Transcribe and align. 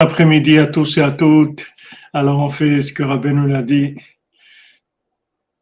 après-midi 0.00 0.58
à 0.58 0.68
tous 0.68 0.98
et 0.98 1.02
à 1.02 1.10
toutes. 1.10 1.66
Alors 2.12 2.38
on 2.38 2.50
fait 2.50 2.82
ce 2.82 2.92
que 2.92 3.02
Rabbi 3.02 3.30
nous 3.30 3.48
l'a 3.48 3.62
dit 3.62 3.96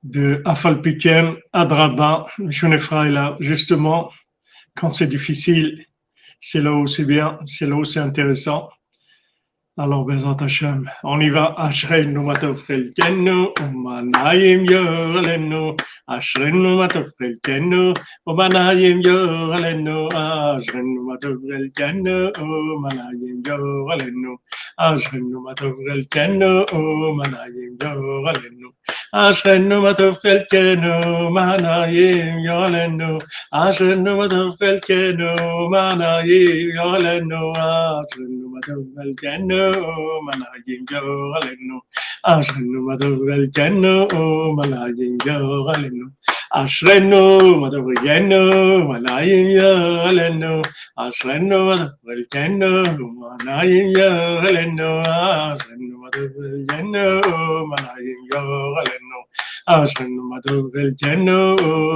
de 0.02 0.42
Afalpiken, 0.44 1.36
Adraba, 1.52 2.26
là. 2.38 3.36
Justement, 3.40 4.12
quand 4.76 4.92
c'est 4.92 5.06
difficile, 5.06 5.86
c'est 6.38 6.60
là 6.60 6.72
où 6.72 6.86
c'est 6.86 7.04
bien, 7.04 7.38
c'est 7.46 7.66
là 7.66 7.76
où 7.76 7.84
c'est 7.84 7.98
intéressant. 7.98 8.68
Alors, 9.78 10.06
Bezat 10.06 10.40
Hashem, 10.40 10.88
on 11.04 11.20
y 11.20 11.28
va. 11.28 11.54
Ashrenu 11.58 12.22
matov 12.22 12.64
chelkenu, 12.64 13.52
umanayim 13.60 14.64
yoralenu. 14.64 15.76
Ashrenu 16.08 16.78
matov 16.78 17.10
chelkenu, 17.20 17.92
umanayim 18.26 19.02
yoralenu. 19.02 20.08
Ashrenu 20.14 21.04
matov 21.04 21.36
chelkenu, 21.44 22.32
umanayim 22.40 23.42
yoralenu. 23.44 24.38
Ashrenu 24.78 25.42
matov 25.44 25.76
chelkenu, 25.84 26.64
umanayim 26.72 27.76
yoralenu. 27.76 28.70
Ashrenu 29.12 29.76
matov 29.84 30.16
chelkenu, 30.22 31.28
manayim 31.36 32.40
yoralenu. 32.48 33.20
Ashrenu 33.52 34.16
matov 34.16 34.56
chelkenu, 34.56 35.36
manayim 35.68 36.72
yoralenu. 36.78 37.52
Ashrenu 37.52 38.46
matov 38.54 38.80
chelkenu, 38.96 39.65
malagin 39.65 39.65
yoralenu 40.92 41.76
ashrenu 42.34 42.78
madavgal 42.88 43.44
kennu 43.56 43.94
malagin 44.58 45.14
yoralenu 45.26 46.06
ashrenu 46.60 47.22
madavgenu 47.62 48.40
malagin 48.90 49.46
yoralenu 49.58 50.52
ashrenu 51.06 51.58
madavgal 51.70 52.22
kennu 52.34 52.70
malagin 53.20 53.86
yoralenu 53.98 54.90
ashrenu 55.06 55.94
madavgal 56.02 56.56
kennu 56.70 57.06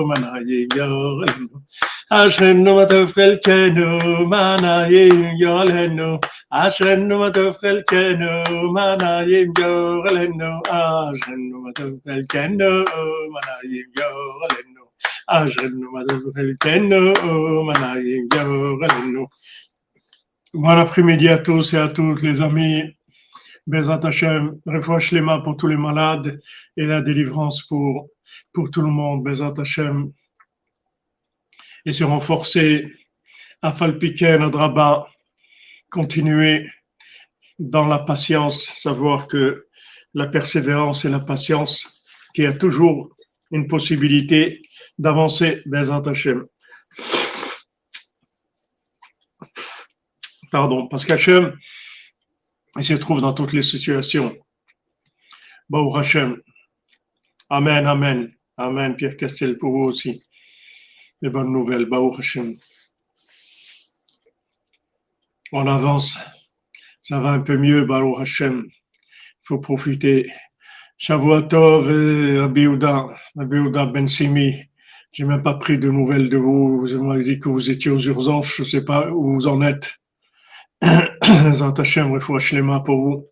malagin 0.09 0.67
yoralenu 0.77 1.57
ashrenu 2.11 2.71
madavgal 2.79 3.33
kennu 3.45 3.89
malagin 4.31 4.37
yoralenu 4.43 4.59
ashrenu 4.63 4.63
madavgal 4.63 4.63
kennu 4.71 5.11
malagin 5.25 5.25
yoralenu 5.43 6.09
אשרנו 6.47 7.19
מה 7.19 7.31
טוב 7.31 7.55
חלקנו, 7.61 8.31
מה 8.73 8.95
נעים 9.01 9.53
גורלנו, 9.57 10.51
אשרנו 10.69 11.61
מה 11.61 11.71
טוב 11.75 11.93
חלקנו, 12.05 12.71
מה 13.33 13.39
נעים 13.47 13.85
גורלנו, 13.97 14.83
אשרנו 15.27 15.91
מה 15.91 16.01
טוב 16.09 16.23
חלקנו, 16.35 17.01
מה 17.65 17.73
נעים 17.79 18.27
גורלנו. 18.33 19.25
Bon 20.57 20.77
après-midi 20.85 21.27
à 21.27 21.37
tous 21.37 21.73
et 21.73 21.77
à 21.77 21.89
toutes 21.89 22.21
les 22.21 22.41
amis. 22.41 22.83
Bezat 23.66 24.00
Hashem, 24.04 24.60
refouach 24.66 25.12
les 25.12 25.22
pour 25.44 25.56
tous 25.56 25.66
les 25.66 25.76
malades 25.76 26.40
et 26.76 26.86
la 26.86 27.00
délivrance 27.00 27.62
pour, 27.62 28.08
pour 28.52 28.70
tout 28.70 28.82
le 28.82 28.88
monde. 28.88 29.24
Bezat 29.24 29.54
Hashem. 29.58 30.12
Et 31.86 31.92
se 31.92 32.04
renforcer 32.04 32.92
à 33.62 33.72
Falpiken, 33.72 34.42
à 34.42 34.50
Draba, 34.50 35.08
continuer 35.90 36.68
dans 37.58 37.86
la 37.86 37.98
patience, 37.98 38.64
savoir 38.74 39.26
que 39.26 39.66
la 40.14 40.26
persévérance 40.26 41.04
et 41.04 41.08
la 41.08 41.20
patience, 41.20 42.02
qui 42.34 42.46
a 42.46 42.52
toujours 42.52 43.16
une 43.50 43.66
possibilité 43.66 44.62
d'avancer 44.98 45.62
vers 45.66 45.92
Hachem. 45.92 46.46
Pardon, 50.50 50.88
parce 50.88 51.04
qu'Hachem, 51.04 51.56
il 52.80 52.84
se 52.84 52.94
trouve 52.94 53.20
dans 53.20 53.32
toutes 53.32 53.52
les 53.52 53.62
situations. 53.62 54.36
Baou 55.68 55.96
Hachem. 55.96 56.40
Amen, 57.48 57.86
Amen. 57.86 58.32
Amen, 58.56 58.96
Pierre 58.96 59.16
Castel, 59.16 59.56
pour 59.56 59.72
vous 59.72 59.84
aussi. 59.84 60.22
Les 61.22 61.30
bonnes 61.30 61.52
nouvelles. 61.52 61.86
Baou 61.86 62.14
Hachem 62.18 62.54
on 65.52 65.66
avance. 65.66 66.16
Ça 67.00 67.18
va 67.18 67.30
un 67.30 67.40
peu 67.40 67.56
mieux, 67.56 67.84
Baruch 67.84 68.20
Hashem. 68.20 68.66
Il 68.68 69.42
faut 69.42 69.58
profiter. 69.58 70.30
Shavuatov 70.96 71.90
et 71.90 72.38
Abiouda, 72.38 73.06
Abiouda 73.38 73.86
Ben 73.86 74.06
Simi. 74.06 74.62
J'ai 75.12 75.24
même 75.24 75.42
pas 75.42 75.54
pris 75.54 75.78
de 75.78 75.90
nouvelles 75.90 76.28
de 76.28 76.36
vous. 76.36 76.86
Vous 76.86 77.04
m'avez 77.04 77.24
dit 77.24 77.38
que 77.38 77.48
vous 77.48 77.70
étiez 77.70 77.90
aux 77.90 77.98
urgences. 77.98 78.54
Je 78.56 78.64
sais 78.64 78.84
pas 78.84 79.10
où 79.10 79.32
vous 79.32 79.48
en 79.48 79.62
êtes. 79.62 79.99
Zant 81.52 81.72
Hashem, 81.72 82.18
les 82.52 82.62
mains 82.62 82.80
pour 82.80 83.00
vous. 83.00 83.26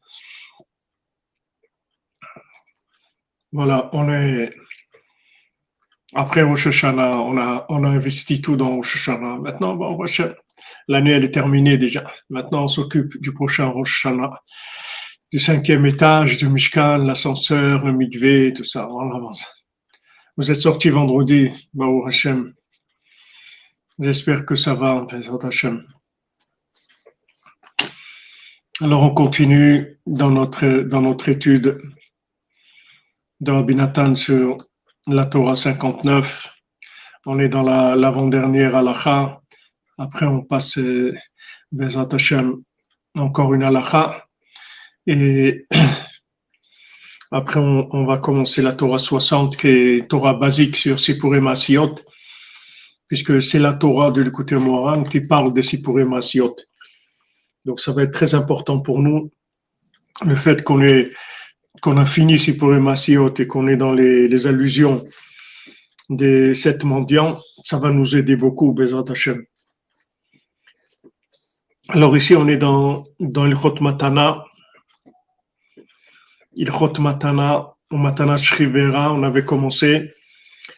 Voilà, 3.52 3.88
on 3.92 4.10
est. 4.12 4.54
Après 6.14 6.42
Rosh 6.42 6.66
Hashanah, 6.66 7.18
on 7.18 7.36
a, 7.38 7.66
on 7.68 7.84
a 7.84 7.88
investi 7.88 8.40
tout 8.40 8.56
dans 8.56 8.76
Rosh 8.76 8.96
Hashanah. 8.96 9.38
Maintenant, 9.38 9.74
bon, 9.74 9.96
Rosh 9.96 10.22
L'année, 10.88 11.12
elle 11.12 11.24
est 11.24 11.30
terminée 11.30 11.78
déjà. 11.78 12.10
Maintenant, 12.30 12.64
on 12.64 12.68
s'occupe 12.68 13.20
du 13.20 13.32
prochain 13.32 13.66
Rosh 13.66 14.04
Hashanah, 14.04 14.42
du 15.32 15.38
cinquième 15.38 15.86
étage, 15.86 16.36
du 16.36 16.48
Mishkan, 16.48 16.98
l'ascenseur, 16.98 17.84
le 17.84 17.92
mikvé, 17.92 18.52
tout 18.54 18.64
ça. 18.64 18.88
On 18.90 19.14
avance. 19.14 19.66
Vous 20.36 20.50
êtes 20.50 20.60
sorti 20.60 20.90
vendredi, 20.90 21.50
Baou 21.72 22.06
Hashem. 22.06 22.54
J'espère 23.98 24.46
que 24.46 24.54
ça 24.54 24.74
va, 24.74 25.06
Hashem. 25.42 25.84
Alors, 28.80 29.02
on 29.02 29.10
continue 29.10 29.98
dans 30.06 30.30
notre, 30.30 30.66
dans 30.66 31.02
notre 31.02 31.28
étude 31.28 31.80
de 33.40 34.14
sur 34.14 34.56
la 35.06 35.26
Torah 35.26 35.56
59. 35.56 36.54
On 37.26 37.38
est 37.38 37.48
dans 37.48 37.62
l'avant-dernière 37.62 38.76
halakha 38.76 39.40
après, 39.98 40.26
on 40.26 40.42
passe 40.42 40.78
Bezat 41.72 42.08
Hashem, 42.12 42.62
encore 43.16 43.52
une 43.52 43.64
halakha. 43.64 44.26
Et 45.08 45.66
après, 47.32 47.58
on, 47.58 48.06
va 48.06 48.18
commencer 48.18 48.62
la 48.62 48.72
Torah 48.72 48.98
60, 48.98 49.56
qui 49.56 49.66
est 49.66 50.08
Torah 50.08 50.34
basique 50.34 50.76
sur 50.76 51.00
Sipurim 51.00 51.48
Asiot, 51.48 51.96
puisque 53.08 53.42
c'est 53.42 53.58
la 53.58 53.72
Torah 53.72 54.12
de 54.12 54.22
l'écouter 54.22 54.54
Moran 54.54 55.02
qui 55.02 55.20
parle 55.20 55.52
de 55.52 55.62
Sipurim 55.62 56.12
Asiot. 56.12 56.54
Donc, 57.64 57.80
ça 57.80 57.92
va 57.92 58.02
être 58.02 58.12
très 58.12 58.34
important 58.34 58.80
pour 58.80 59.00
nous, 59.00 59.30
le 60.24 60.34
fait 60.34 60.62
qu'on 60.64 60.80
qu'on 61.80 61.96
a 61.96 62.04
fini 62.04 62.38
Sipurim 62.38 62.88
Asiot 62.88 63.34
et 63.38 63.46
qu'on 63.46 63.68
est 63.68 63.76
dans 63.76 63.92
les, 63.92 64.46
allusions 64.46 65.04
des 66.10 66.54
sept 66.54 66.84
mendiants, 66.84 67.38
ça 67.64 67.78
va 67.78 67.90
nous 67.90 68.16
aider 68.16 68.34
beaucoup, 68.36 68.72
Bezat 68.72 69.04
Hashem. 69.08 69.44
Alors 71.90 72.16
ici, 72.16 72.34
on 72.34 72.48
est 72.48 72.56
dans, 72.56 73.04
dans 73.20 73.44
le 73.44 73.56
Matana. 73.80 74.44
Il 76.54 76.70
Chot 76.70 76.98
Matana, 76.98 77.74
ou 77.90 77.96
Matana 77.96 78.36
Shrivera, 78.36 79.12
on 79.12 79.22
avait 79.22 79.44
commencé. 79.44 80.12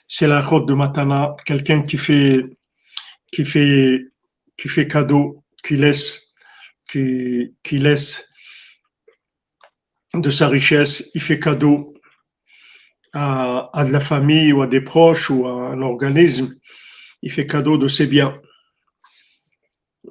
C'est 0.06 0.26
la 0.26 0.42
Chot 0.42 0.60
de 0.60 0.74
Matana, 0.74 1.34
quelqu'un 1.46 1.82
qui 1.82 1.96
fait, 1.96 2.44
qui 3.32 3.44
fait, 3.44 4.04
qui 4.56 4.68
fait 4.68 4.86
cadeau, 4.86 5.42
qui 5.64 5.76
laisse, 5.76 6.19
qui, 6.90 7.78
laisse 7.78 8.32
de 10.14 10.30
sa 10.30 10.48
richesse, 10.48 11.10
il 11.14 11.20
fait 11.20 11.38
cadeau 11.38 11.94
à, 13.12 13.70
de 13.86 13.92
la 13.92 14.00
famille 14.00 14.52
ou 14.52 14.62
à 14.62 14.66
des 14.66 14.80
proches 14.80 15.30
ou 15.30 15.46
à 15.46 15.52
un 15.52 15.82
organisme. 15.82 16.54
Il 17.22 17.30
fait 17.30 17.46
cadeau 17.46 17.78
de 17.78 17.88
ses 17.88 18.06
biens 18.06 18.40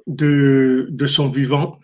de, 0.06 0.86
de 0.90 1.06
son 1.06 1.28
vivant. 1.28 1.78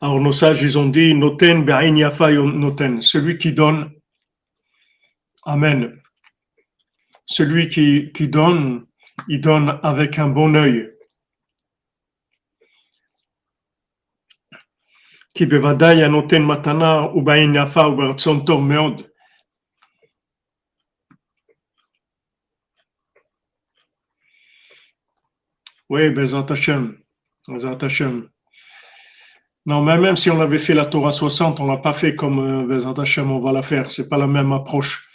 Alors 0.00 0.20
nos 0.20 0.32
sages, 0.32 0.62
ils 0.62 0.78
ont 0.78 0.88
dit, 0.88 1.14
noten 1.14 1.64
noten, 1.64 3.00
celui 3.00 3.38
qui 3.38 3.52
donne, 3.52 3.90
Amen. 5.46 6.00
Celui 7.26 7.68
qui, 7.68 8.10
qui 8.12 8.28
donne, 8.28 8.86
il 9.28 9.42
donne 9.42 9.78
avec 9.82 10.18
un 10.18 10.28
bon 10.28 10.54
œil. 10.56 10.93
Qui 15.34 15.46
bevadai 15.46 16.08
noten 16.08 16.44
matana 16.44 17.10
ou 17.12 17.24
yafa 17.28 17.88
ou 17.88 18.14
tov 18.44 18.62
meod. 18.62 19.14
Oui, 25.90 26.10
Bezat 26.10 26.50
Hashem. 26.50 26.98
Hashem. 27.48 28.28
Non, 29.66 29.82
mais 29.82 29.98
même 29.98 30.16
si 30.16 30.30
on 30.30 30.40
avait 30.40 30.58
fait 30.58 30.74
la 30.74 30.86
Torah 30.86 31.10
60, 31.10 31.60
on 31.60 31.66
l'a 31.66 31.76
pas 31.78 31.92
fait 31.92 32.14
comme 32.14 32.38
euh, 32.38 32.66
Bezat 32.66 32.94
Hashem, 33.00 33.30
on 33.30 33.38
va 33.38 33.52
la 33.52 33.62
faire. 33.62 33.90
C'est 33.90 34.08
pas 34.08 34.18
la 34.18 34.26
même 34.26 34.52
approche. 34.52 35.10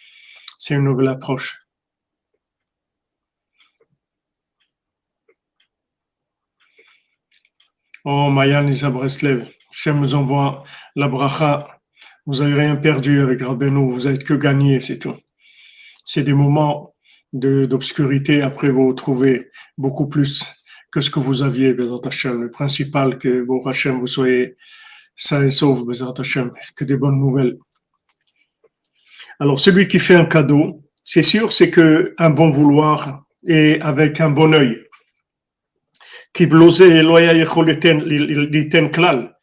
C'est 0.57 0.75
une 0.75 0.83
nouvelle 0.83 1.07
approche. 1.07 1.65
Oh, 8.05 8.29
Mayan 8.29 8.61
Lisa 8.61 8.89
Breslev. 8.89 9.58
Hachem 9.71 9.99
nous 9.99 10.15
envoie 10.15 10.63
la 10.95 11.07
bracha. 11.07 11.67
Vous 12.25 12.39
n'avez 12.39 12.53
rien 12.53 12.75
perdu 12.75 13.21
avec 13.21 13.41
Rabbeinu, 13.41 13.91
vous 13.91 14.01
n'avez 14.01 14.17
que 14.17 14.33
gagné, 14.33 14.79
c'est 14.79 14.99
tout. 14.99 15.15
C'est 16.05 16.23
des 16.23 16.33
moments 16.33 16.95
d'obscurité, 17.33 18.41
après 18.41 18.69
vous 18.69 18.93
trouvez 18.93 19.49
beaucoup 19.77 20.09
plus 20.09 20.43
que 20.91 21.01
ce 21.01 21.09
que 21.09 21.19
vous 21.19 21.41
aviez, 21.41 21.73
Bezat 21.73 22.07
Hashem. 22.07 22.41
Le 22.41 22.49
principal, 22.49 23.17
que 23.17 23.45
vos 23.45 23.67
Hashem, 23.67 23.99
vous 23.99 24.07
soyez 24.07 24.55
sains 25.15 25.43
et 25.43 25.49
saufs, 25.49 25.85
Bezat 25.85 26.13
Hashem, 26.17 26.51
que 26.75 26.83
des 26.83 26.97
bonnes 26.97 27.19
nouvelles. 27.19 27.57
Alors, 29.39 29.59
celui 29.59 29.87
qui 29.87 29.99
fait 29.99 30.15
un 30.15 30.25
cadeau, 30.25 30.83
c'est 31.03 31.23
sûr, 31.23 31.53
c'est 31.53 31.69
que 31.69 32.13
un 32.17 32.29
bon 32.29 32.49
vouloir 32.49 33.23
et 33.47 33.79
avec 33.81 34.19
un 34.19 34.29
bon 34.29 34.53
œil. 34.53 34.77
Qui 36.33 36.45
l'iten 36.45 38.91
klal. 38.91 39.35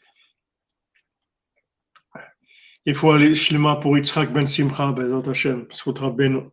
Il 2.87 2.95
faut 2.95 3.11
aller 3.11 3.35
shlema 3.35 3.77
pour 3.77 3.99
Yitzhak 3.99 4.33
ben 4.33 4.47
Simcha, 4.47 4.93
Bezat 4.93 5.29
Hashem, 5.29 5.67
Sotra 5.71 6.11
ben, 6.11 6.51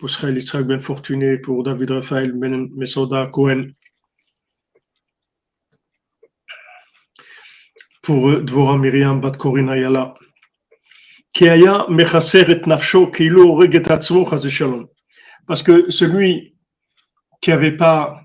Yitzhak 0.00 0.66
ben 0.66 0.80
Fortuné, 0.80 1.38
pour 1.38 1.62
David 1.62 1.90
Raphaël 1.90 2.32
ben 2.32 2.68
Mesoda 2.76 3.26
Cohen. 3.26 3.70
pour 8.04 8.40
Dvora 8.42 8.76
Bat 8.78 9.32
Korina 9.38 9.76
Yala. 9.78 10.14
Parce 15.46 15.62
que 15.62 15.90
celui 15.90 16.54
qui 17.40 17.52
avait 17.52 17.76
pas, 17.76 18.20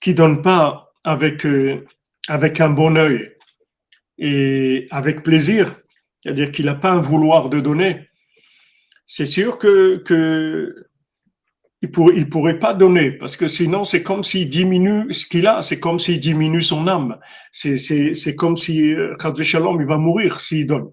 qui 0.00 0.14
donne 0.14 0.42
pas 0.42 0.92
avec, 1.02 1.44
euh, 1.44 1.84
avec 2.28 2.60
un 2.60 2.70
bon 2.70 2.96
œil 2.96 3.33
et 4.18 4.86
avec 4.90 5.22
plaisir, 5.22 5.76
c'est-à-dire 6.22 6.50
qu'il 6.52 6.66
n'a 6.66 6.74
pas 6.74 6.92
un 6.92 7.00
vouloir 7.00 7.48
de 7.48 7.60
donner, 7.60 8.08
c'est 9.06 9.26
sûr 9.26 9.58
que, 9.58 9.96
que 9.98 10.86
il 11.82 11.90
pourrait, 11.90 12.14
il 12.16 12.28
pourrait 12.30 12.58
pas 12.58 12.72
donner 12.72 13.10
parce 13.10 13.36
que 13.36 13.46
sinon 13.46 13.84
c'est 13.84 14.02
comme 14.02 14.24
s'il 14.24 14.48
diminue 14.48 15.12
ce 15.12 15.26
qu'il 15.26 15.46
a, 15.46 15.60
c'est 15.60 15.78
comme 15.78 15.98
s'il 15.98 16.18
diminue 16.18 16.62
son 16.62 16.88
âme. 16.88 17.18
C'est, 17.52 18.36
comme 18.36 18.56
si 18.56 18.94
euh, 18.94 19.14
Shalom 19.42 19.80
il 19.80 19.86
va 19.86 19.98
mourir 19.98 20.40
s'il 20.40 20.66
donne. 20.66 20.88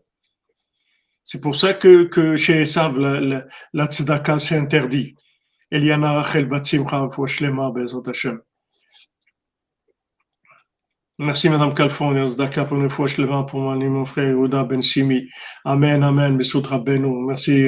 C'est 1.23 1.39
pour 1.39 1.55
ça 1.55 1.73
que, 1.73 2.03
que 2.03 2.35
chez 2.35 2.61
Esav 2.61 2.97
la, 2.97 3.21
la, 3.21 3.45
la 3.73 3.85
tzedaka 3.85 4.37
c'est 4.39 4.57
interdit. 4.57 5.15
Eliana 5.71 6.11
Rachel 6.11 6.45
Batsimcha 6.47 7.07
Hashem. 8.07 8.41
Merci 11.23 11.49
Madame 11.49 11.71
Calfon, 11.75 12.15
tzedaka 12.27 12.65
pour 12.65 12.77
une 12.77 12.89
fois 12.89 13.05
Shlema 13.05 13.43
pour 13.43 13.59
mon 13.59 14.05
frère 14.05 14.35
Ouda 14.35 14.63
Ben 14.63 14.81
Simi. 14.81 15.29
Amen, 15.63 16.01
Amen, 16.01 16.35
Mesoutra 16.35 16.79
Benou. 16.79 17.27
Merci, 17.27 17.63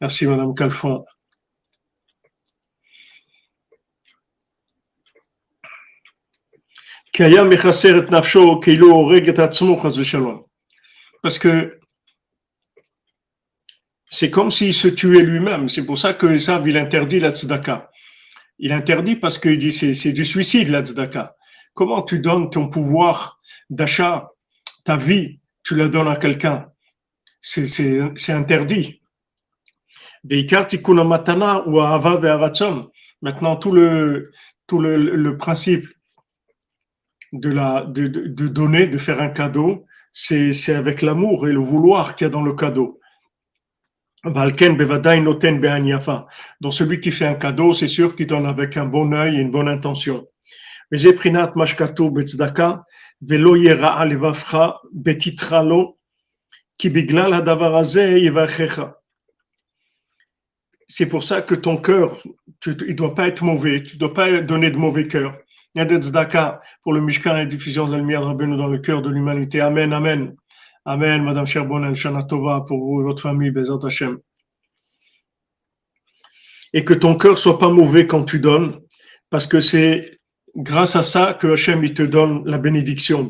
merci 0.00 0.26
Madame 0.26 0.52
Calfon. 0.56 1.04
Parce 11.22 11.38
que 11.38 11.78
c'est 14.08 14.30
comme 14.30 14.50
s'il 14.50 14.74
se 14.74 14.88
tuait 14.88 15.22
lui-même. 15.22 15.68
C'est 15.68 15.86
pour 15.86 15.96
ça 15.96 16.12
que 16.12 16.26
Esav, 16.26 16.66
il 16.68 16.76
interdit 16.76 17.20
la 17.20 17.30
tzedaka. 17.30 17.88
Il 18.58 18.72
interdit 18.72 19.14
parce 19.14 19.38
qu'il 19.38 19.58
dit 19.58 19.70
c'est, 19.70 19.94
c'est 19.94 20.12
du 20.12 20.24
suicide 20.24 20.70
la 20.70 20.82
tzedaka. 20.82 21.36
Comment 21.74 22.02
tu 22.02 22.20
donnes 22.20 22.50
ton 22.50 22.68
pouvoir 22.68 23.40
d'achat, 23.68 24.30
ta 24.84 24.96
vie, 24.96 25.40
tu 25.64 25.74
la 25.74 25.88
donnes 25.88 26.08
à 26.08 26.16
quelqu'un? 26.16 26.70
C'est, 27.40 28.30
interdit. 28.30 29.02
Maintenant, 33.22 33.56
tout 33.56 33.72
le, 33.72 34.30
tout 34.66 34.80
le, 34.80 35.36
principe 35.36 35.88
de, 37.32 38.46
donner, 38.46 38.86
de 38.86 38.98
faire 38.98 39.20
un 39.20 39.28
cadeau, 39.28 39.84
c'est 40.12 40.74
avec 40.74 41.02
l'amour 41.02 41.48
et 41.48 41.52
le 41.52 41.58
vouloir 41.58 42.14
qu'il 42.14 42.24
y 42.24 42.28
a 42.28 42.30
dans 42.30 42.42
le 42.42 42.54
cadeau. 42.54 43.00
Donc 46.60 46.72
celui 46.72 47.00
qui 47.00 47.10
fait 47.10 47.26
un 47.26 47.34
cadeau, 47.34 47.74
c'est 47.74 47.88
sûr 47.88 48.16
qu'il 48.16 48.26
donne 48.26 48.46
avec 48.46 48.78
un 48.78 48.86
bon 48.86 49.12
œil 49.12 49.36
et 49.36 49.40
une 49.40 49.50
bonne 49.50 49.68
intention. 49.68 50.26
C'est 50.90 51.14
pour 61.08 61.24
ça 61.24 61.42
que 61.42 61.54
ton 61.54 61.76
cœur, 61.78 62.18
il 62.66 62.76
ne 62.88 62.92
doit 62.92 63.14
pas 63.14 63.28
être 63.28 63.42
mauvais, 63.42 63.82
tu 63.82 63.96
ne 63.96 64.00
dois 64.00 64.14
pas 64.14 64.40
donner 64.40 64.70
de 64.70 64.76
mauvais 64.76 65.08
cœur. 65.08 65.36
Il 65.74 65.78
y 65.78 65.82
a 65.82 65.84
des 65.86 65.96
tzedaka 65.96 66.60
pour 66.82 66.92
le 66.92 67.00
Mishkan 67.00 67.36
et 67.36 67.38
la 67.38 67.46
diffusion 67.46 67.86
de 67.86 67.92
la 67.92 67.98
lumière 67.98 68.34
de 68.34 68.56
dans 68.56 68.68
le 68.68 68.78
cœur 68.78 69.02
de 69.02 69.10
l'humanité. 69.10 69.60
Amen, 69.60 69.92
Amen. 69.92 70.36
Amen, 70.84 71.24
Madame 71.24 71.46
Cherbonen, 71.46 71.94
Shana 71.94 72.22
Tova 72.24 72.60
pour 72.60 72.78
vous 72.78 73.00
et 73.00 73.04
votre 73.04 73.22
famille, 73.22 73.50
Bezat 73.50 73.78
Hashem. 73.84 74.18
Et 76.74 76.84
que 76.84 76.92
ton 76.92 77.16
cœur 77.16 77.38
soit 77.38 77.58
pas 77.58 77.70
mauvais 77.70 78.06
quand 78.06 78.24
tu 78.24 78.38
donnes, 78.38 78.78
parce 79.30 79.46
que 79.46 79.60
c'est 79.60 80.13
grâce 80.56 80.96
à 80.96 81.02
ça 81.02 81.34
que 81.34 81.48
Hashem 81.48 81.84
il 81.84 81.94
te 81.94 82.02
donne 82.02 82.42
la 82.46 82.58
bénédiction. 82.58 83.28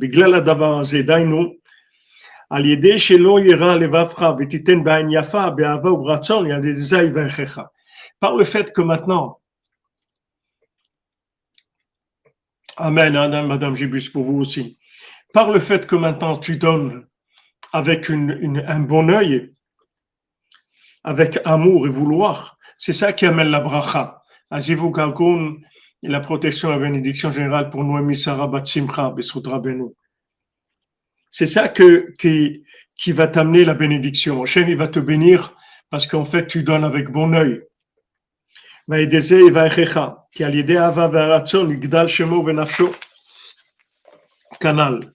Par 8.21 8.37
le 8.37 8.45
fait 8.45 8.73
que 8.73 8.81
maintenant, 8.81 9.41
Amen, 12.77 13.13
Madame 13.47 13.77
Gibus, 13.77 14.09
pour 14.09 14.25
vous 14.25 14.41
aussi. 14.41 14.79
Par 15.33 15.53
le 15.53 15.61
fait 15.61 15.87
que 15.87 15.95
maintenant 15.95 16.37
tu 16.37 16.57
donnes 16.57 17.07
avec 17.73 18.11
un 18.11 18.81
bon 18.81 19.09
œil, 19.11 19.55
avec 21.05 21.39
amour 21.45 21.87
et 21.87 21.91
vouloir, 21.91 22.59
c'est 22.77 22.93
ça 22.93 23.13
qui 23.13 23.27
amène 23.27 23.49
la 23.49 23.61
bracha. 23.61 24.23
La 26.07 26.21
protection 26.21 26.69
et 26.69 26.73
la 26.73 26.79
bénédiction 26.79 27.31
générale 27.31 27.71
pour 27.71 27.83
Noémie 27.83 28.15
Sarah 28.15 28.47
Batsimcha. 28.47 29.15
C'est 31.31 31.47
ça 31.47 31.69
que, 31.69 32.13
qui, 32.19 32.63
qui 32.95 33.13
va 33.13 33.27
t'amener 33.27 33.65
la 33.65 33.73
bénédiction. 33.73 34.43
Hachem, 34.43 34.69
il 34.69 34.77
va 34.77 34.89
te 34.89 35.01
bénir 35.01 35.57
parce 35.89 36.07
qu'en 36.07 36.27
fait, 36.27 36.47
tu 36.47 36.63
donnes 36.63 36.85
avec 36.85 37.11
bon 37.11 37.33
œil. 37.33 37.63
Canal. 44.61 45.15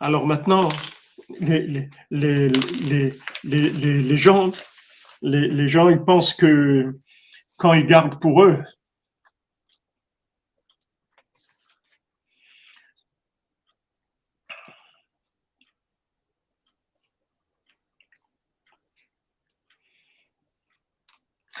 Alors 0.00 0.26
maintenant, 0.26 0.68
les, 1.40 1.90
les, 2.10 2.50
les, 2.50 3.12
les 3.44 4.16
gens, 4.16 4.52
les, 5.22 5.68
gens, 5.68 5.88
ils 5.88 6.02
pensent 6.02 6.34
que 6.34 6.98
quand 7.56 7.74
ils 7.74 7.86
gardent 7.86 8.20
pour 8.20 8.42
eux, 8.42 8.62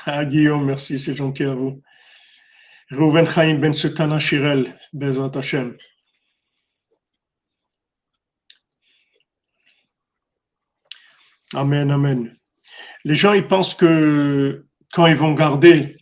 Ah, 0.08 0.24
Guillaume, 0.24 0.64
merci, 0.66 1.00
c'est 1.00 1.16
gentil 1.16 1.42
à 1.44 1.54
vous. 1.54 1.82
Rouven 2.92 3.26
Chaim 3.26 3.58
Ben 3.58 3.72
Sutana 3.72 4.20
Shirel, 4.20 4.78
Bezat 4.92 5.36
Hashem. 5.36 5.76
Amen, 11.54 11.90
amen. 11.90 12.35
Les 13.06 13.14
gens, 13.14 13.34
ils 13.34 13.46
pensent 13.46 13.76
que 13.76 14.66
quand 14.92 15.06
ils 15.06 15.14
vont 15.14 15.32
garder 15.32 15.96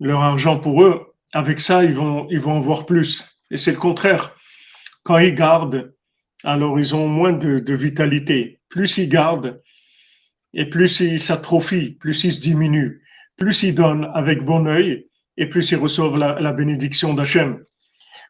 leur 0.00 0.20
argent 0.20 0.58
pour 0.58 0.82
eux, 0.82 1.14
avec 1.32 1.60
ça, 1.60 1.84
ils 1.84 1.94
vont, 1.94 2.26
ils 2.28 2.40
vont 2.40 2.54
en 2.54 2.60
voir 2.60 2.86
plus. 2.86 3.24
Et 3.52 3.56
c'est 3.56 3.70
le 3.70 3.76
contraire. 3.76 4.34
Quand 5.04 5.18
ils 5.18 5.36
gardent, 5.36 5.94
alors 6.42 6.76
ils 6.80 6.96
ont 6.96 7.06
moins 7.06 7.32
de, 7.32 7.72
vitalité. 7.72 8.58
Plus 8.68 8.98
ils 8.98 9.08
gardent, 9.08 9.62
et 10.54 10.68
plus 10.68 10.98
il 10.98 11.20
s'atrophie, 11.20 11.92
plus 11.92 12.24
il 12.24 12.32
se 12.32 12.40
diminue, 12.40 13.04
plus 13.36 13.62
il 13.62 13.76
donne 13.76 14.10
avec 14.14 14.44
bon 14.44 14.66
œil, 14.66 15.06
et 15.36 15.48
plus 15.48 15.70
il 15.70 15.76
reçoit 15.76 16.18
la, 16.18 16.52
bénédiction 16.52 17.14
d'Hachem. 17.14 17.64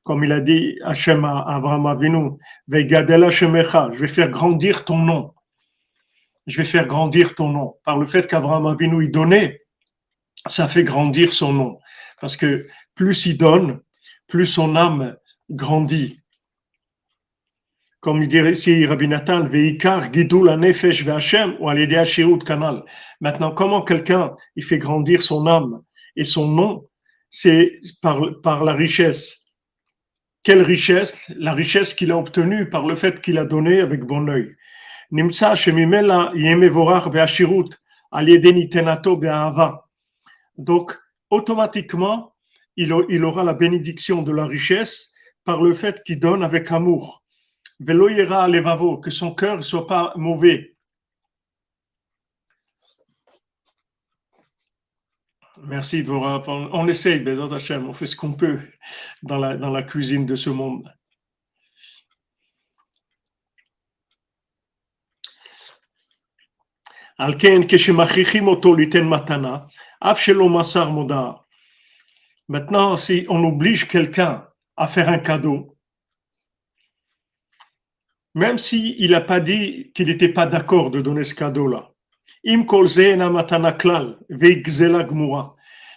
Comme 0.04 0.24
il 0.24 0.32
a 0.32 0.42
dit 0.42 0.78
Hachem 0.84 1.24
à 1.24 1.42
Abraham 1.56 1.86
Avinu, 1.86 2.32
je 2.70 3.98
vais 3.98 4.06
faire 4.08 4.28
grandir 4.28 4.84
ton 4.84 4.98
nom. 4.98 5.32
Je 6.48 6.56
vais 6.56 6.64
faire 6.64 6.86
grandir 6.86 7.34
ton 7.34 7.50
nom. 7.50 7.76
Par 7.84 7.98
le 7.98 8.06
fait 8.06 8.26
qu'Abraham 8.26 8.66
Avinu 8.66 9.04
il 9.04 9.10
donnait, 9.10 9.62
ça 10.46 10.66
fait 10.66 10.82
grandir 10.82 11.32
son 11.32 11.52
nom. 11.52 11.78
Parce 12.20 12.36
que 12.36 12.66
plus 12.94 13.26
il 13.26 13.36
donne, 13.36 13.80
plus 14.26 14.46
son 14.46 14.74
âme 14.74 15.16
grandit. 15.50 16.20
Comme 18.00 18.22
il 18.22 18.28
dirait 18.28 18.52
ici 18.52 18.86
Rabbi 18.86 19.08
Nathan, 19.08 19.44
Veikar, 19.44 20.10
Gidou, 20.12 20.42
la 20.42 20.56
Nefesh, 20.56 21.04
Vachem, 21.04 21.56
ou 21.60 21.68
Alédéa 21.68 22.04
Canal. 22.46 22.82
Maintenant, 23.20 23.52
comment 23.52 23.82
quelqu'un, 23.82 24.34
il 24.56 24.64
fait 24.64 24.78
grandir 24.78 25.20
son 25.20 25.46
âme 25.46 25.82
et 26.16 26.24
son 26.24 26.48
nom, 26.48 26.88
c'est 27.28 27.78
par, 28.00 28.20
par 28.42 28.64
la 28.64 28.72
richesse. 28.72 29.52
Quelle 30.42 30.62
richesse? 30.62 31.30
La 31.36 31.52
richesse 31.52 31.92
qu'il 31.92 32.10
a 32.10 32.16
obtenue 32.16 32.70
par 32.70 32.86
le 32.86 32.94
fait 32.94 33.20
qu'il 33.20 33.36
a 33.36 33.44
donné 33.44 33.80
avec 33.80 34.04
bon 34.06 34.28
œil. 34.28 34.56
Nimsa 35.10 35.54
Shemimela 35.54 36.32
Yemevorach 36.34 37.08
Beashirut, 37.10 37.70
Aliédenitenato 38.10 39.16
Be'ava. 39.16 39.88
Donc, 40.56 40.98
automatiquement, 41.30 42.34
il, 42.76 42.92
aura 43.24 43.42
la 43.42 43.54
bénédiction 43.54 44.22
de 44.22 44.32
la 44.32 44.46
richesse 44.46 45.12
par 45.44 45.62
le 45.62 45.72
fait 45.72 46.02
qu'il 46.04 46.20
donne 46.20 46.44
avec 46.44 46.70
amour. 46.70 47.22
Velo 47.80 48.08
ira 48.08 48.46
levavo, 48.48 48.98
que 48.98 49.10
son 49.10 49.34
cœur 49.34 49.56
ne 49.56 49.62
soit 49.62 49.86
pas 49.86 50.12
mauvais. 50.16 50.76
Merci 55.64 56.02
Dvorah. 56.02 56.44
On, 56.46 56.86
essaye, 56.86 57.24
Hachem, 57.52 57.88
on 57.88 57.92
fait 57.92 58.06
ce 58.06 58.16
qu'on 58.16 58.32
peut 58.32 58.60
dans 59.22 59.38
la, 59.38 59.56
dans 59.56 59.70
la 59.70 59.82
cuisine 59.82 60.24
de 60.24 60.36
ce 60.36 60.50
monde. 60.50 60.88
Maintenant, 72.48 72.96
si 72.96 73.26
on 73.28 73.44
oblige 73.44 73.88
quelqu'un 73.88 74.46
à 74.76 74.86
faire 74.86 75.08
un 75.08 75.18
cadeau, 75.18 75.76
même 78.34 78.56
s'il 78.56 79.10
n'a 79.10 79.20
pas 79.20 79.40
dit 79.40 79.90
qu'il 79.94 80.06
n'était 80.06 80.28
pas 80.28 80.46
d'accord 80.46 80.90
de 80.90 81.00
donner 81.00 81.24
ce 81.24 81.34
cadeau-là. 81.34 81.90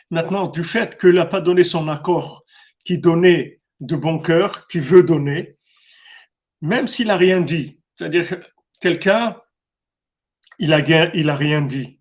Maintenant, 0.10 0.48
du 0.48 0.64
fait 0.64 1.00
qu'il 1.00 1.12
n'a 1.12 1.26
pas 1.26 1.42
donné 1.42 1.64
son 1.64 1.88
accord, 1.88 2.44
qui 2.84 2.98
donnait 2.98 3.62
de 3.80 3.96
bon 3.96 4.18
cœur, 4.20 4.68
qui 4.68 4.80
veut 4.80 5.04
donner, 5.04 5.58
même 6.62 6.88
s'il 6.88 7.08
n'a 7.08 7.18
rien 7.18 7.42
dit, 7.42 7.80
c'est-à-dire 7.96 8.40
quelqu'un, 8.80 9.41
il 10.62 10.74
a, 11.30 11.36
rien 11.36 11.62
dit. 11.62 12.00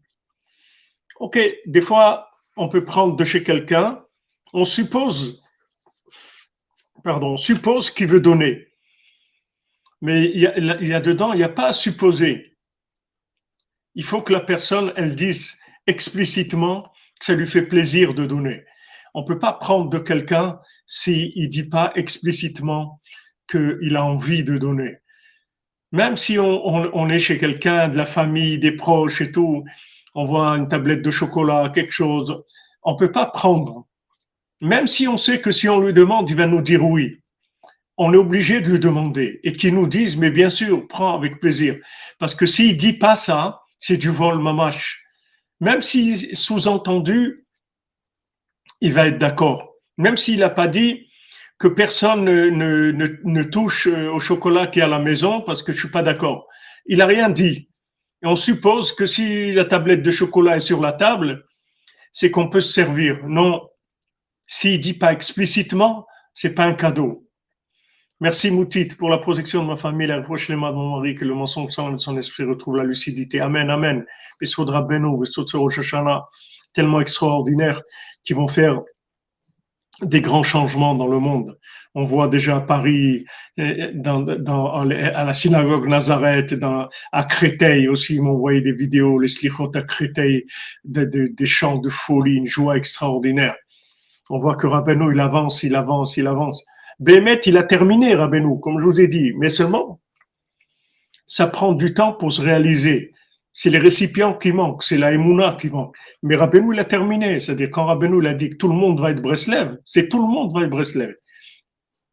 Ok, 1.18 1.38
des 1.66 1.80
fois, 1.80 2.30
on 2.56 2.68
peut 2.68 2.84
prendre 2.84 3.16
de 3.16 3.24
chez 3.24 3.42
quelqu'un, 3.42 4.04
on 4.52 4.64
suppose, 4.64 5.42
pardon, 7.02 7.32
on 7.32 7.36
suppose 7.36 7.90
qu'il 7.90 8.06
veut 8.06 8.20
donner. 8.20 8.68
Mais 10.02 10.26
il 10.26 10.40
y 10.40 10.46
a, 10.46 10.56
il 10.58 10.86
y 10.86 10.94
a 10.94 11.00
dedans, 11.00 11.32
il 11.32 11.38
n'y 11.38 11.42
a 11.42 11.48
pas 11.48 11.68
à 11.68 11.72
supposer. 11.72 12.56
Il 13.94 14.04
faut 14.04 14.22
que 14.22 14.32
la 14.32 14.40
personne, 14.40 14.92
elle 14.96 15.14
dise 15.14 15.58
explicitement 15.86 16.92
que 17.18 17.26
ça 17.26 17.34
lui 17.34 17.46
fait 17.46 17.66
plaisir 17.66 18.14
de 18.14 18.26
donner. 18.26 18.64
On 19.14 19.22
ne 19.22 19.26
peut 19.26 19.38
pas 19.38 19.54
prendre 19.54 19.88
de 19.88 19.98
quelqu'un 19.98 20.60
s'il 20.86 21.32
ne 21.42 21.48
dit 21.48 21.68
pas 21.68 21.92
explicitement 21.96 23.00
qu'il 23.50 23.96
a 23.96 24.04
envie 24.04 24.44
de 24.44 24.58
donner. 24.58 24.98
Même 25.92 26.16
si 26.16 26.38
on, 26.38 27.08
est 27.08 27.18
chez 27.18 27.38
quelqu'un, 27.38 27.88
de 27.88 27.96
la 27.96 28.04
famille, 28.04 28.58
des 28.58 28.72
proches 28.72 29.20
et 29.20 29.32
tout, 29.32 29.64
on 30.14 30.24
voit 30.24 30.50
une 30.50 30.68
tablette 30.68 31.02
de 31.02 31.10
chocolat, 31.10 31.70
quelque 31.74 31.92
chose, 31.92 32.44
on 32.82 32.92
ne 32.92 32.98
peut 32.98 33.12
pas 33.12 33.26
prendre. 33.26 33.86
Même 34.60 34.86
si 34.86 35.08
on 35.08 35.16
sait 35.16 35.40
que 35.40 35.50
si 35.50 35.68
on 35.68 35.80
lui 35.80 35.92
demande, 35.92 36.30
il 36.30 36.36
va 36.36 36.46
nous 36.46 36.62
dire 36.62 36.84
oui 36.84 37.20
on 38.02 38.14
est 38.14 38.16
obligé 38.16 38.62
de 38.62 38.70
lui 38.70 38.78
demander 38.78 39.40
et 39.44 39.52
qu'il 39.52 39.74
nous 39.74 39.86
dise, 39.86 40.16
mais 40.16 40.30
bien 40.30 40.48
sûr, 40.48 40.88
prends 40.88 41.14
avec 41.14 41.38
plaisir. 41.38 41.76
Parce 42.18 42.34
que 42.34 42.46
s'il 42.46 42.78
dit 42.78 42.94
pas 42.94 43.14
ça, 43.14 43.60
c'est 43.78 43.98
du 43.98 44.08
vol 44.08 44.38
mamache. 44.38 45.04
Même 45.60 45.82
si 45.82 46.16
sous-entendu, 46.34 47.44
il 48.80 48.94
va 48.94 49.08
être 49.08 49.18
d'accord. 49.18 49.74
Même 49.98 50.16
s'il 50.16 50.38
n'a 50.38 50.48
pas 50.48 50.66
dit 50.66 51.09
que 51.60 51.68
personne 51.68 52.24
ne, 52.24 52.90
ne, 52.90 53.42
touche 53.42 53.86
au 53.86 54.18
chocolat 54.18 54.66
qui 54.66 54.80
est 54.80 54.82
à 54.82 54.88
la 54.88 54.98
maison 54.98 55.42
parce 55.42 55.62
que 55.62 55.72
je 55.72 55.78
suis 55.78 55.90
pas 55.90 56.02
d'accord. 56.02 56.48
Il 56.86 56.98
n'a 56.98 57.06
rien 57.06 57.28
dit. 57.28 57.68
Et 58.22 58.26
on 58.26 58.34
suppose 58.34 58.94
que 58.94 59.04
si 59.04 59.52
la 59.52 59.66
tablette 59.66 60.02
de 60.02 60.10
chocolat 60.10 60.56
est 60.56 60.60
sur 60.60 60.80
la 60.80 60.94
table, 60.94 61.44
c'est 62.12 62.30
qu'on 62.30 62.48
peut 62.48 62.62
se 62.62 62.72
servir. 62.72 63.26
Non. 63.26 63.68
S'il 64.46 64.80
dit 64.80 64.94
pas 64.94 65.12
explicitement, 65.12 66.06
c'est 66.32 66.54
pas 66.54 66.64
un 66.64 66.72
cadeau. 66.72 67.28
Merci 68.20 68.50
Moutit 68.50 68.86
pour 68.86 69.10
la 69.10 69.18
protection 69.18 69.62
de 69.62 69.68
ma 69.68 69.76
famille, 69.76 70.06
la 70.06 70.16
reproche 70.16 70.48
de 70.48 70.54
mon 70.54 70.96
mari, 70.96 71.14
que 71.14 71.26
le 71.26 71.34
mensonge 71.34 71.76
de 71.76 71.98
son 71.98 72.16
esprit 72.16 72.44
retrouve 72.44 72.76
la 72.76 72.84
lucidité. 72.84 73.40
Amen, 73.40 73.68
Amen. 73.68 74.06
Besodra 74.40 74.80
Beno, 74.80 75.22
Shoshana, 75.68 76.24
tellement 76.72 77.02
extraordinaires 77.02 77.82
qui 78.24 78.32
vont 78.32 78.48
faire 78.48 78.80
des 80.02 80.20
grands 80.20 80.42
changements 80.42 80.94
dans 80.94 81.06
le 81.06 81.18
monde. 81.18 81.58
On 81.94 82.04
voit 82.04 82.28
déjà 82.28 82.56
à 82.56 82.60
Paris, 82.60 83.24
dans, 83.94 84.20
dans, 84.20 84.72
à 84.72 85.24
la 85.24 85.32
synagogue 85.32 85.88
Nazareth, 85.88 86.54
dans, 86.54 86.88
à 87.10 87.24
Créteil 87.24 87.88
aussi, 87.88 88.14
ils 88.14 88.22
m'ont 88.22 88.32
envoyé 88.32 88.60
des 88.60 88.72
vidéos, 88.72 89.18
les 89.18 89.28
slichot 89.28 89.72
à 89.74 89.82
Créteil, 89.82 90.46
des 90.84 91.46
chants 91.46 91.78
de 91.78 91.88
folie, 91.88 92.36
une 92.36 92.46
joie 92.46 92.76
extraordinaire. 92.76 93.56
On 94.28 94.38
voit 94.38 94.54
que 94.54 94.68
Rabbeinu, 94.68 95.12
il 95.12 95.20
avance, 95.20 95.64
il 95.64 95.74
avance, 95.74 96.16
il 96.16 96.28
avance. 96.28 96.64
Bémet, 97.00 97.40
il 97.46 97.56
a 97.56 97.64
terminé, 97.64 98.14
Rabbeinu, 98.14 98.60
comme 98.60 98.78
je 98.78 98.84
vous 98.84 99.00
ai 99.00 99.08
dit, 99.08 99.32
mais 99.38 99.48
seulement, 99.48 100.00
ça 101.26 101.48
prend 101.48 101.72
du 101.72 101.92
temps 101.92 102.12
pour 102.12 102.32
se 102.32 102.40
réaliser. 102.40 103.12
C'est 103.52 103.70
les 103.70 103.78
récipients 103.78 104.34
qui 104.34 104.52
manquent, 104.52 104.82
c'est 104.82 104.96
la 104.96 105.12
Emouna 105.12 105.56
qui 105.58 105.70
manque. 105.70 105.96
Mais 106.22 106.36
Rabbeinu, 106.36 106.74
il 106.74 106.80
a 106.80 106.84
terminé. 106.84 107.40
C'est-à-dire, 107.40 107.70
quand 107.70 107.86
Rabbeinu, 107.86 108.20
il 108.20 108.26
a 108.26 108.34
dit 108.34 108.50
que 108.50 108.56
tout 108.56 108.68
le 108.68 108.74
monde 108.74 109.00
va 109.00 109.10
être 109.10 109.20
Breslev, 109.20 109.78
c'est 109.84 110.08
tout 110.08 110.20
le 110.20 110.28
monde 110.32 110.52
va 110.54 110.62
être 110.62 110.70
Breslev. 110.70 111.14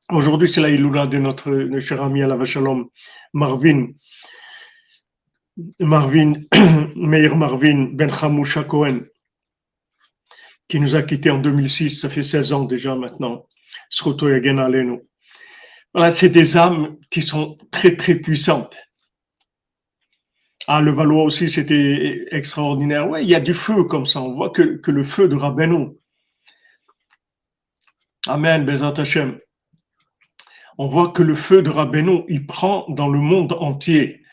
Aujourd'hui, 0.10 0.48
c'est 0.48 0.62
la 0.62 0.70
Iluna 0.70 1.06
de 1.06 1.17
notre, 1.17 1.79
cher 1.79 2.01
ami 2.01 2.22
la 2.22 2.44
Shalom, 2.46 2.88
Marvin, 3.34 3.88
Marvin, 5.79 6.34
Meir 6.96 7.36
Marvin 7.36 7.89
Ben 7.94 8.10
Hamoucha 8.22 8.63
Cohen, 8.63 9.00
qui 10.67 10.79
nous 10.79 10.96
a 10.96 11.01
quittés 11.01 11.29
en 11.29 11.39
2006, 11.39 12.01
ça 12.01 12.10
fait 12.10 12.24
16 12.24 12.53
ans 12.53 12.65
déjà 12.65 12.96
maintenant. 12.96 13.46
Voilà, 15.94 16.12
c'est 16.12 16.29
des 16.29 16.58
âmes 16.58 16.98
qui 17.10 17.22
sont 17.22 17.58
très 17.72 17.96
très 17.96 18.15
puissantes. 18.15 18.75
Ah, 20.69 20.81
le 20.81 20.91
Valois 20.91 21.24
aussi, 21.24 21.47
c'était 21.50 22.25
extraordinaire. 22.31 23.09
Ouais, 23.09 23.24
il 23.24 23.29
y 23.29 23.36
a 23.36 23.39
du 23.39 23.53
feu 23.53 23.86
comme 23.86 24.05
ça. 24.05 24.21
On 24.21 24.33
voit 24.33 24.50
que, 24.50 24.91
le 24.91 25.03
feu 25.03 25.29
de 25.29 25.36
Rabbeinu. 25.36 25.91
Amen, 28.27 28.65
Bezat 28.65 28.93
Hashem. 28.97 29.39
On 30.77 30.89
voit 30.89 31.09
que 31.09 31.24
le 31.24 31.36
feu 31.36 31.62
de 31.62 31.69
Rabbeinu, 31.69 32.24
il 32.27 32.45
prend 32.45 32.86
dans 32.89 33.07
le 33.07 33.19
monde 33.19 33.53
entier. 33.53 34.24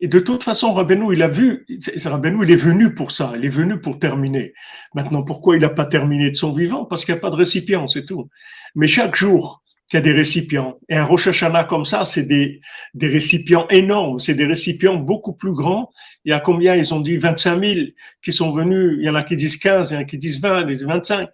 Et 0.00 0.08
de 0.08 0.18
toute 0.18 0.42
façon, 0.42 0.74
Rabbeinu, 0.74 1.14
il 1.14 1.22
a 1.22 1.28
vu, 1.28 1.64
Rabbeinu, 2.04 2.44
il 2.44 2.50
est 2.50 2.56
venu 2.56 2.94
pour 2.94 3.10
ça, 3.10 3.32
il 3.36 3.46
est 3.46 3.48
venu 3.48 3.80
pour 3.80 3.98
terminer. 3.98 4.52
Maintenant, 4.94 5.22
pourquoi 5.22 5.56
il 5.56 5.62
n'a 5.62 5.70
pas 5.70 5.86
terminé 5.86 6.30
de 6.30 6.36
son 6.36 6.52
vivant? 6.52 6.84
Parce 6.84 7.06
qu'il 7.06 7.14
n'y 7.14 7.18
a 7.18 7.22
pas 7.22 7.30
de 7.30 7.36
récipient, 7.36 7.88
c'est 7.88 8.04
tout. 8.04 8.28
Mais 8.74 8.88
chaque 8.88 9.16
jour 9.16 9.61
qu'il 9.92 9.98
y 9.98 10.00
a 10.00 10.04
des 10.04 10.12
récipients, 10.12 10.78
et 10.88 10.96
un 10.96 11.04
Rosh 11.04 11.26
Hashanah 11.26 11.64
comme 11.64 11.84
ça, 11.84 12.06
c'est 12.06 12.22
des, 12.22 12.62
des 12.94 13.08
récipients 13.08 13.68
énormes, 13.68 14.20
c'est 14.20 14.32
des 14.32 14.46
récipients 14.46 14.96
beaucoup 14.96 15.34
plus 15.34 15.52
grands. 15.52 15.90
Il 16.24 16.30
y 16.30 16.32
a 16.32 16.40
combien? 16.40 16.74
Ils 16.74 16.94
ont 16.94 17.00
dit 17.00 17.18
25 17.18 17.60
000 17.60 17.80
qui 18.22 18.32
sont 18.32 18.52
venus, 18.52 18.96
il 18.98 19.04
y 19.04 19.10
en 19.10 19.14
a 19.14 19.22
qui 19.22 19.36
disent 19.36 19.58
15, 19.58 19.90
il 19.90 19.94
y 19.94 19.96
en 19.98 20.00
a 20.00 20.04
qui 20.04 20.16
disent 20.16 20.40
20, 20.40 20.62
ils 20.62 20.66
disent 20.68 20.86
25. 20.86 21.28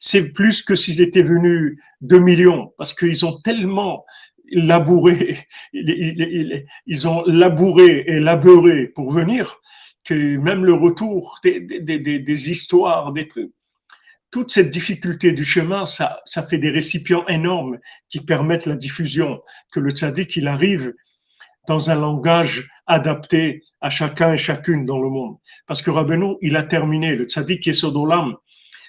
C'est 0.00 0.32
plus 0.32 0.64
que 0.64 0.74
s'ils 0.74 1.00
étaient 1.00 1.22
venus 1.22 1.78
2 2.00 2.18
millions, 2.18 2.72
parce 2.76 2.92
qu'ils 2.92 3.24
ont 3.24 3.40
tellement 3.40 4.04
labouré, 4.50 5.38
ils 5.72 7.06
ont 7.06 7.22
labouré 7.26 8.02
et 8.08 8.18
labouré 8.18 8.88
pour 8.88 9.12
venir, 9.12 9.60
que 10.04 10.38
même 10.38 10.64
le 10.64 10.74
retour 10.74 11.38
des, 11.44 11.60
des, 11.60 12.00
des, 12.00 12.18
des 12.18 12.50
histoires, 12.50 13.12
des 13.12 13.28
trucs, 13.28 13.52
toute 14.32 14.50
cette 14.50 14.70
difficulté 14.70 15.32
du 15.32 15.44
chemin, 15.44 15.84
ça, 15.84 16.22
fait 16.48 16.58
des 16.58 16.70
récipients 16.70 17.24
énormes 17.28 17.78
qui 18.08 18.20
permettent 18.20 18.66
la 18.66 18.76
diffusion, 18.76 19.42
que 19.70 19.78
le 19.78 19.90
tzaddik, 19.90 20.34
il 20.36 20.48
arrive 20.48 20.94
dans 21.68 21.90
un 21.90 21.94
langage 21.94 22.68
adapté 22.86 23.62
à 23.82 23.90
chacun 23.90 24.32
et 24.32 24.38
chacune 24.38 24.86
dans 24.86 24.98
le 24.98 25.10
monde. 25.10 25.36
Parce 25.66 25.82
que 25.82 25.90
Rabbeinu, 25.90 26.36
il 26.40 26.56
a 26.56 26.62
terminé, 26.62 27.14
le 27.14 27.26
tzaddik 27.26 27.66
Yesodolam, 27.66 28.36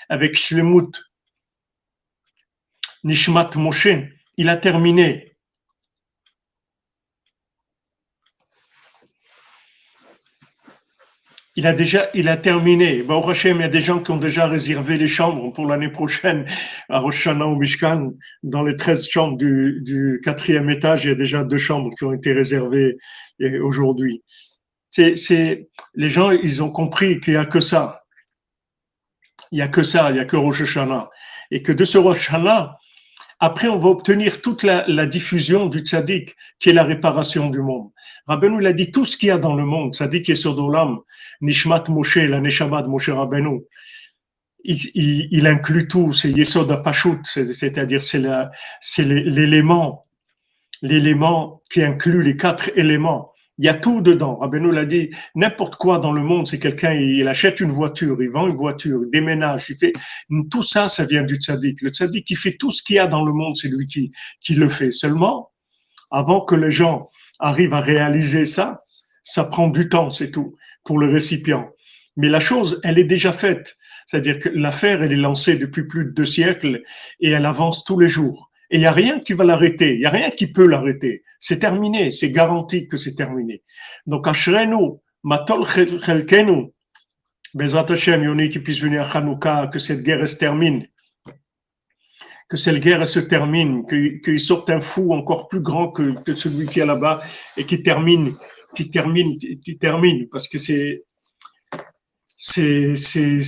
avec 0.07 0.35
Shlemut, 0.35 1.11
Nishmat 3.03 3.51
Moshe, 3.57 3.89
il 4.37 4.47
a 4.47 4.55
terminé 4.55 5.32
il 11.55 11.67
a 11.67 11.73
déjà, 11.73 12.09
il 12.13 12.27
a 12.29 12.37
terminé. 12.37 13.03
Bah, 13.03 13.15
au 13.15 13.29
Hachem, 13.29 13.57
il 13.57 13.61
y 13.61 13.65
a 13.65 13.69
des 13.69 13.81
gens 13.81 13.99
qui 13.99 14.11
ont 14.11 14.17
déjà 14.17 14.47
réservé 14.47 14.97
les 14.97 15.07
chambres 15.07 15.51
pour 15.51 15.67
l'année 15.67 15.89
prochaine 15.89 16.45
à 16.89 16.99
Rosh 16.99 17.27
au 17.27 17.55
Mishkan. 17.55 18.13
Dans 18.41 18.63
les 18.63 18.75
13 18.75 19.07
chambres 19.07 19.37
du, 19.37 19.79
du 19.81 20.19
quatrième 20.23 20.69
étage, 20.69 21.05
il 21.05 21.09
y 21.09 21.11
a 21.11 21.15
déjà 21.15 21.43
deux 21.43 21.59
chambres 21.59 21.91
qui 21.95 22.05
ont 22.05 22.13
été 22.13 22.33
réservées 22.33 22.97
aujourd'hui. 23.61 24.23
C'est, 24.89 25.15
c'est, 25.15 25.69
les 25.93 26.09
gens, 26.09 26.31
ils 26.31 26.63
ont 26.63 26.71
compris 26.71 27.19
qu'il 27.19 27.33
y 27.33 27.37
a 27.37 27.45
que 27.45 27.59
ça. 27.59 28.03
Il 29.51 29.59
y 29.59 29.61
a 29.61 29.67
que 29.67 29.83
ça, 29.83 30.09
il 30.09 30.17
y 30.17 30.19
a 30.19 30.25
que 30.25 30.35
Rosh. 30.35 30.63
Et 31.51 31.61
que 31.61 31.71
de 31.71 31.85
ce 31.85 31.99
Rosh 31.99 32.31
après, 33.45 33.67
on 33.67 33.77
va 33.77 33.89
obtenir 33.89 34.39
toute 34.39 34.63
la, 34.63 35.05
diffusion 35.05 35.65
du 35.65 35.79
tzaddik, 35.79 36.33
qui 36.59 36.69
est 36.69 36.73
la 36.73 36.85
réparation 36.85 37.49
du 37.49 37.61
monde. 37.61 37.89
Rabbeinu, 38.25 38.61
il 38.61 38.67
a 38.67 38.71
dit 38.71 38.89
tout 38.89 39.03
ce 39.03 39.17
qu'il 39.17 39.27
y 39.27 39.31
a 39.31 39.37
dans 39.37 39.53
le 39.53 39.65
monde, 39.65 39.93
tzaddik 39.93 40.29
et 40.29 40.35
Sodolam, 40.35 40.99
Nishmat 41.41 41.83
Moshe, 41.89 42.15
la 42.15 42.39
Neshama 42.39 42.83
Moshe 42.83 43.09
Rabbeinu. 43.09 43.63
Il, 44.63 45.45
inclut 45.45 45.89
tout, 45.89 46.13
c'est 46.13 46.31
Yesod 46.31 46.71
Apashut, 46.71 47.19
c'est-à-dire 47.25 48.01
c'est 48.01 49.03
l'élément, 49.03 50.05
l'élément 50.81 51.61
qui 51.69 51.83
inclut 51.83 52.23
les 52.23 52.37
quatre 52.37 52.71
éléments. 52.77 53.32
Il 53.59 53.65
y 53.65 53.69
a 53.69 53.75
tout 53.75 54.01
dedans. 54.01 54.37
Rabbeinu 54.37 54.71
l'a 54.71 54.85
dit, 54.85 55.11
n'importe 55.35 55.75
quoi 55.75 55.99
dans 55.99 56.11
le 56.11 56.23
monde, 56.23 56.47
c'est 56.47 56.59
quelqu'un, 56.59 56.93
il 56.93 57.27
achète 57.27 57.59
une 57.59 57.71
voiture, 57.71 58.21
il 58.21 58.29
vend 58.29 58.47
une 58.47 58.55
voiture, 58.55 59.01
il 59.03 59.11
déménage, 59.11 59.69
il 59.69 59.75
fait, 59.75 59.93
tout 60.49 60.63
ça, 60.63 60.89
ça 60.89 61.05
vient 61.05 61.23
du 61.23 61.35
tzaddik. 61.35 61.81
Le 61.81 61.89
tzaddik 61.89 62.25
qui 62.25 62.35
fait 62.35 62.53
tout 62.53 62.71
ce 62.71 62.81
qu'il 62.81 62.95
y 62.95 62.99
a 62.99 63.07
dans 63.07 63.23
le 63.23 63.31
monde, 63.31 63.55
c'est 63.55 63.69
lui 63.69 63.85
qui, 63.85 64.11
qui 64.41 64.55
le 64.55 64.69
fait. 64.69 64.89
Seulement, 64.89 65.51
avant 66.09 66.41
que 66.41 66.55
les 66.55 66.71
gens 66.71 67.07
arrivent 67.39 67.75
à 67.75 67.81
réaliser 67.81 68.45
ça, 68.45 68.83
ça 69.23 69.43
prend 69.43 69.67
du 69.67 69.87
temps, 69.87 70.11
c'est 70.11 70.31
tout, 70.31 70.55
pour 70.83 70.97
le 70.97 71.07
récipient. 71.07 71.69
Mais 72.17 72.29
la 72.29 72.39
chose, 72.39 72.79
elle 72.83 72.97
est 72.97 73.03
déjà 73.03 73.33
faite. 73.33 73.75
C'est-à-dire 74.05 74.39
que 74.39 74.49
l'affaire, 74.49 75.01
elle 75.01 75.13
est 75.13 75.17
lancée 75.17 75.55
depuis 75.55 75.87
plus 75.87 76.05
de 76.05 76.09
deux 76.11 76.25
siècles 76.25 76.83
et 77.19 77.31
elle 77.31 77.45
avance 77.45 77.83
tous 77.83 77.99
les 77.99 78.09
jours. 78.09 78.51
Et 78.73 78.77
il 78.77 78.79
n'y 78.79 78.87
a 78.87 78.91
rien 78.91 79.19
qui 79.19 79.33
va 79.33 79.43
l'arrêter, 79.43 79.93
il 79.93 79.99
n'y 79.99 80.05
a 80.05 80.09
rien 80.09 80.31
qui 80.31 80.47
peut 80.47 80.65
l'arrêter. 80.65 81.23
C'est 81.39 81.59
terminé, 81.59 82.09
c'est 82.09 82.31
garanti 82.31 82.87
que 82.87 82.97
c'est 82.97 83.13
terminé. 83.13 83.61
Donc, 84.07 84.27
Ashrenu, 84.27 84.93
Matol 85.21 85.63
Chelkenu, 85.63 86.71
Bezrat 87.53 87.85
Hashem, 87.91 88.49
qui 88.49 88.57
puisse 88.57 88.81
venir 88.81 89.03
à 89.03 89.17
Hanouka, 89.19 89.67
que 89.67 89.77
cette 89.77 90.01
guerre 90.01 90.27
se 90.27 90.37
termine. 90.37 90.83
Que 92.49 92.57
cette 92.57 92.79
guerre 92.79 93.07
se 93.07 93.19
termine, 93.19 93.85
qu'il 93.85 94.39
sorte 94.39 94.71
un 94.71 94.79
fou 94.79 95.13
encore 95.13 95.47
plus 95.49 95.61
grand 95.61 95.91
que, 95.91 96.19
que 96.23 96.33
celui 96.33 96.65
qui 96.65 96.79
est 96.79 96.85
là-bas 96.87 97.21
et 97.55 97.67
qui 97.67 97.83
termine, 97.83 98.31
qui 98.75 98.89
termine, 98.89 99.37
qui 99.37 99.77
termine, 99.77 100.27
parce 100.29 100.47
que 100.47 100.57
c'est, 100.57 101.03
c'est, 102.35 102.95
c'est, 102.95 103.43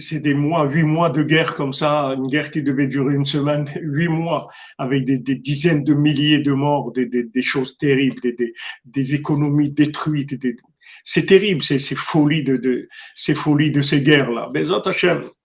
c'est 0.00 0.20
des 0.20 0.34
mois, 0.34 0.64
huit 0.64 0.82
mois 0.82 1.10
de 1.10 1.22
guerre 1.22 1.54
comme 1.54 1.72
ça, 1.72 2.14
une 2.16 2.26
guerre 2.26 2.50
qui 2.50 2.62
devait 2.62 2.86
durer 2.86 3.14
une 3.14 3.24
semaine, 3.24 3.70
huit 3.80 4.08
mois, 4.08 4.48
avec 4.78 5.04
des, 5.04 5.18
des 5.18 5.36
dizaines 5.36 5.84
de 5.84 5.94
milliers 5.94 6.40
de 6.40 6.52
morts, 6.52 6.92
des, 6.92 7.06
des, 7.06 7.24
des 7.24 7.42
choses 7.42 7.76
terribles, 7.76 8.20
des, 8.84 9.14
économies 9.14 9.70
détruites. 9.70 10.34
c'est 11.04 11.26
terrible, 11.26 11.62
ces, 11.62 11.78
ces 11.78 11.94
folies 11.94 12.44
de, 12.44 12.56
de, 12.56 12.88
ces 13.14 13.34
folies 13.34 13.70
de 13.70 13.82
ces 13.82 14.00
guerres-là. 14.00 14.50
Mais 14.54 14.62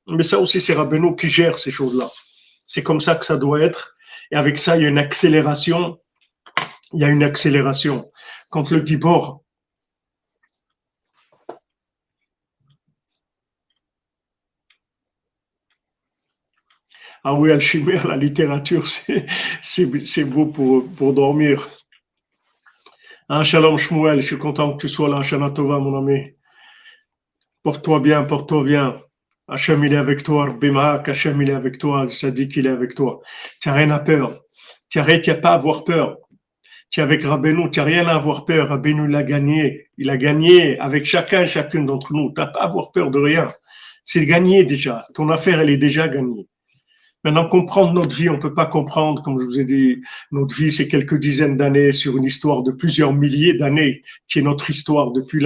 mais 0.10 0.24
ça 0.24 0.39
aussi, 0.39 0.62
c'est 0.62 0.74
Rabbeinu 0.74 1.16
qui 1.16 1.27
gère 1.27 1.60
ces 1.60 1.72
choses-là. 1.72 2.08
C'est 2.66 2.84
comme 2.84 3.01
ça 3.01 3.16
que 3.16 3.25
ça 3.25 3.38
doit 3.38 3.62
être. 3.62 3.96
Et 4.32 4.36
avec 4.36 4.58
ça, 4.58 4.77
il 4.77 4.84
y 4.84 4.86
a 4.86 4.89
une 4.89 5.00
accélération. 5.00 6.00
Il 6.94 7.01
y 7.01 7.04
a 7.04 7.10
une 7.10 7.24
accélération. 7.24 8.10
Quand 8.50 8.72
le 8.72 8.86
Gibor, 8.86 9.44
Ah 17.29 17.34
oui, 17.34 17.51
Alchimère, 17.51 18.07
la 18.07 18.15
littérature, 18.15 18.86
c'est 19.62 20.23
beau 20.23 20.45
pour, 20.45 21.12
dormir. 21.12 21.67
Hein, 23.28 23.43
shalom 23.43 23.78
Shmuel, 23.78 24.21
je 24.21 24.28
suis 24.28 24.38
content 24.38 24.71
que 24.71 24.78
tu 24.78 24.88
sois 24.88 25.10
là, 25.10 25.21
Shana 25.21 25.49
mon 25.49 25.97
ami. 25.97 26.36
Porte-toi 27.63 27.99
bien, 27.99 28.23
porte-toi 28.23 28.63
bien. 28.63 29.02
Hachem, 29.49 29.84
il 29.84 29.91
est 29.91 29.97
avec 29.97 30.23
toi. 30.23 30.56
Bimahak, 30.58 31.10
Hachem, 31.10 31.41
il 31.41 31.49
est 31.49 31.54
avec 31.54 31.78
toi. 31.78 32.08
Ça 32.08 32.32
dit 32.32 32.47
qu'il 32.47 32.65
est 32.65 32.69
avec 32.69 32.95
toi. 32.95 33.19
Tu 33.62 33.67
n'as 33.67 33.75
rien 33.75 33.89
à 33.89 33.99
peur. 33.99 34.39
Tu 34.89 34.99
n'as 34.99 35.36
pas 35.36 35.49
à 35.49 35.56
avoir 35.56 35.84
peur. 35.84 36.15
Tu 36.89 37.02
es 37.02 37.04
avec 37.04 37.23
Rabbeinu, 37.23 37.69
tu 37.69 37.80
n'as 37.80 37.86
rien 37.86 38.08
à 38.08 38.15
avoir 38.15 38.45
peur. 38.45 38.69
Rabbeinu 38.69 39.06
l'a 39.10 39.23
gagné. 39.23 39.89
Il 39.97 40.10
a 40.10 40.15
gagné 40.15 40.80
avec 40.80 41.04
chacun 41.04 41.41
et 41.41 41.47
chacune 41.47 41.86
d'entre 41.86 42.13
nous. 42.13 42.32
Tu 42.34 42.39
n'as 42.39 42.47
pas 42.47 42.62
à 42.62 42.67
avoir 42.67 42.93
peur 42.93 43.12
de 43.12 43.19
rien. 43.19 43.47
C'est 44.06 44.25
gagné 44.25 44.63
déjà. 44.63 45.06
Ton 45.13 45.30
affaire, 45.30 45.60
elle 45.60 45.71
est 45.71 45.75
déjà 45.75 46.08
gagnée. 46.08 46.47
Maintenant, 47.28 47.46
comprendre 47.46 47.92
notre 47.92 48.16
vie, 48.16 48.30
on 48.30 48.38
ne 48.38 48.42
peut 48.42 48.54
pas 48.54 48.68
comprendre, 48.68 49.22
comme 49.22 49.38
je 49.38 49.44
vous 49.44 49.60
ai 49.60 49.66
dit, 49.66 50.02
notre 50.32 50.56
vie, 50.56 50.72
c'est 50.72 50.88
quelques 50.88 51.20
dizaines 51.20 51.58
d'années 51.58 51.92
sur 51.92 52.16
une 52.16 52.24
histoire 52.24 52.63
de 52.63 52.72
plusieurs 52.72 53.12
milliers 53.12 53.54
d'années, 53.54 54.02
qui 54.30 54.40
est 54.40 54.42
notre 54.42 54.70
histoire 54.70 55.12
depuis 55.12 55.46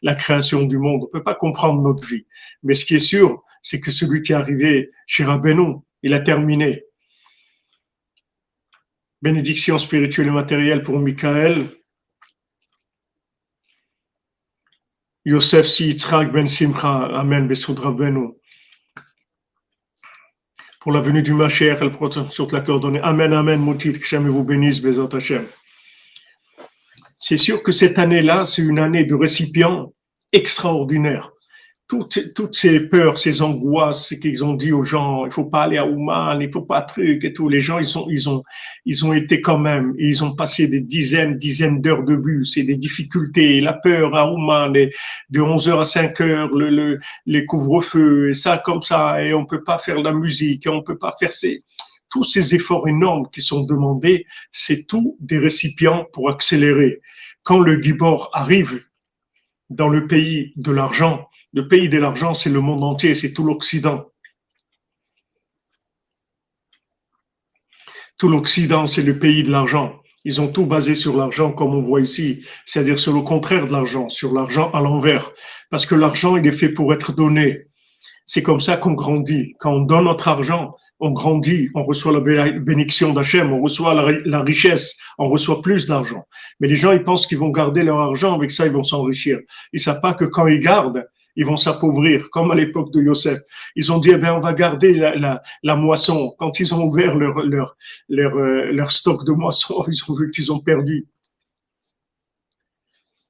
la, 0.00 0.14
création 0.14 0.62
du 0.62 0.78
monde. 0.78 1.02
On 1.02 1.04
ne 1.04 1.10
peut 1.10 1.22
pas 1.22 1.34
comprendre 1.34 1.82
notre 1.82 2.08
vie. 2.08 2.24
Mais 2.62 2.74
ce 2.74 2.86
qui 2.86 2.94
est 2.94 2.98
sûr, 2.98 3.42
c'est 3.60 3.78
que 3.78 3.90
celui 3.90 4.22
qui 4.22 4.32
est 4.32 4.36
arrivé 4.36 4.90
chez 5.06 5.22
Rabbeinu, 5.22 5.80
il 6.02 6.14
a 6.14 6.20
terminé. 6.20 6.84
Bénédiction 9.20 9.76
spirituelle 9.76 10.28
et 10.28 10.30
matérielle 10.30 10.80
pour 10.80 10.98
Michael. 10.98 11.66
Yosef 15.26 15.66
Si 15.66 15.94
Ben 16.32 16.46
Simcha, 16.46 17.04
Amen, 17.18 17.46
Besud 17.46 17.78
Rabbeinu 17.80 18.37
pour 20.88 20.94
la 20.94 21.02
venue 21.02 21.20
du 21.20 21.34
Mashiach, 21.34 21.82
elle 21.82 21.90
sur 22.30 22.50
la 22.50 22.62
coordonnée. 22.62 22.98
Amen, 23.02 23.34
Amen, 23.34 23.60
Moutit, 23.60 23.92
que 23.92 23.98
Hashem 23.98 24.26
vous 24.26 24.42
bénisse, 24.42 24.80
Bezat 24.80 25.10
Hashem. 25.12 25.44
C'est 27.18 27.36
sûr 27.36 27.62
que 27.62 27.72
cette 27.72 27.98
année-là, 27.98 28.46
c'est 28.46 28.62
une 28.62 28.78
année 28.78 29.04
de 29.04 29.14
récipient 29.14 29.92
extraordinaire 30.32 31.30
toutes, 31.88 32.34
toutes 32.34 32.54
ces 32.54 32.80
peurs, 32.80 33.16
ces 33.16 33.40
angoisses 33.40 34.14
qu'ils 34.20 34.44
ont 34.44 34.52
dit 34.52 34.72
aux 34.72 34.82
gens, 34.82 35.24
il 35.24 35.32
faut 35.32 35.46
pas 35.46 35.62
aller 35.62 35.78
à 35.78 35.86
Ouman, 35.86 36.38
il 36.38 36.52
faut 36.52 36.62
pas 36.62 36.82
truc 36.82 37.24
et 37.24 37.32
tout. 37.32 37.48
Les 37.48 37.60
gens, 37.60 37.78
ils 37.78 37.86
sont, 37.86 38.06
ils 38.10 38.28
ont, 38.28 38.44
ils 38.84 39.06
ont 39.06 39.14
été 39.14 39.40
quand 39.40 39.58
même, 39.58 39.94
ils 39.98 40.22
ont 40.22 40.36
passé 40.36 40.68
des 40.68 40.82
dizaines, 40.82 41.38
dizaines 41.38 41.80
d'heures 41.80 42.04
de 42.04 42.14
bus 42.14 42.58
et 42.58 42.62
des 42.62 42.76
difficultés, 42.76 43.60
la 43.60 43.72
peur 43.72 44.14
à 44.14 44.30
Ouman, 44.30 44.70
de 44.70 45.40
11 45.40 45.68
heures 45.70 45.80
à 45.80 45.84
5 45.86 46.20
heures, 46.20 46.54
le, 46.54 46.68
le 46.68 47.00
les 47.24 47.46
couvre-feux 47.46 48.30
et 48.30 48.34
ça 48.34 48.58
comme 48.58 48.82
ça, 48.82 49.22
et 49.24 49.32
on 49.32 49.46
peut 49.46 49.64
pas 49.64 49.78
faire 49.78 50.00
la 50.02 50.12
musique, 50.12 50.66
et 50.66 50.68
on 50.68 50.82
peut 50.82 50.98
pas 50.98 51.14
faire 51.18 51.32
ces, 51.32 51.64
tous 52.10 52.24
ces 52.24 52.54
efforts 52.54 52.86
énormes 52.86 53.28
qui 53.32 53.40
sont 53.40 53.64
demandés, 53.64 54.26
c'est 54.52 54.86
tout 54.86 55.16
des 55.20 55.38
récipients 55.38 56.06
pour 56.12 56.28
accélérer. 56.28 57.00
Quand 57.44 57.60
le 57.60 57.80
Gibor 57.80 58.28
arrive 58.34 58.82
dans 59.70 59.88
le 59.88 60.06
pays 60.06 60.52
de 60.56 60.70
l'argent, 60.70 61.27
le 61.52 61.68
pays 61.68 61.88
de 61.88 61.98
l'argent, 61.98 62.34
c'est 62.34 62.50
le 62.50 62.60
monde 62.60 62.82
entier, 62.82 63.14
c'est 63.14 63.32
tout 63.32 63.44
l'Occident. 63.44 64.10
Tout 68.18 68.28
l'Occident, 68.28 68.86
c'est 68.86 69.02
le 69.02 69.18
pays 69.18 69.44
de 69.44 69.50
l'argent. 69.50 70.00
Ils 70.24 70.40
ont 70.40 70.48
tout 70.48 70.66
basé 70.66 70.94
sur 70.94 71.16
l'argent, 71.16 71.52
comme 71.52 71.74
on 71.74 71.80
voit 71.80 72.00
ici, 72.00 72.44
c'est-à-dire 72.66 72.98
sur 72.98 73.14
le 73.14 73.22
contraire 73.22 73.64
de 73.64 73.72
l'argent, 73.72 74.08
sur 74.08 74.34
l'argent 74.34 74.70
à 74.72 74.80
l'envers. 74.80 75.30
Parce 75.70 75.86
que 75.86 75.94
l'argent, 75.94 76.36
il 76.36 76.46
est 76.46 76.52
fait 76.52 76.68
pour 76.68 76.92
être 76.92 77.12
donné. 77.12 77.68
C'est 78.26 78.42
comme 78.42 78.60
ça 78.60 78.76
qu'on 78.76 78.92
grandit. 78.92 79.54
Quand 79.58 79.72
on 79.72 79.80
donne 79.80 80.04
notre 80.04 80.28
argent, 80.28 80.74
on 81.00 81.12
grandit, 81.12 81.70
on 81.74 81.84
reçoit 81.84 82.12
la 82.12 82.20
bénédiction 82.20 83.12
d'Hachem, 83.12 83.52
on 83.52 83.62
reçoit 83.62 83.94
la, 84.24 84.42
richesse, 84.42 84.96
on 85.16 85.28
reçoit 85.28 85.62
plus 85.62 85.86
d'argent. 85.86 86.24
Mais 86.60 86.66
les 86.68 86.74
gens, 86.74 86.92
ils 86.92 87.04
pensent 87.04 87.26
qu'ils 87.26 87.38
vont 87.38 87.50
garder 87.50 87.84
leur 87.84 88.00
argent, 88.00 88.34
avec 88.34 88.50
ça, 88.50 88.66
ils 88.66 88.72
vont 88.72 88.82
s'enrichir. 88.82 89.38
Ils 89.72 89.80
savent 89.80 90.00
pas 90.00 90.14
que 90.14 90.24
quand 90.24 90.48
ils 90.48 90.60
gardent, 90.60 91.06
ils 91.38 91.46
vont 91.46 91.56
s'appauvrir, 91.56 92.30
comme 92.30 92.50
à 92.50 92.56
l'époque 92.56 92.92
de 92.92 93.00
Yosef. 93.00 93.40
Ils 93.76 93.92
ont 93.92 93.98
dit, 93.98 94.10
eh 94.10 94.16
bien, 94.16 94.34
on 94.34 94.40
va 94.40 94.52
garder 94.52 94.92
la, 94.92 95.76
moisson. 95.76 96.34
Quand 96.36 96.58
ils 96.58 96.74
ont 96.74 96.82
ouvert 96.82 97.14
leur, 97.14 97.38
leur, 97.44 97.76
leur, 98.08 98.36
euh, 98.36 98.72
leur 98.72 98.90
stock 98.90 99.24
de 99.24 99.30
moisson, 99.30 99.84
ils 99.88 100.10
ont 100.10 100.14
vu 100.14 100.32
qu'ils 100.32 100.52
ont 100.52 100.58
perdu. 100.58 101.06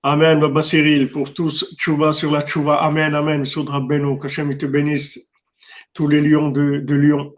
Amen, 0.02 0.40
Baba 0.40 0.62
Cyril, 0.62 1.10
pour 1.10 1.34
tous, 1.34 1.74
tchouva 1.76 2.14
sur 2.14 2.32
la 2.32 2.40
tchouva. 2.40 2.76
Amen, 2.82 3.14
amen, 3.14 3.44
Soudra 3.44 3.80
Beno, 3.80 4.16
qu'Hachem 4.16 4.56
te 4.56 4.64
bénisse, 4.64 5.30
tous 5.92 6.08
les 6.08 6.22
lions 6.22 6.48
de, 6.48 6.78
de 6.78 6.94
Lyon. 6.94 7.34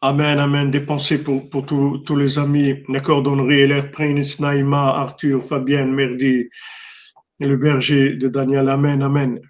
Amen, 0.00 0.38
amen. 0.38 0.70
Des 0.70 0.80
pensées 0.80 1.18
pour, 1.24 1.50
pour 1.50 1.66
tous 1.66 2.16
les 2.16 2.38
amis. 2.38 2.84
Cordonnerie, 3.02 3.66
l'air 3.66 3.90
Prince, 3.90 4.38
Naïma, 4.38 4.90
Arthur, 4.90 5.44
Fabienne, 5.44 5.92
Merdi, 5.92 6.48
le 7.40 7.56
berger 7.56 8.14
de 8.14 8.28
Daniel. 8.28 8.68
Amen, 8.68 9.02
amen. 9.02 9.40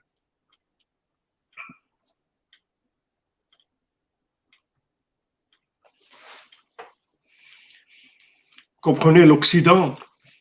Comprenez, 8.81 9.27
l'Occident, 9.27 9.99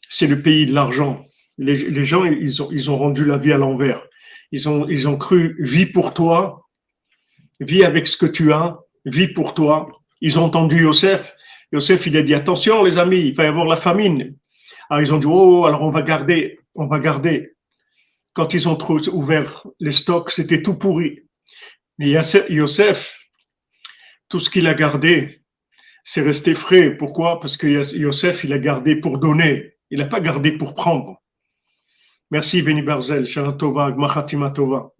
c'est 0.07 0.27
le 0.27 0.41
pays 0.41 0.65
de 0.65 0.73
l'argent. 0.73 1.25
Les, 1.57 2.03
gens, 2.05 2.23
ils 2.23 2.61
ont, 2.61 2.69
ils 2.71 2.89
ont 2.89 2.97
rendu 2.97 3.25
la 3.25 3.37
vie 3.37 3.51
à 3.51 3.57
l'envers. 3.57 4.01
Ils 4.53 4.69
ont, 4.69 4.87
ils 4.87 5.09
ont 5.09 5.17
cru 5.17 5.57
vie 5.59 5.85
pour 5.85 6.13
toi, 6.13 6.65
vie 7.59 7.83
avec 7.83 8.07
ce 8.07 8.15
que 8.15 8.25
tu 8.25 8.53
as, 8.53 8.79
vie 9.07 9.27
pour 9.27 9.53
toi. 9.53 9.89
Ils 10.21 10.39
ont 10.39 10.43
entendu 10.43 10.81
Yosef. 10.83 11.33
Yosef, 11.71 12.07
il 12.07 12.17
a 12.17 12.23
dit 12.23 12.33
attention 12.33 12.83
les 12.83 12.97
amis, 12.97 13.27
il 13.27 13.33
va 13.33 13.43
y 13.43 13.47
avoir 13.47 13.65
la 13.65 13.75
famine. 13.75 14.35
Alors 14.89 15.01
ils 15.01 15.13
ont 15.13 15.17
dit 15.17 15.27
oh, 15.29 15.65
alors 15.65 15.83
on 15.83 15.89
va 15.89 16.01
garder, 16.01 16.59
on 16.75 16.85
va 16.85 16.99
garder. 16.99 17.53
Quand 18.33 18.53
ils 18.53 18.69
ont 18.69 18.77
ouvert 19.11 19.65
les 19.79 19.91
stocks, 19.91 20.31
c'était 20.31 20.61
tout 20.61 20.75
pourri. 20.75 21.21
Mais 21.97 22.09
Yosef, 22.49 23.17
tout 24.29 24.39
ce 24.39 24.49
qu'il 24.49 24.67
a 24.67 24.75
gardé, 24.75 25.41
c'est 26.03 26.21
resté 26.21 26.53
frais. 26.53 26.91
Pourquoi? 26.91 27.39
Parce 27.39 27.57
que 27.57 27.67
Yosef, 27.67 28.43
il 28.43 28.53
a 28.53 28.59
gardé 28.59 28.95
pour 28.95 29.17
donner. 29.17 29.73
Il 29.89 29.99
n'a 29.99 30.05
pas 30.05 30.19
gardé 30.19 30.51
pour 30.51 30.73
prendre. 30.73 31.21
Merci, 32.29 32.61
Benny 32.61 32.81
Barzel, 32.81 33.25
Tova, 33.57 33.91
Mahatima 33.91 34.51
Tova. 34.51 34.91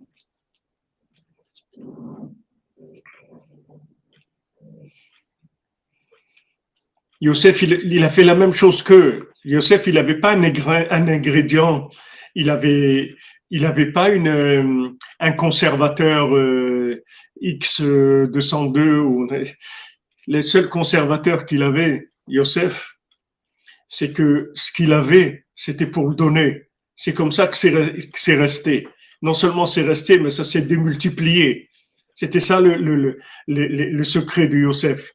Yosef, 7.21 7.63
il, 7.63 8.03
a 8.03 8.09
fait 8.09 8.23
la 8.23 8.35
même 8.35 8.53
chose 8.53 8.83
qu'eux. 8.83 9.31
Yosef, 9.43 9.87
il 9.87 9.95
n'avait 9.95 10.19
pas 10.19 10.33
un, 10.33 10.43
ingrédient, 10.43 11.89
il 12.35 12.49
avait, 12.49 13.15
il 13.49 13.63
n'avait 13.63 13.91
pas 13.91 14.09
une, 14.09 14.27
euh, 14.27 14.89
un 15.19 15.31
conservateur 15.31 16.35
euh, 16.35 17.03
X202 17.41 18.99
ou 18.99 19.27
les 20.27 20.41
seuls 20.41 20.69
conservateurs 20.69 21.45
qu'il 21.45 21.63
avait, 21.63 22.09
Yosef, 22.27 22.97
c'est 23.87 24.13
que 24.13 24.51
ce 24.53 24.71
qu'il 24.71 24.93
avait, 24.93 25.45
c'était 25.55 25.87
pour 25.87 26.09
le 26.09 26.15
donner. 26.15 26.63
C'est 26.95 27.13
comme 27.13 27.31
ça 27.31 27.47
que 27.47 27.55
c'est 27.57 28.35
resté. 28.35 28.87
Non 29.21 29.33
seulement 29.33 29.65
c'est 29.65 29.83
resté, 29.83 30.19
mais 30.19 30.29
ça 30.29 30.43
s'est 30.43 30.61
démultiplié. 30.61 31.69
C'était 32.13 32.39
ça 32.39 32.59
le, 32.59 32.75
le, 32.75 33.19
le, 33.47 33.67
le, 33.67 34.03
secret 34.03 34.47
de 34.47 34.57
Yosef. 34.57 35.13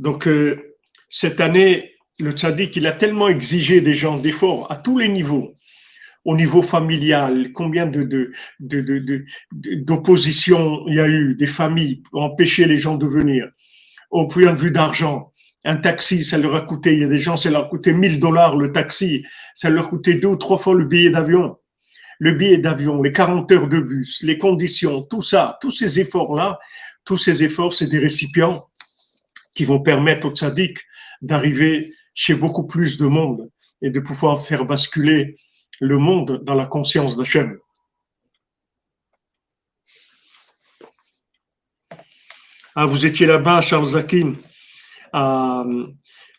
Donc, 0.00 0.26
euh, 0.26 0.74
cette 1.10 1.40
année, 1.40 1.92
le 2.18 2.32
tzaddik, 2.32 2.74
il 2.74 2.86
a 2.86 2.92
tellement 2.92 3.28
exigé 3.28 3.82
des 3.82 3.92
gens 3.92 4.16
d'efforts 4.16 4.72
à 4.72 4.76
tous 4.76 4.98
les 4.98 5.08
niveaux, 5.08 5.56
au 6.24 6.34
niveau 6.34 6.62
familial, 6.62 7.52
combien 7.52 7.86
de, 7.86 8.32
d'opposition 8.60 10.84
il 10.88 10.94
y 10.94 11.00
a 11.00 11.08
eu, 11.08 11.34
des 11.34 11.46
familles 11.46 12.02
pour 12.10 12.22
empêcher 12.22 12.64
les 12.64 12.78
gens 12.78 12.96
de 12.96 13.06
venir, 13.06 13.50
au 14.10 14.26
point 14.26 14.54
de 14.54 14.58
vue 14.58 14.70
d'argent. 14.70 15.32
Un 15.66 15.76
taxi, 15.76 16.24
ça 16.24 16.38
leur 16.38 16.56
a 16.56 16.62
coûté, 16.62 16.94
il 16.94 17.00
y 17.00 17.04
a 17.04 17.08
des 17.08 17.18
gens, 17.18 17.36
ça 17.36 17.50
leur 17.50 17.66
a 17.66 17.68
coûté 17.68 17.92
1000 17.92 18.20
dollars 18.20 18.56
le 18.56 18.72
taxi, 18.72 19.26
ça 19.54 19.68
leur 19.68 19.84
a 19.84 19.88
coûté 19.88 20.14
deux 20.14 20.28
ou 20.28 20.36
trois 20.36 20.56
fois 20.56 20.74
le 20.74 20.86
billet 20.86 21.10
d'avion. 21.10 21.58
Le 22.18 22.32
billet 22.32 22.56
d'avion, 22.56 23.02
les 23.02 23.12
40 23.12 23.52
heures 23.52 23.68
de 23.68 23.80
bus, 23.80 24.22
les 24.22 24.38
conditions, 24.38 25.02
tout 25.02 25.20
ça, 25.20 25.58
tous 25.60 25.70
ces 25.70 26.00
efforts-là, 26.00 26.58
tous 27.04 27.18
ces 27.18 27.44
efforts, 27.44 27.74
c'est 27.74 27.86
des 27.86 27.98
récipients 27.98 28.69
qui 29.60 29.66
vont 29.66 29.82
permettre 29.82 30.26
au 30.26 30.30
tzaddik 30.30 30.78
d'arriver 31.20 31.94
chez 32.14 32.34
beaucoup 32.34 32.66
plus 32.66 32.96
de 32.96 33.04
monde 33.04 33.50
et 33.82 33.90
de 33.90 34.00
pouvoir 34.00 34.40
faire 34.40 34.64
basculer 34.64 35.36
le 35.80 35.98
monde 35.98 36.42
dans 36.44 36.54
la 36.54 36.64
conscience 36.64 37.14
d'Hachem. 37.14 37.58
Ah, 42.74 42.86
vous 42.86 43.04
étiez 43.04 43.26
là-bas, 43.26 43.60
Charles 43.60 43.84
Zakin. 43.84 44.32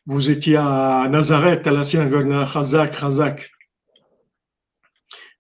Vous 0.07 0.29
étiez 0.31 0.55
à 0.55 1.07
Nazareth, 1.07 1.67
à 1.67 1.71
la 1.71 1.83
synagogue 1.83 2.43
Chazak, 2.51 2.99
Chazak. 2.99 3.51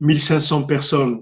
1500 0.01 0.67
personnes. 0.67 1.21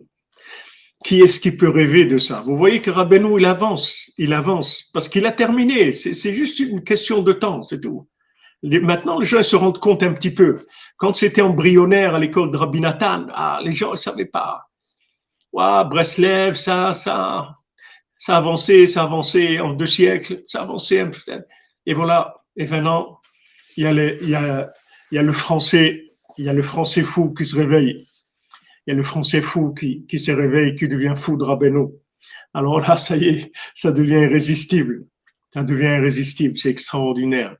Qui 1.03 1.21
est-ce 1.21 1.39
qui 1.39 1.51
peut 1.55 1.69
rêver 1.69 2.05
de 2.05 2.17
ça? 2.17 2.41
Vous 2.45 2.57
voyez 2.57 2.81
que 2.81 2.91
Rabbeinu, 2.91 3.39
il 3.39 3.45
avance, 3.45 4.11
il 4.17 4.33
avance, 4.33 4.89
parce 4.93 5.07
qu'il 5.07 5.25
a 5.25 5.31
terminé. 5.31 5.93
C'est 5.93 6.33
juste 6.33 6.59
une 6.59 6.83
question 6.83 7.21
de 7.21 7.31
temps, 7.31 7.63
c'est 7.63 7.79
tout. 7.79 8.07
Maintenant, 8.63 9.19
les 9.19 9.25
gens 9.25 9.41
se 9.41 9.55
rendent 9.55 9.79
compte 9.79 10.03
un 10.03 10.11
petit 10.13 10.31
peu. 10.31 10.65
Quand 10.97 11.15
c'était 11.15 11.41
embryonnaire 11.41 12.15
à 12.15 12.19
l'école 12.19 12.51
de 12.51 12.57
Rabbi 12.57 12.81
Nathan, 12.81 13.27
ah, 13.33 13.61
les 13.63 13.71
gens 13.71 13.91
ne 13.91 13.95
savaient 13.95 14.25
pas. 14.25 14.65
Ouais, 15.53 15.85
Breslev, 15.85 16.55
ça, 16.55 16.91
ça, 16.91 17.55
ça 18.17 18.35
a 18.35 18.37
avancé, 18.37 18.85
ça 18.85 19.01
a 19.01 19.05
avancé 19.05 19.61
en 19.61 19.71
deux 19.71 19.87
siècles, 19.87 20.43
ça 20.49 20.59
a 20.59 20.63
avancé 20.63 20.99
un 20.99 21.07
peu. 21.07 21.19
Et 21.85 21.93
voilà. 21.93 22.35
Et 22.57 22.67
maintenant, 22.67 23.19
y 23.77 23.85
a 23.85 23.93
le 23.93 25.31
français, 25.31 26.03
il 26.37 26.43
y 26.43 26.49
a 26.49 26.53
le 26.53 26.61
français 26.61 27.03
fou 27.03 27.33
qui 27.33 27.45
se 27.45 27.55
réveille. 27.55 28.05
Il 28.85 28.91
y 28.91 28.93
a 28.93 28.95
le 28.95 29.03
français 29.03 29.41
fou 29.41 29.73
qui, 29.73 30.05
qui 30.07 30.19
se 30.19 30.31
réveille, 30.31 30.75
qui 30.75 30.87
devient 30.87 31.13
fou 31.15 31.37
de 31.37 31.43
Rabbeinu. 31.43 31.87
Alors 32.53 32.79
là, 32.79 32.97
ça 32.97 33.15
y 33.17 33.25
est, 33.25 33.51
ça 33.75 33.91
devient 33.91 34.21
irrésistible. 34.21 35.05
Ça 35.53 35.63
devient 35.63 35.97
irrésistible, 35.97 36.57
c'est 36.57 36.69
extraordinaire. 36.69 37.55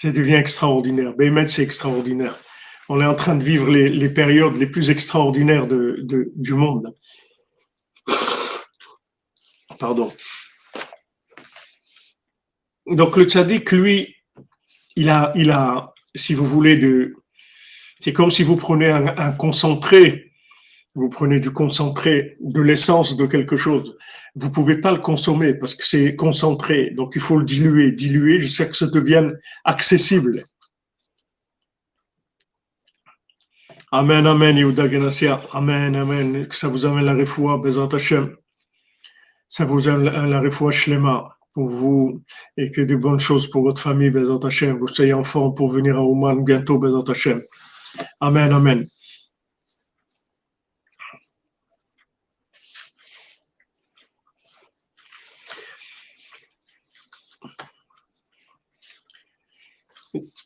Ça 0.00 0.10
devient 0.10 0.34
extraordinaire. 0.34 1.14
Bémet, 1.14 1.48
c'est 1.48 1.62
extraordinaire. 1.62 2.38
On 2.88 3.00
est 3.00 3.06
en 3.06 3.14
train 3.14 3.36
de 3.36 3.44
vivre 3.44 3.70
les, 3.70 3.88
les 3.88 4.08
périodes 4.08 4.56
les 4.56 4.66
plus 4.66 4.90
extraordinaires 4.90 5.66
de, 5.66 6.32
du 6.34 6.54
monde. 6.54 6.94
Pardon. 9.78 10.12
Donc 12.86 13.16
le 13.16 13.24
tzaddik, 13.24 13.70
lui, 13.72 14.16
il 14.96 15.08
a, 15.08 15.32
il 15.36 15.50
a, 15.50 15.94
si 16.14 16.34
vous 16.34 16.46
voulez, 16.46 16.76
de, 16.76 17.14
c'est 18.02 18.12
comme 18.12 18.30
si 18.30 18.42
vous 18.42 18.56
prenez 18.56 18.90
un, 18.90 19.32
concentré 19.32 20.32
vous 20.94 21.08
prenez 21.08 21.40
du 21.40 21.50
concentré, 21.50 22.36
de 22.40 22.60
l'essence 22.60 23.16
de 23.16 23.24
quelque 23.26 23.56
chose, 23.56 23.96
vous 24.34 24.50
pouvez 24.50 24.78
pas 24.78 24.92
le 24.92 24.98
consommer 24.98 25.54
parce 25.54 25.74
que 25.74 25.84
c'est 25.84 26.16
concentré. 26.16 26.90
Donc 26.90 27.12
il 27.14 27.20
faut 27.22 27.38
le 27.38 27.44
diluer, 27.44 27.92
diluer 27.92 28.38
jusqu'à 28.38 28.64
ce 28.64 28.70
que 28.70 28.76
ça 28.76 28.86
devienne 28.88 29.38
accessible. 29.64 30.44
Amen, 33.90 34.26
amen, 34.26 34.56
Yehuda 34.56 34.88
Genassia. 34.88 35.40
Amen, 35.52 35.94
amen. 35.96 36.46
Que 36.46 36.54
ça 36.54 36.68
vous 36.68 36.86
amène 36.86 37.04
la 37.04 37.14
refoua, 37.14 37.58
Bezat 37.58 37.88
Hashem. 37.92 38.36
Ça 39.48 39.64
vous 39.64 39.88
amène 39.88 40.30
la 40.30 40.40
refoua 40.40 40.72
Shlema 40.72 41.38
pour 41.52 41.68
vous 41.68 42.22
et 42.56 42.70
que 42.70 42.80
de 42.80 42.96
bonnes 42.96 43.20
choses 43.20 43.48
pour 43.48 43.62
votre 43.62 43.80
famille, 43.80 44.10
Bezat 44.10 44.46
Hashem. 44.46 44.78
Vous 44.78 44.88
soyez 44.88 45.12
en 45.12 45.24
forme 45.24 45.54
pour 45.54 45.70
venir 45.70 45.96
à 45.96 46.02
Ouman 46.02 46.42
bientôt, 46.42 46.78
Bezat 46.78 47.10
Hashem. 47.10 47.42
Amen, 48.20 48.52
amen. 48.52 48.86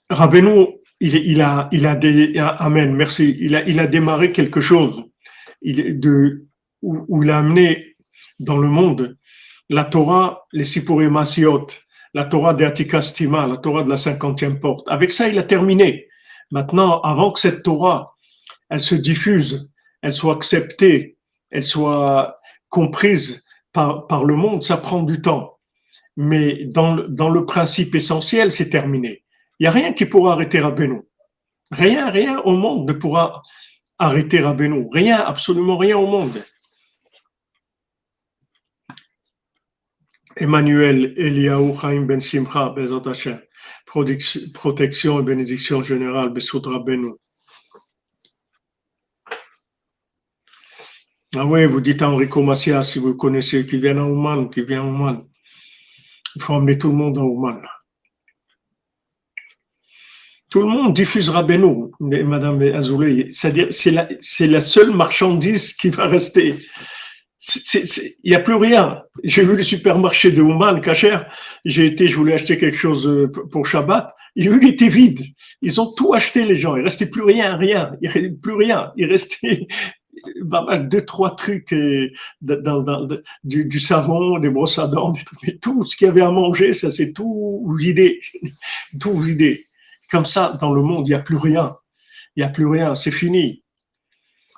Rabbeinu, 0.08 0.66
il, 1.00 1.40
a, 1.40 1.68
il 1.72 1.86
a 1.86 1.96
des, 1.96 2.38
amen, 2.38 2.94
merci. 2.94 3.36
Il 3.40 3.56
a, 3.56 3.62
il 3.68 3.80
a 3.80 3.86
démarré 3.86 4.32
quelque 4.32 4.60
chose 4.60 5.02
il, 5.62 5.98
de, 5.98 6.46
où, 6.82 7.22
il 7.22 7.30
a 7.30 7.38
amené 7.38 7.96
dans 8.38 8.58
le 8.58 8.68
monde 8.68 9.16
la 9.68 9.84
Torah, 9.84 10.46
les 10.52 10.64
Sipurim 10.64 11.20
la 12.14 12.24
Torah 12.24 12.54
de 12.54 12.64
Atikastima, 12.64 13.46
la 13.46 13.56
Torah 13.56 13.82
de 13.82 13.90
la 13.90 13.96
cinquantième 13.96 14.60
porte. 14.60 14.88
Avec 14.88 15.12
ça, 15.12 15.28
il 15.28 15.38
a 15.38 15.42
terminé. 15.42 16.08
Maintenant, 16.50 17.00
avant 17.00 17.32
que 17.32 17.40
cette 17.40 17.62
Torah, 17.62 18.14
elle 18.68 18.80
se 18.80 18.94
diffuse, 18.94 19.70
elle 20.02 20.12
soit 20.12 20.34
acceptée, 20.34 21.18
elle 21.50 21.62
soit 21.62 22.40
comprise 22.68 23.44
par, 23.72 24.06
par 24.06 24.24
le 24.24 24.36
monde, 24.36 24.62
ça 24.62 24.76
prend 24.76 25.02
du 25.02 25.20
temps. 25.20 25.58
Mais 26.16 26.64
dans, 26.64 26.96
dans 27.08 27.28
le 27.28 27.44
principe 27.44 27.94
essentiel, 27.94 28.50
c'est 28.50 28.70
terminé. 28.70 29.24
Il 29.58 29.64
n'y 29.64 29.66
a 29.66 29.70
rien 29.70 29.92
qui 29.92 30.06
pourra 30.06 30.32
arrêter 30.32 30.60
Rabbeinu. 30.60 31.02
Rien, 31.70 32.10
rien 32.10 32.38
au 32.40 32.56
monde 32.56 32.88
ne 32.88 32.92
pourra 32.92 33.42
arrêter 33.98 34.40
Rabbeinu. 34.40 34.86
Rien, 34.92 35.18
absolument 35.18 35.76
rien 35.76 35.98
au 35.98 36.06
monde. 36.06 36.42
Emmanuel 40.36 41.14
Eliaou 41.16 41.74
Chaim 41.80 42.02
Ben 42.02 42.20
Simcha, 42.20 42.68
Bezat 42.68 43.08
Hashem. 43.08 43.40
Protection 44.52 45.20
et 45.20 45.22
bénédiction 45.22 45.82
générale, 45.82 46.30
Besut 46.30 46.66
Rabbeinu. 46.66 47.12
Ah 51.34 51.46
oui, 51.46 51.66
vous 51.66 51.80
dites 51.80 52.02
à 52.02 52.10
Enrico 52.10 52.42
Massia, 52.42 52.82
si 52.82 52.98
vous 52.98 53.14
connaissez, 53.14 53.66
qui 53.66 53.78
vient 53.78 53.98
à 53.98 54.04
Ouman, 54.04 54.48
qui 54.48 54.62
vient 54.62 54.82
à 54.82 54.84
Ouman. 54.84 55.26
Il 56.34 56.42
faut 56.42 56.54
emmener 56.54 56.78
tout 56.78 56.88
le 56.88 56.94
monde 56.94 57.18
à 57.18 57.22
Ouman. 57.22 57.62
Tout 60.50 60.60
le 60.60 60.68
monde 60.68 60.94
diffusera 60.94 61.42
Beno, 61.42 61.90
Madame 62.00 62.62
Azoulay. 62.62 63.28
C'est-à-dire, 63.30 63.68
c'est 63.70 63.90
la, 63.90 64.08
c'est 64.20 64.46
la 64.46 64.60
seule 64.60 64.90
marchandise 64.90 65.72
qui 65.72 65.90
va 65.90 66.06
rester. 66.06 66.54
Il 67.74 68.30
n'y 68.30 68.34
a 68.34 68.40
plus 68.40 68.54
rien. 68.54 69.02
J'ai 69.22 69.44
vu 69.44 69.56
le 69.56 69.62
supermarché 69.62 70.32
de 70.32 70.42
Ouman, 70.42 70.80
Kacher. 70.80 71.18
J'ai 71.64 71.86
été, 71.86 72.08
je 72.08 72.16
voulais 72.16 72.34
acheter 72.34 72.56
quelque 72.56 72.76
chose 72.76 73.06
euh, 73.06 73.30
pour 73.50 73.66
Shabbat. 73.66 74.14
J'ai 74.36 74.50
vu, 74.50 74.58
il 74.62 74.68
était 74.68 74.88
vide. 74.88 75.20
Ils 75.62 75.80
ont 75.80 75.92
tout 75.92 76.14
acheté, 76.14 76.44
les 76.44 76.56
gens. 76.56 76.76
Il 76.76 76.82
restait 76.82 77.10
plus 77.10 77.22
rien, 77.22 77.56
rien. 77.56 77.92
Il 78.00 78.08
restait 78.08 78.30
plus 78.30 78.54
rien. 78.54 78.92
Il 78.96 79.06
restait 79.06 79.66
deux, 80.80 81.04
trois 81.04 81.36
trucs 81.36 81.72
euh, 81.72 82.10
dans, 82.40 83.06
du, 83.44 83.80
savon, 83.80 84.38
des 84.38 84.50
brosses 84.50 84.78
à 84.78 84.88
dents, 84.88 85.12
tout 85.60 85.84
ce 85.84 85.96
qu'il 85.96 86.06
y 86.06 86.10
avait 86.10 86.22
à 86.22 86.30
manger, 86.30 86.74
ça 86.74 86.90
c'est 86.90 87.12
tout 87.12 87.66
vidé. 87.78 88.20
tout 89.00 89.18
vidé. 89.18 89.66
Comme 90.10 90.24
ça, 90.24 90.56
dans 90.60 90.72
le 90.72 90.82
monde, 90.82 91.06
il 91.06 91.10
n'y 91.10 91.16
a 91.16 91.20
plus 91.20 91.36
rien. 91.36 91.76
Il 92.34 92.40
n'y 92.40 92.44
a 92.44 92.48
plus 92.48 92.66
rien. 92.66 92.94
C'est 92.94 93.10
fini. 93.10 93.62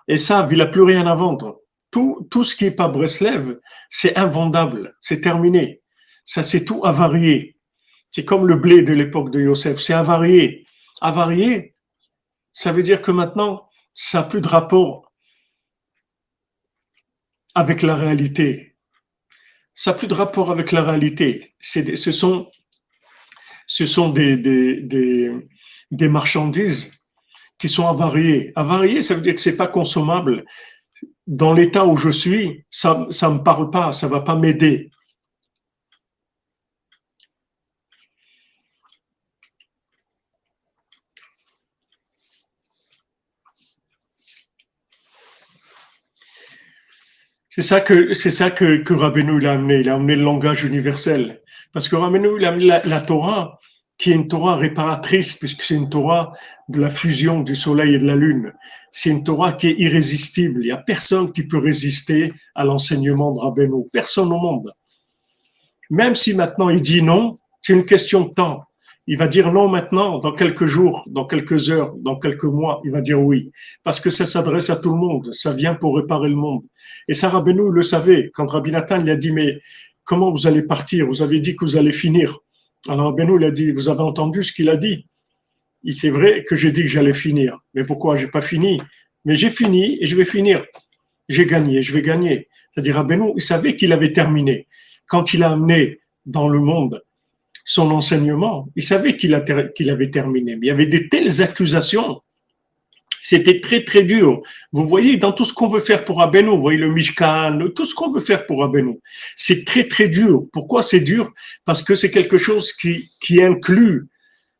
Et 0.06 0.18
ça, 0.18 0.46
il 0.50 0.58
n'a 0.58 0.66
plus 0.66 0.82
rien 0.82 1.06
à 1.06 1.14
vendre 1.14 1.60
tout, 1.90 2.44
ce 2.44 2.54
qui 2.54 2.64
n'est 2.64 2.70
pas 2.70 2.88
Breslev, 2.88 3.58
c'est 3.88 4.16
invendable, 4.16 4.96
c'est 5.00 5.20
terminé. 5.20 5.82
Ça, 6.24 6.42
c'est 6.42 6.64
tout 6.64 6.84
avarié. 6.84 7.56
C'est 8.10 8.24
comme 8.24 8.46
le 8.46 8.56
blé 8.56 8.82
de 8.82 8.92
l'époque 8.92 9.30
de 9.30 9.40
Yosef, 9.40 9.80
c'est 9.80 9.94
avarié. 9.94 10.66
Avarié, 11.00 11.74
ça 12.52 12.72
veut 12.72 12.82
dire 12.82 13.02
que 13.02 13.10
maintenant, 13.10 13.68
ça 13.94 14.20
n'a 14.20 14.24
plus 14.24 14.40
de 14.40 14.48
rapport 14.48 15.12
avec 17.54 17.82
la 17.82 17.96
réalité. 17.96 18.76
Ça 19.74 19.92
n'a 19.92 19.98
plus 19.98 20.08
de 20.08 20.14
rapport 20.14 20.50
avec 20.50 20.72
la 20.72 20.82
réalité. 20.82 21.54
Ce 21.60 22.12
sont, 22.12 22.50
ce 23.66 24.12
des, 25.90 26.08
marchandises 26.08 26.92
qui 27.58 27.68
sont 27.68 27.88
avariées. 27.88 28.52
Avariées, 28.56 29.02
ça 29.02 29.14
veut 29.14 29.20
dire 29.20 29.34
que 29.34 29.40
c'est 29.40 29.56
pas 29.56 29.68
consommable 29.68 30.44
dans 31.28 31.52
l'état 31.52 31.86
où 31.86 31.96
je 31.96 32.08
suis, 32.08 32.64
ça 32.70 33.06
ne 33.10 33.34
me 33.34 33.44
parle 33.44 33.70
pas, 33.70 33.92
ça 33.92 34.06
ne 34.08 34.12
va 34.12 34.20
pas 34.20 34.34
m'aider. 34.34 34.90
C'est 47.50 47.62
ça 47.62 47.80
que 47.80 48.14
c'est 48.14 48.30
ça 48.30 48.50
que, 48.50 48.76
que 48.76 48.94
Rabbeinu 48.94 49.38
il 49.40 49.46
a 49.46 49.52
amené. 49.52 49.80
Il 49.80 49.88
a 49.90 49.94
amené 49.94 50.14
le 50.16 50.22
langage 50.22 50.64
universel. 50.64 51.42
Parce 51.72 51.88
que 51.88 51.96
Rabbeinu 51.96 52.38
il 52.38 52.44
a 52.44 52.50
amené 52.50 52.66
la 52.84 53.00
Torah, 53.00 53.57
qui 53.98 54.12
est 54.12 54.14
une 54.14 54.28
Torah 54.28 54.56
réparatrice, 54.56 55.34
puisque 55.34 55.62
c'est 55.62 55.74
une 55.74 55.90
Torah 55.90 56.32
de 56.68 56.80
la 56.80 56.88
fusion 56.88 57.40
du 57.40 57.56
soleil 57.56 57.96
et 57.96 57.98
de 57.98 58.06
la 58.06 58.14
lune. 58.14 58.52
C'est 58.92 59.10
une 59.10 59.24
Torah 59.24 59.52
qui 59.52 59.66
est 59.68 59.78
irrésistible. 59.78 60.60
Il 60.62 60.66
n'y 60.66 60.72
a 60.72 60.78
personne 60.78 61.32
qui 61.32 61.42
peut 61.42 61.58
résister 61.58 62.32
à 62.54 62.64
l'enseignement 62.64 63.32
de 63.32 63.40
Rabbeinu. 63.40 63.84
Personne 63.92 64.32
au 64.32 64.38
monde. 64.38 64.72
Même 65.90 66.14
si 66.14 66.34
maintenant 66.34 66.68
il 66.70 66.80
dit 66.80 67.02
non, 67.02 67.38
c'est 67.60 67.72
une 67.72 67.84
question 67.84 68.26
de 68.26 68.34
temps. 68.34 68.62
Il 69.10 69.16
va 69.16 69.26
dire 69.26 69.50
non 69.52 69.68
maintenant, 69.68 70.18
dans 70.18 70.32
quelques 70.32 70.66
jours, 70.66 71.08
dans 71.10 71.24
quelques 71.24 71.70
heures, 71.70 71.94
dans 71.96 72.16
quelques 72.18 72.44
mois, 72.44 72.80
il 72.84 72.92
va 72.92 73.00
dire 73.00 73.20
oui. 73.20 73.50
Parce 73.82 74.00
que 74.00 74.10
ça 74.10 74.26
s'adresse 74.26 74.68
à 74.70 74.76
tout 74.76 74.90
le 74.90 74.98
monde. 74.98 75.30
Ça 75.32 75.52
vient 75.54 75.74
pour 75.74 75.96
réparer 75.96 76.28
le 76.28 76.36
monde. 76.36 76.62
Et 77.08 77.14
ça, 77.14 77.30
Rabbeinu 77.30 77.72
le 77.72 77.82
savait. 77.82 78.30
Quand 78.34 78.46
Rabbi 78.46 78.70
Nathan 78.70 78.98
lui 78.98 79.10
a 79.10 79.16
dit, 79.16 79.32
mais 79.32 79.60
comment 80.04 80.30
vous 80.30 80.46
allez 80.46 80.62
partir? 80.62 81.06
Vous 81.06 81.22
avez 81.22 81.40
dit 81.40 81.56
que 81.56 81.64
vous 81.64 81.76
allez 81.76 81.90
finir. 81.90 82.38
Alors 82.86 83.12
Benoît 83.12 83.38
il 83.40 83.44
a 83.44 83.50
dit, 83.50 83.72
vous 83.72 83.88
avez 83.88 84.02
entendu 84.02 84.42
ce 84.42 84.52
qu'il 84.52 84.68
a 84.70 84.76
dit 84.76 85.06
C'est 85.92 86.10
vrai 86.10 86.44
que 86.44 86.54
j'ai 86.54 86.70
dit 86.70 86.82
que 86.82 86.88
j'allais 86.88 87.14
finir. 87.14 87.58
Mais 87.74 87.84
pourquoi 87.84 88.16
j'ai 88.16 88.28
pas 88.28 88.40
fini? 88.40 88.80
Mais 89.24 89.34
j'ai 89.34 89.50
fini 89.50 89.98
et 90.00 90.06
je 90.06 90.16
vais 90.16 90.24
finir. 90.24 90.64
J'ai 91.28 91.46
gagné, 91.46 91.82
je 91.82 91.92
vais 91.92 92.02
gagner. 92.02 92.48
C'est-à-dire, 92.72 93.04
Benoît, 93.04 93.32
il 93.36 93.42
savait 93.42 93.76
qu'il 93.76 93.92
avait 93.92 94.12
terminé. 94.12 94.66
Quand 95.06 95.34
il 95.34 95.42
a 95.42 95.52
amené 95.52 96.00
dans 96.24 96.48
le 96.48 96.60
monde 96.60 97.02
son 97.64 97.90
enseignement, 97.90 98.68
il 98.76 98.82
savait 98.82 99.16
qu'il 99.16 99.34
avait 99.34 100.10
terminé. 100.10 100.56
Mais 100.56 100.66
il 100.66 100.68
y 100.68 100.72
avait 100.72 100.86
des 100.86 101.08
telles 101.08 101.42
accusations 101.42 102.22
c'était 103.22 103.60
très, 103.60 103.84
très 103.84 104.02
dur. 104.02 104.42
Vous 104.72 104.86
voyez, 104.86 105.16
dans 105.16 105.32
tout 105.32 105.44
ce 105.44 105.52
qu'on 105.52 105.68
veut 105.68 105.80
faire 105.80 106.04
pour 106.04 106.22
Abeno, 106.22 106.56
vous 106.56 106.62
voyez 106.62 106.78
le 106.78 106.92
Mishkan, 106.92 107.58
tout 107.74 107.84
ce 107.84 107.94
qu'on 107.94 108.12
veut 108.12 108.20
faire 108.20 108.46
pour 108.46 108.64
Abeno, 108.64 109.00
c'est 109.36 109.64
très, 109.64 109.84
très 109.84 110.08
dur. 110.08 110.46
Pourquoi 110.52 110.82
c'est 110.82 111.00
dur? 111.00 111.30
Parce 111.64 111.82
que 111.82 111.94
c'est 111.94 112.10
quelque 112.10 112.38
chose 112.38 112.72
qui, 112.72 113.10
qui 113.20 113.42
inclut 113.42 114.08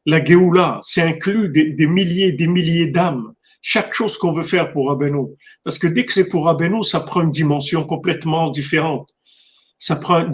la 0.06 0.24
Géoula, 0.24 0.80
c'est 0.82 1.02
inclut 1.02 1.48
des, 1.50 1.70
des, 1.70 1.86
milliers 1.86 2.32
des 2.32 2.46
milliers 2.46 2.86
d'âmes. 2.86 3.32
Chaque 3.60 3.92
chose 3.92 4.16
qu'on 4.16 4.32
veut 4.32 4.44
faire 4.44 4.72
pour 4.72 4.90
Abeno. 4.90 5.36
Parce 5.64 5.78
que 5.78 5.86
dès 5.86 6.04
que 6.04 6.12
c'est 6.12 6.28
pour 6.28 6.48
Abeno, 6.48 6.82
ça 6.82 7.00
prend 7.00 7.22
une 7.22 7.32
dimension 7.32 7.84
complètement 7.84 8.50
différente 8.50 9.10
ça 9.78 9.96
prend 9.96 10.24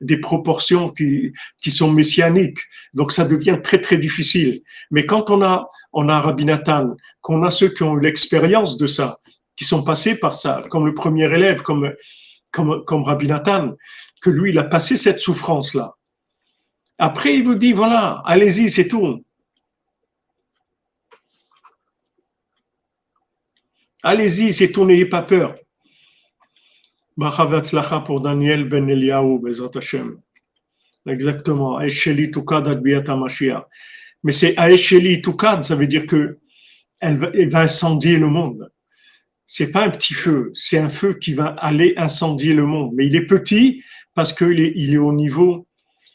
des 0.00 0.16
proportions 0.18 0.90
qui, 0.90 1.32
qui 1.60 1.70
sont 1.70 1.90
messianiques. 1.90 2.58
Donc 2.94 3.12
ça 3.12 3.24
devient 3.24 3.58
très 3.62 3.80
très 3.80 3.98
difficile. 3.98 4.62
Mais 4.90 5.06
quand 5.06 5.30
on 5.30 5.42
a 5.42 5.68
on 5.92 6.08
a 6.08 6.20
Rabbi 6.20 6.44
Nathan, 6.44 6.96
qu'on 7.20 7.42
a 7.42 7.50
ceux 7.50 7.68
qui 7.68 7.82
ont 7.82 7.98
eu 7.98 8.00
l'expérience 8.00 8.76
de 8.76 8.86
ça, 8.86 9.18
qui 9.56 9.64
sont 9.64 9.82
passés 9.82 10.18
par 10.18 10.36
ça, 10.36 10.64
comme 10.70 10.86
le 10.86 10.94
premier 10.94 11.24
élève, 11.24 11.62
comme 11.62 11.92
comme 12.52 12.84
comme 12.84 13.02
Rabbi 13.02 13.26
Nathan, 13.26 13.74
que 14.22 14.30
lui 14.30 14.50
il 14.50 14.58
a 14.58 14.64
passé 14.64 14.96
cette 14.96 15.20
souffrance 15.20 15.74
là. 15.74 15.94
Après 16.98 17.34
il 17.34 17.44
vous 17.44 17.56
dit 17.56 17.72
voilà, 17.72 18.22
allez-y, 18.24 18.70
c'est 18.70 18.88
tout. 18.88 19.24
Allez-y, 24.04 24.52
c'est 24.52 24.72
tout, 24.72 24.84
n'ayez 24.84 25.06
pas 25.06 25.22
peur 25.22 25.54
pour 27.16 28.20
Daniel 28.20 28.68
Ben 28.68 28.88
Eliaou, 28.88 29.42
Hashem. 29.74 30.18
Exactement. 31.06 31.80
Tukad 32.32 32.82
Mais 34.22 34.32
c'est 34.32 34.54
Aesheli 34.56 35.20
Tukad, 35.20 35.64
ça 35.64 35.74
veut 35.74 35.86
dire 35.86 36.06
que 36.06 36.38
elle 37.00 37.18
va, 37.18 37.30
elle 37.34 37.50
va 37.50 37.62
incendier 37.62 38.16
le 38.18 38.28
monde. 38.28 38.70
C'est 39.44 39.72
pas 39.72 39.84
un 39.84 39.90
petit 39.90 40.14
feu, 40.14 40.52
c'est 40.54 40.78
un 40.78 40.88
feu 40.88 41.14
qui 41.14 41.34
va 41.34 41.48
aller 41.48 41.94
incendier 41.96 42.54
le 42.54 42.64
monde. 42.64 42.92
Mais 42.94 43.06
il 43.06 43.16
est 43.16 43.26
petit 43.26 43.82
parce 44.14 44.32
qu'il 44.32 44.60
est, 44.60 44.72
est 44.76 44.96
au 44.96 45.12
niveau 45.12 45.66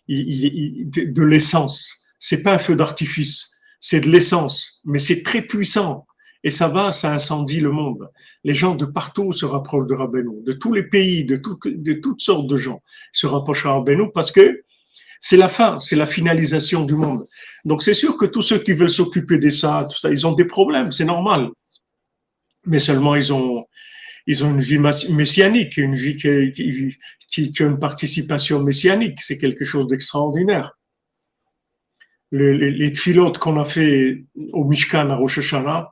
de 0.08 1.24
l'essence. 1.24 2.08
C'est 2.20 2.42
pas 2.42 2.54
un 2.54 2.58
feu 2.58 2.76
d'artifice, 2.76 3.52
c'est 3.80 4.00
de 4.00 4.10
l'essence, 4.10 4.82
mais 4.86 5.00
c'est 5.00 5.22
très 5.22 5.42
puissant. 5.42 6.07
Et 6.43 6.50
ça 6.50 6.67
va, 6.67 6.91
ça 6.91 7.13
incendie 7.13 7.60
le 7.60 7.71
monde. 7.71 8.10
Les 8.43 8.54
gens 8.54 8.76
de 8.76 8.86
partout 8.86 9.32
se 9.32 9.45
rapprochent 9.45 9.88
de 9.88 9.95
Rabbeinu, 9.95 10.43
de 10.43 10.54
tous 10.54 10.73
les 10.73 10.84
pays, 10.84 11.26
de, 11.26 11.36
toutes 11.36 12.21
sortes 12.21 12.47
de 12.47 12.56
gens 12.56 12.82
se 13.12 13.28
rapprochent 13.28 13.63
de 13.63 13.69
Rabbeinu 13.69 14.12
parce 14.13 14.32
que 14.32 14.63
c'est 15.19 15.38
la 15.38 15.50
fin, 15.50 15.80
c'est 15.80 15.95
la 15.95 16.06
finalisation 16.06 16.86
du 16.86 16.93
monde. 16.93 17.26
Donc 17.65 17.82
c'est 17.82 17.95
sûr 17.95 18.17
que 18.17 18.26
tous 18.26 18.43
ceux 18.43 18.60
qui 18.60 18.73
veulent 18.73 18.89
s'occuper 18.89 19.39
de 19.39 19.50
ça, 19.50 19.88
tout 19.89 19.97
ça, 19.97 20.10
ils 20.12 20.28
ont 20.28 20.34
des 20.34 20.45
problèmes, 20.45 20.91
c'est 20.91 21.06
normal. 21.06 21.50
Mais 22.65 22.80
seulement 22.80 23.15
ils 23.15 23.34
ont, 23.34 23.65
ils 24.28 24.43
ont 24.43 24.52
une 24.52 24.60
vie 24.60 24.80
messianique, 25.10 25.78
une 25.78 25.95
vie 25.95 26.17
qui 26.17 26.28
a 26.30 27.65
une 27.65 27.80
participation 27.80 28.62
messianique. 28.62 29.19
C'est 29.21 29.38
quelque 29.38 29.65
chose 29.65 29.88
d'extraordinaire. 29.88 30.78
Les, 32.32 32.54
les, 32.71 32.91
qu'on 33.39 33.58
a 33.58 33.63
fait 33.63 34.26
au 34.52 34.65
Mishkan 34.65 35.10
à 35.10 35.15
Rosh 35.15 35.38
Hashanah, 35.38 35.89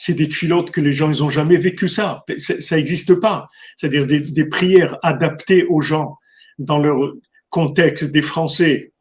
c'est 0.00 0.14
des 0.14 0.30
filotes 0.30 0.70
que 0.70 0.80
les 0.80 0.92
gens, 0.92 1.10
ils 1.10 1.24
ont 1.24 1.28
jamais 1.28 1.56
vécu 1.56 1.88
ça. 1.88 2.24
Ça 2.38 2.76
n'existe 2.76 3.14
pas. 3.14 3.48
C'est-à-dire 3.76 4.06
des, 4.06 4.44
prières 4.44 4.96
adaptées 5.02 5.64
aux 5.64 5.80
gens 5.80 6.18
dans 6.60 6.78
leur 6.78 7.14
contexte, 7.50 8.04
des 8.04 8.22
Français 8.22 8.92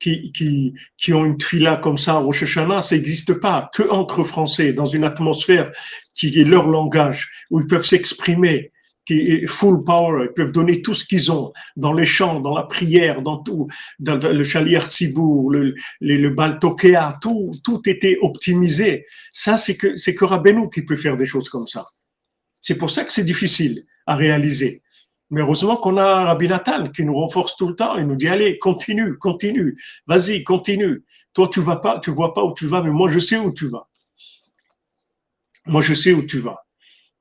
qui, 0.00 0.32
qui, 0.32 0.74
qui 0.96 1.14
ont 1.14 1.24
une 1.24 1.40
fila 1.40 1.76
comme 1.76 1.96
ça 1.96 2.20
au 2.20 2.24
Rosh 2.24 2.44
ça 2.52 2.96
n'existe 2.96 3.34
pas. 3.34 3.70
Que 3.72 3.88
entre 3.88 4.24
Français, 4.24 4.72
dans 4.72 4.86
une 4.86 5.04
atmosphère 5.04 5.70
qui 6.12 6.40
est 6.40 6.44
leur 6.44 6.66
langage, 6.66 7.46
où 7.52 7.60
ils 7.60 7.68
peuvent 7.68 7.86
s'exprimer 7.86 8.72
qui 9.04 9.20
est 9.20 9.46
full 9.46 9.84
power, 9.84 10.26
ils 10.28 10.32
peuvent 10.32 10.52
donner 10.52 10.80
tout 10.82 10.94
ce 10.94 11.04
qu'ils 11.04 11.32
ont 11.32 11.52
dans 11.76 11.92
les 11.92 12.04
chants, 12.04 12.40
dans 12.40 12.54
la 12.54 12.62
prière, 12.62 13.22
dans 13.22 13.38
tout, 13.38 13.68
dans 13.98 14.16
le 14.16 14.44
chalier 14.44 14.80
Sibour, 14.84 15.50
le, 15.50 15.74
le, 16.00 16.16
le 16.16 16.30
Baltokea, 16.30 17.18
tout, 17.20 17.50
tout 17.64 17.82
était 17.86 18.18
optimisé. 18.20 19.06
Ça, 19.32 19.56
c'est 19.56 19.76
que, 19.76 19.96
c'est 19.96 20.14
que 20.14 20.24
Rabbeinu 20.24 20.70
qui 20.70 20.82
peut 20.82 20.96
faire 20.96 21.16
des 21.16 21.26
choses 21.26 21.48
comme 21.48 21.66
ça. 21.66 21.86
C'est 22.60 22.78
pour 22.78 22.90
ça 22.90 23.04
que 23.04 23.12
c'est 23.12 23.24
difficile 23.24 23.84
à 24.06 24.14
réaliser. 24.14 24.82
Mais 25.30 25.40
heureusement 25.40 25.76
qu'on 25.76 25.96
a 25.96 26.26
Rabbi 26.26 26.46
Nathan 26.46 26.90
qui 26.90 27.04
nous 27.04 27.14
renforce 27.14 27.56
tout 27.56 27.66
le 27.66 27.74
temps. 27.74 27.96
Il 27.96 28.06
nous 28.06 28.16
dit, 28.16 28.28
allez, 28.28 28.58
continue, 28.58 29.16
continue, 29.16 29.82
vas-y, 30.06 30.44
continue. 30.44 31.04
Toi, 31.32 31.48
tu 31.48 31.60
vas 31.60 31.76
pas, 31.76 31.98
tu 32.00 32.10
vois 32.10 32.34
pas 32.34 32.44
où 32.44 32.52
tu 32.54 32.66
vas, 32.66 32.82
mais 32.82 32.90
moi, 32.90 33.08
je 33.08 33.18
sais 33.18 33.38
où 33.38 33.52
tu 33.52 33.66
vas. 33.66 33.88
Moi, 35.64 35.80
je 35.80 35.94
sais 35.94 36.12
où 36.12 36.22
tu 36.24 36.38
vas. 36.38 36.66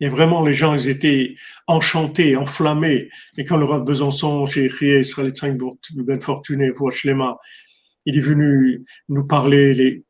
Et 0.01 0.09
vraiment, 0.09 0.43
les 0.43 0.53
gens, 0.53 0.73
ils 0.73 0.89
étaient 0.89 1.35
enchantés, 1.67 2.35
enflammés. 2.35 3.09
Et 3.37 3.45
quand 3.45 3.57
le 3.57 3.65
Rav 3.65 3.83
Besançon, 3.83 4.47
chez 4.47 4.65
Israël 4.99 5.31
Ben 5.95 6.19
Fortuné, 6.19 6.71
il 8.07 8.17
est 8.17 8.21
venu 8.21 8.83
nous 9.09 9.27
parler. 9.27 9.75
Les... 9.75 10.03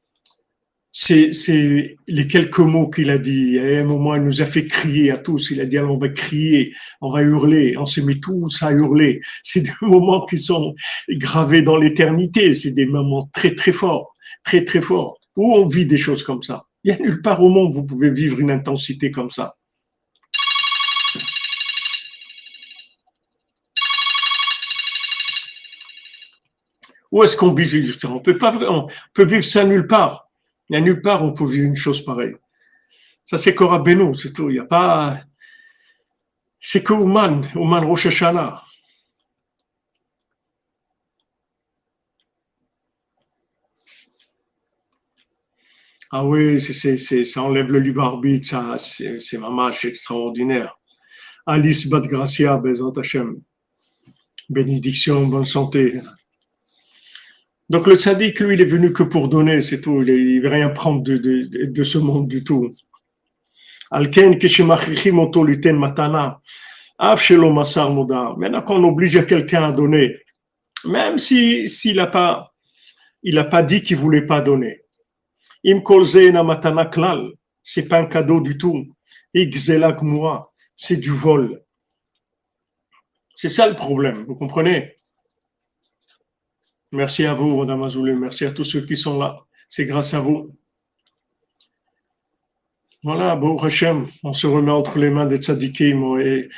c'est 0.93 1.97
les 2.07 2.27
quelques 2.27 2.59
mots 2.59 2.89
qu'il 2.89 3.09
a 3.09 3.17
dit. 3.17 3.59
À 3.59 3.63
un 3.63 3.83
moment, 3.83 4.15
il 4.15 4.23
nous 4.23 4.41
a 4.41 4.45
fait 4.45 4.63
crier 4.63 5.11
à 5.11 5.17
tous. 5.17 5.51
Il 5.51 5.59
a 5.59 5.65
dit, 5.65 5.77
on 5.79 5.97
va 5.97 6.07
crier, 6.07 6.73
on 7.01 7.11
va 7.11 7.21
hurler. 7.23 7.75
On 7.77 7.85
s'est 7.85 8.01
mis 8.01 8.21
tous 8.21 8.63
à 8.63 8.71
hurler. 8.71 9.19
C'est 9.43 9.59
des 9.59 9.73
moments 9.81 10.25
qui 10.25 10.37
sont 10.37 10.73
gravés 11.09 11.63
dans 11.63 11.75
l'éternité. 11.75 12.53
C'est 12.53 12.71
des 12.73 12.85
moments 12.85 13.29
très, 13.33 13.55
très 13.55 13.73
forts, 13.73 14.15
très, 14.45 14.63
très 14.63 14.79
forts. 14.79 15.19
Où 15.35 15.53
on 15.53 15.65
vit 15.67 15.85
des 15.85 15.97
choses 15.97 16.23
comme 16.23 16.43
ça? 16.43 16.63
Il 16.85 16.93
n'y 16.93 16.97
a 16.97 17.03
nulle 17.03 17.21
part 17.21 17.43
au 17.43 17.49
monde 17.49 17.71
où 17.71 17.79
vous 17.79 17.85
pouvez 17.85 18.09
vivre 18.09 18.39
une 18.39 18.51
intensité 18.51 19.11
comme 19.11 19.31
ça. 19.31 19.55
Où 27.11 27.23
est-ce 27.23 27.35
qu'on 27.35 27.53
vit? 27.53 27.97
On 28.05 28.19
peut 28.19 28.37
pas, 28.37 28.55
on 28.69 28.87
peut 29.13 29.25
vivre 29.25 29.43
ça 29.43 29.65
nulle 29.65 29.87
part. 29.87 30.29
Il 30.69 30.73
n'y 30.73 30.77
a 30.77 30.81
nulle 30.81 31.01
part 31.01 31.23
où 31.23 31.27
on 31.27 31.33
peut 31.33 31.45
vivre 31.45 31.67
une 31.67 31.75
chose 31.75 32.03
pareille. 32.03 32.35
Ça, 33.25 33.37
c'est 33.37 33.53
Cora 33.53 33.79
Beno, 33.79 34.13
c'est 34.13 34.31
tout. 34.31 34.49
Il 34.49 34.53
n'y 34.53 34.59
a 34.59 34.65
pas. 34.65 35.19
C'est 36.59 36.83
que 36.83 36.93
Ouman, 36.93 37.49
Ouman 37.55 37.85
Rosh 37.85 38.05
Hashanah. 38.05 38.63
Ah 46.13 46.25
oui, 46.25 46.59
ça 46.59 47.41
enlève 47.41 47.71
le 47.71 47.79
libre 47.79 48.03
arbitre, 48.03 48.49
ça, 48.49 48.77
c'est, 48.77 49.17
c'est 49.19 49.39
c'est 49.71 49.87
extraordinaire. 49.87 50.77
Alice 51.45 51.87
Bad 51.87 52.05
Gracia, 52.07 52.57
Bezat 52.57 52.91
Hashem. 52.97 53.41
Bénédiction, 54.49 55.25
bonne 55.27 55.45
santé. 55.45 56.01
Donc 57.71 57.87
le 57.87 57.95
tzaddik, 57.95 58.41
lui, 58.41 58.55
il 58.55 58.61
est 58.61 58.65
venu 58.65 58.91
que 58.91 59.03
pour 59.03 59.29
donner, 59.29 59.61
c'est 59.61 59.79
tout. 59.79 60.03
Il 60.03 60.35
ne 60.35 60.41
veut 60.41 60.49
rien 60.49 60.67
prendre 60.71 61.01
de, 61.01 61.15
de, 61.17 61.83
ce 61.83 61.97
monde 61.97 62.27
du 62.27 62.43
tout. 62.43 62.69
Maintenant 68.37 68.61
qu'on 68.61 68.83
oblige 68.83 69.25
quelqu'un 69.25 69.63
à 69.63 69.71
donner, 69.71 70.17
même 70.83 71.17
si 71.17 71.69
s'il 71.69 71.95
n'a 71.95 72.07
pas, 72.07 72.53
il 73.23 73.41
pas 73.49 73.63
dit 73.63 73.81
qu'il 73.81 73.95
voulait 73.95 74.25
pas 74.25 74.41
donner. 74.41 74.81
Im 75.65 75.81
na 76.33 76.43
matana 76.43 76.87
klal, 76.87 77.31
c'est 77.63 77.87
pas 77.87 77.99
un 77.99 78.05
cadeau 78.05 78.41
du 78.41 78.57
tout. 78.57 78.85
moi, 80.01 80.53
c'est 80.75 80.97
du 80.97 81.11
vol. 81.11 81.63
C'est 83.33 83.47
ça 83.47 83.65
le 83.69 83.75
problème, 83.75 84.25
vous 84.27 84.35
comprenez? 84.35 84.97
Merci 86.93 87.25
à 87.25 87.33
vous, 87.33 87.57
Madame 87.57 87.83
Azoulay. 87.83 88.13
Merci 88.13 88.43
à 88.45 88.51
tous 88.51 88.65
ceux 88.65 88.81
qui 88.81 88.97
sont 88.97 89.17
là. 89.17 89.37
C'est 89.69 89.85
grâce 89.85 90.13
à 90.13 90.19
vous. 90.19 90.53
Voilà, 93.03 93.35
bon 93.35 93.57
Hachem, 93.57 94.07
on 94.23 94.33
se 94.33 94.45
remet 94.45 94.71
entre 94.71 94.99
les 94.99 95.09
mains 95.09 95.25
des 95.25 95.37
tzadikim 95.37 96.19
et 96.19 96.49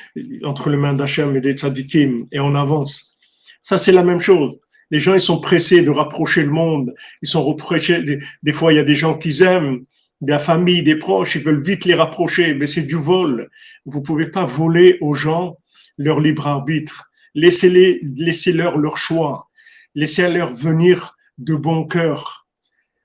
entre 0.44 0.70
les 0.70 0.76
mains 0.76 0.94
d'Hachem 0.94 1.36
et 1.36 1.42
des 1.42 1.54
tzadikim 1.54 2.18
et 2.32 2.40
on 2.40 2.56
avance. 2.56 3.18
Ça, 3.62 3.78
c'est 3.78 3.92
la 3.92 4.04
même 4.04 4.20
chose. 4.20 4.60
Les 4.90 5.00
gens, 5.00 5.14
ils 5.14 5.22
sont 5.22 5.40
pressés 5.40 5.84
de 5.84 5.90
rapprocher 5.90 6.44
le 6.44 6.52
monde. 6.52 6.94
Ils 7.22 7.30
sont 7.30 7.44
reprochés. 7.44 8.02
Des, 8.02 8.20
des 8.42 8.54
fois, 8.54 8.74
il 8.74 8.78
y 8.78 8.80
a 8.80 8.84
des 8.84 8.96
gens 8.96 9.18
qu'ils 9.18 9.44
aiment, 9.44 9.86
de 10.22 10.32
la 10.32 10.40
famille, 10.40 10.84
des 10.84 10.96
proches, 10.96 11.36
ils 11.36 11.44
veulent 11.44 11.62
vite 11.62 11.86
les 11.86 11.94
rapprocher, 11.94 12.56
mais 12.56 12.66
c'est 12.66 12.84
du 12.84 12.96
vol. 12.96 13.50
Vous 13.86 14.02
pouvez 14.02 14.26
pas 14.26 14.46
voler 14.46 14.98
aux 15.02 15.14
gens 15.14 15.58
leur 15.98 16.20
libre 16.20 16.48
arbitre. 16.48 17.12
Laissez-les, 17.36 18.00
laissez-leur 18.18 18.78
leur 18.78 18.98
choix. 18.98 19.50
Laissez-leur 19.96 20.52
venir 20.54 21.16
de 21.38 21.56
bon 21.56 21.86
cœur. 21.86 22.48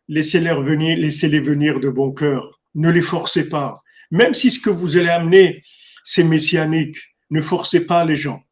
Laissez-les 0.09 0.55
venir, 0.55 0.97
laissez-les 0.99 1.41
venir 1.41 1.81
de 1.81 1.91
bon 1.91 2.13
cœur. 2.13 2.61
Ne 2.75 2.91
les 2.91 3.03
forcez 3.03 3.49
pas. 3.49 3.83
Même 4.11 4.35
si 4.35 4.51
ce 4.51 4.61
que 4.61 4.71
vous 4.71 4.97
allez 4.97 5.09
amener, 5.09 5.63
c'est 6.03 6.25
messianique, 6.25 6.97
ne 7.31 7.43
forcez 7.43 7.81
pas 7.81 8.05
les 8.05 8.17
gens. 8.17 8.43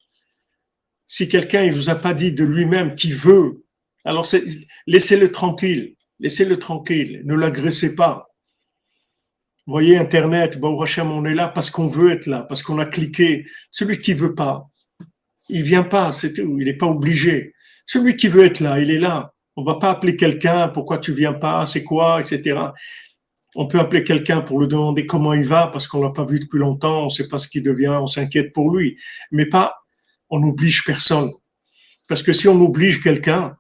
Si 1.06 1.28
quelqu'un 1.28 1.64
ne 1.64 1.72
vous 1.72 1.88
a 1.88 1.94
pas 1.94 2.14
dit 2.14 2.32
de 2.32 2.44
lui-même 2.44 2.94
qu'il 2.94 3.14
veut, 3.14 3.64
alors 4.04 4.26
laissez-le 4.86 5.32
tranquille. 5.32 5.96
Laissez-le 6.20 6.58
tranquille. 6.58 7.22
Ne 7.24 7.34
l'agressez 7.34 7.94
pas. 7.94 8.28
voyez, 9.66 9.96
Internet, 9.96 10.58
on 10.62 11.24
est 11.24 11.34
là 11.34 11.48
parce 11.48 11.70
qu'on 11.70 11.86
veut 11.86 12.10
être 12.10 12.26
là, 12.26 12.42
parce 12.42 12.62
qu'on 12.62 12.78
a 12.78 12.86
cliqué. 12.86 13.46
Celui 13.70 14.00
qui 14.00 14.14
veut 14.14 14.34
pas, 14.34 14.68
il 15.48 15.62
vient 15.62 15.82
pas. 15.82 16.10
Il 16.22 16.56
n'est 16.56 16.74
pas 16.74 16.86
obligé. 16.86 17.54
Celui 17.86 18.16
qui 18.16 18.28
veut 18.28 18.44
être 18.44 18.60
là, 18.60 18.80
il 18.80 18.90
est 18.90 18.98
là. 18.98 19.32
On 19.56 19.64
va 19.64 19.76
pas 19.76 19.90
appeler 19.90 20.16
quelqu'un, 20.16 20.68
pourquoi 20.68 20.98
tu 20.98 21.12
viens 21.12 21.32
pas, 21.32 21.64
c'est 21.64 21.82
quoi, 21.82 22.20
etc. 22.20 22.60
On 23.54 23.66
peut 23.66 23.78
appeler 23.78 24.04
quelqu'un 24.04 24.42
pour 24.42 24.60
lui 24.60 24.68
demander 24.68 25.06
comment 25.06 25.32
il 25.32 25.44
va 25.44 25.68
parce 25.68 25.88
qu'on 25.88 26.02
l'a 26.02 26.10
pas 26.10 26.24
vu 26.24 26.40
depuis 26.40 26.58
longtemps, 26.58 27.06
on 27.06 27.08
sait 27.08 27.28
pas 27.28 27.38
ce 27.38 27.48
qu'il 27.48 27.62
devient, 27.62 27.96
on 28.00 28.06
s'inquiète 28.06 28.52
pour 28.52 28.70
lui. 28.70 28.98
Mais 29.30 29.46
pas, 29.46 29.76
on 30.28 30.40
n'oblige 30.40 30.84
personne. 30.84 31.30
Parce 32.08 32.22
que 32.22 32.32
si 32.32 32.48
on 32.48 32.60
oblige 32.62 33.02
quelqu'un, 33.02 33.56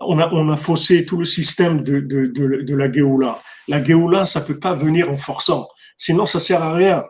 on 0.00 0.18
a, 0.18 0.32
on 0.32 0.50
a 0.50 0.56
faussé 0.56 1.04
tout 1.04 1.18
le 1.18 1.24
système 1.24 1.82
de, 1.82 2.00
de, 2.00 2.26
de, 2.26 2.74
la 2.74 2.90
Géoula. 2.90 3.40
La 3.68 3.82
Géoula, 3.82 4.26
ça 4.26 4.40
peut 4.40 4.58
pas 4.58 4.74
venir 4.74 5.10
en 5.10 5.16
forçant. 5.16 5.68
Sinon, 5.96 6.26
ça 6.26 6.40
sert 6.40 6.62
à 6.62 6.74
rien. 6.74 7.04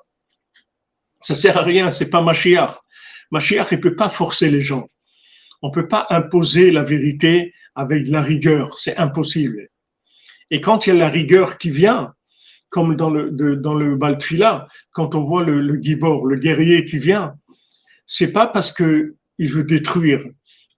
Ça 1.21 1.35
sert 1.35 1.57
à 1.57 1.62
rien, 1.62 1.90
c'est 1.90 2.11
pas 2.11 2.21
Mashiach. 2.21 2.77
Mashiach, 3.31 3.69
il 3.73 3.81
peut 3.81 3.97
pas 3.97 4.09
forcer 4.09 4.51
les 4.51 4.61
gens. 4.61 4.88
On 5.66 5.70
ne 5.70 5.74
peut 5.74 5.88
pas 5.88 6.07
imposer 6.11 6.70
la 6.70 6.85
vérité 6.85 7.52
avec 7.74 8.05
de 8.05 8.12
la 8.12 8.22
rigueur, 8.22 8.79
c'est 8.79 8.96
impossible. 8.98 9.68
Et 10.52 10.61
quand 10.61 10.87
il 10.87 10.90
y 10.90 10.92
a 10.92 10.94
la 10.94 11.09
rigueur 11.09 11.59
qui 11.59 11.70
vient, 11.70 12.14
comme 12.68 12.94
dans 12.94 13.11
le, 13.11 13.33
dans 13.33 13.74
le 13.74 13.96
Baltfila, 13.96 14.68
quand 14.92 15.16
on 15.16 15.22
voit 15.22 15.42
le, 15.42 15.61
le 15.61 15.74
le 15.74 16.37
guerrier 16.37 16.85
qui 16.85 17.00
vient, 17.00 17.37
c'est 18.07 18.31
pas 18.31 18.46
parce 18.46 18.70
que 18.70 19.16
il 19.38 19.50
veut 19.50 19.64
détruire. 19.64 20.22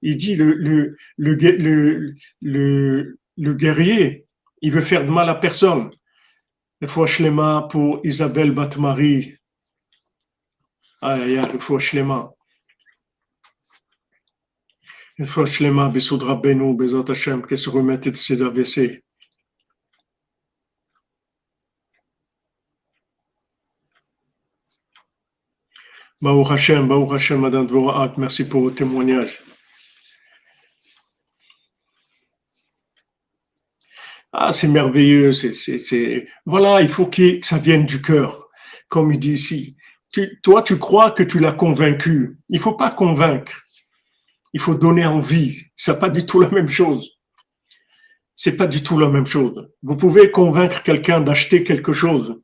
Il 0.01 0.17
dit 0.17 0.37
le, 0.37 0.55
le, 0.55 0.97
le, 1.19 2.15
le, 2.41 3.19
le 3.37 3.55
guerrier, 3.55 4.25
il 4.63 4.73
veut 4.73 4.81
faire 4.81 5.05
de 5.05 5.11
mal 5.11 5.29
à 5.29 5.35
personne. 5.35 5.91
Il 6.81 6.89
faut 6.89 7.07
Shlema 7.07 7.69
pour 7.71 8.01
Isabelle 8.05 8.53
Batmari. 8.53 9.35
Aïe, 11.03 11.39
il 11.53 11.61
faut 11.61 11.79
Shlema. 11.79 12.33
Une 15.19 15.27
fois 15.27 15.47
Shlema, 15.47 15.89
Bessoudra 15.89 16.37
Benou, 16.37 16.75
Bezat 16.77 17.11
Hashem, 17.11 17.45
qu'elle 17.45 17.59
se 17.59 17.69
remette 17.71 18.09
de 18.09 18.17
ses 18.17 18.41
AVC. 18.41 19.03
Baou 26.21 26.47
Hashem, 26.49 26.87
Baou 26.87 27.13
Hashem, 27.13 27.41
Madame 27.41 27.67
Dvoraat, 27.67 28.15
merci 28.17 28.49
pour 28.49 28.61
vos 28.61 28.71
témoignages. 28.71 29.41
Ah, 34.33 34.53
c'est 34.53 34.69
merveilleux, 34.69 35.33
c'est, 35.33 36.27
voilà, 36.47 36.81
il 36.81 36.89
faut 36.89 37.07
que 37.07 37.45
ça 37.45 37.59
vienne 37.59 37.87
du 37.87 38.01
cœur, 38.01 38.49
comme 38.89 39.11
il 39.11 39.19
dit 39.19 39.33
ici. 39.33 39.77
Toi, 40.43 40.63
tu 40.63 40.79
crois 40.79 41.11
que 41.11 41.25
tu 41.25 41.41
l'as 41.41 41.53
convaincu. 41.53 42.39
Il 42.49 42.61
faut 42.61 42.75
pas 42.75 42.91
convaincre 42.91 43.68
il 44.53 44.61
faut 44.61 44.75
donner 44.75 45.07
envie. 45.07 45.63
C'est 45.77 45.99
pas 45.99 46.09
du 46.09 46.27
tout 46.27 46.41
la 46.41 46.51
même 46.51 46.69
chose. 46.69 47.19
C'est 48.35 48.57
pas 48.57 48.67
du 48.67 48.83
tout 48.83 48.99
la 48.99 49.09
même 49.09 49.27
chose. 49.27 49.69
Vous 49.83 49.97
pouvez 49.97 50.31
convaincre 50.31 50.83
quelqu'un 50.83 51.21
d'acheter 51.21 51.65
quelque 51.65 51.93
chose, 51.93 52.41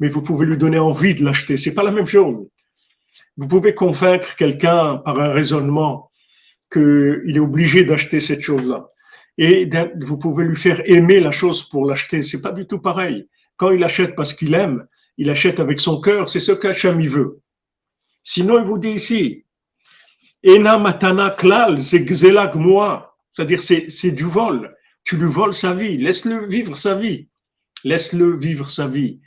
mais 0.00 0.08
vous 0.08 0.22
pouvez 0.22 0.46
lui 0.46 0.56
donner 0.56 0.78
envie 0.78 1.14
de 1.14 1.24
l'acheter. 1.24 1.56
C'est 1.56 1.74
pas 1.74 1.82
la 1.82 1.90
même 1.90 2.06
chose. 2.06 2.46
Vous 3.36 3.46
pouvez 3.46 3.74
convaincre 3.74 4.34
quelqu'un 4.36 4.96
par 4.96 5.20
un 5.20 5.28
raisonnement 5.28 6.10
qu'il 6.72 7.32
est 7.34 7.38
obligé 7.38 7.84
d'acheter 7.84 8.20
cette 8.20 8.40
chose-là. 8.40 8.88
Et 9.38 9.68
vous 10.00 10.16
pouvez 10.16 10.44
lui 10.44 10.56
faire 10.56 10.80
aimer 10.88 11.20
la 11.20 11.30
chose 11.30 11.68
pour 11.68 11.84
l'acheter. 11.84 12.22
C'est 12.22 12.40
pas 12.40 12.52
du 12.52 12.66
tout 12.66 12.78
pareil. 12.78 13.28
Quand 13.56 13.70
il 13.70 13.84
achète 13.84 14.16
parce 14.16 14.32
qu'il 14.32 14.54
aime, 14.54 14.86
il 15.18 15.28
achète 15.28 15.60
avec 15.60 15.80
son 15.80 16.00
cœur. 16.00 16.28
C'est 16.28 16.40
ce 16.40 16.52
qu'Hacham 16.52 17.00
veut. 17.02 17.40
Sinon, 18.24 18.58
il 18.58 18.64
vous 18.64 18.78
dit 18.78 18.92
ici, 18.92 19.44
Ena 20.46 20.78
matana 20.78 21.30
klal, 21.30 21.80
c'est 21.80 22.06
gzelak 22.06 22.54
moi. 22.54 23.16
C'est-à-dire, 23.32 23.62
c'est 23.62 24.12
du 24.12 24.22
vol. 24.24 24.74
Tu 25.02 25.16
lui 25.16 25.26
voles 25.26 25.52
sa 25.52 25.74
vie. 25.74 25.98
Laisse-le 25.98 26.46
vivre 26.46 26.76
sa 26.76 26.94
vie. 26.94 27.28
Laisse-le 27.82 28.36
vivre 28.36 28.70
sa 28.70 28.86
vie. 28.86 29.20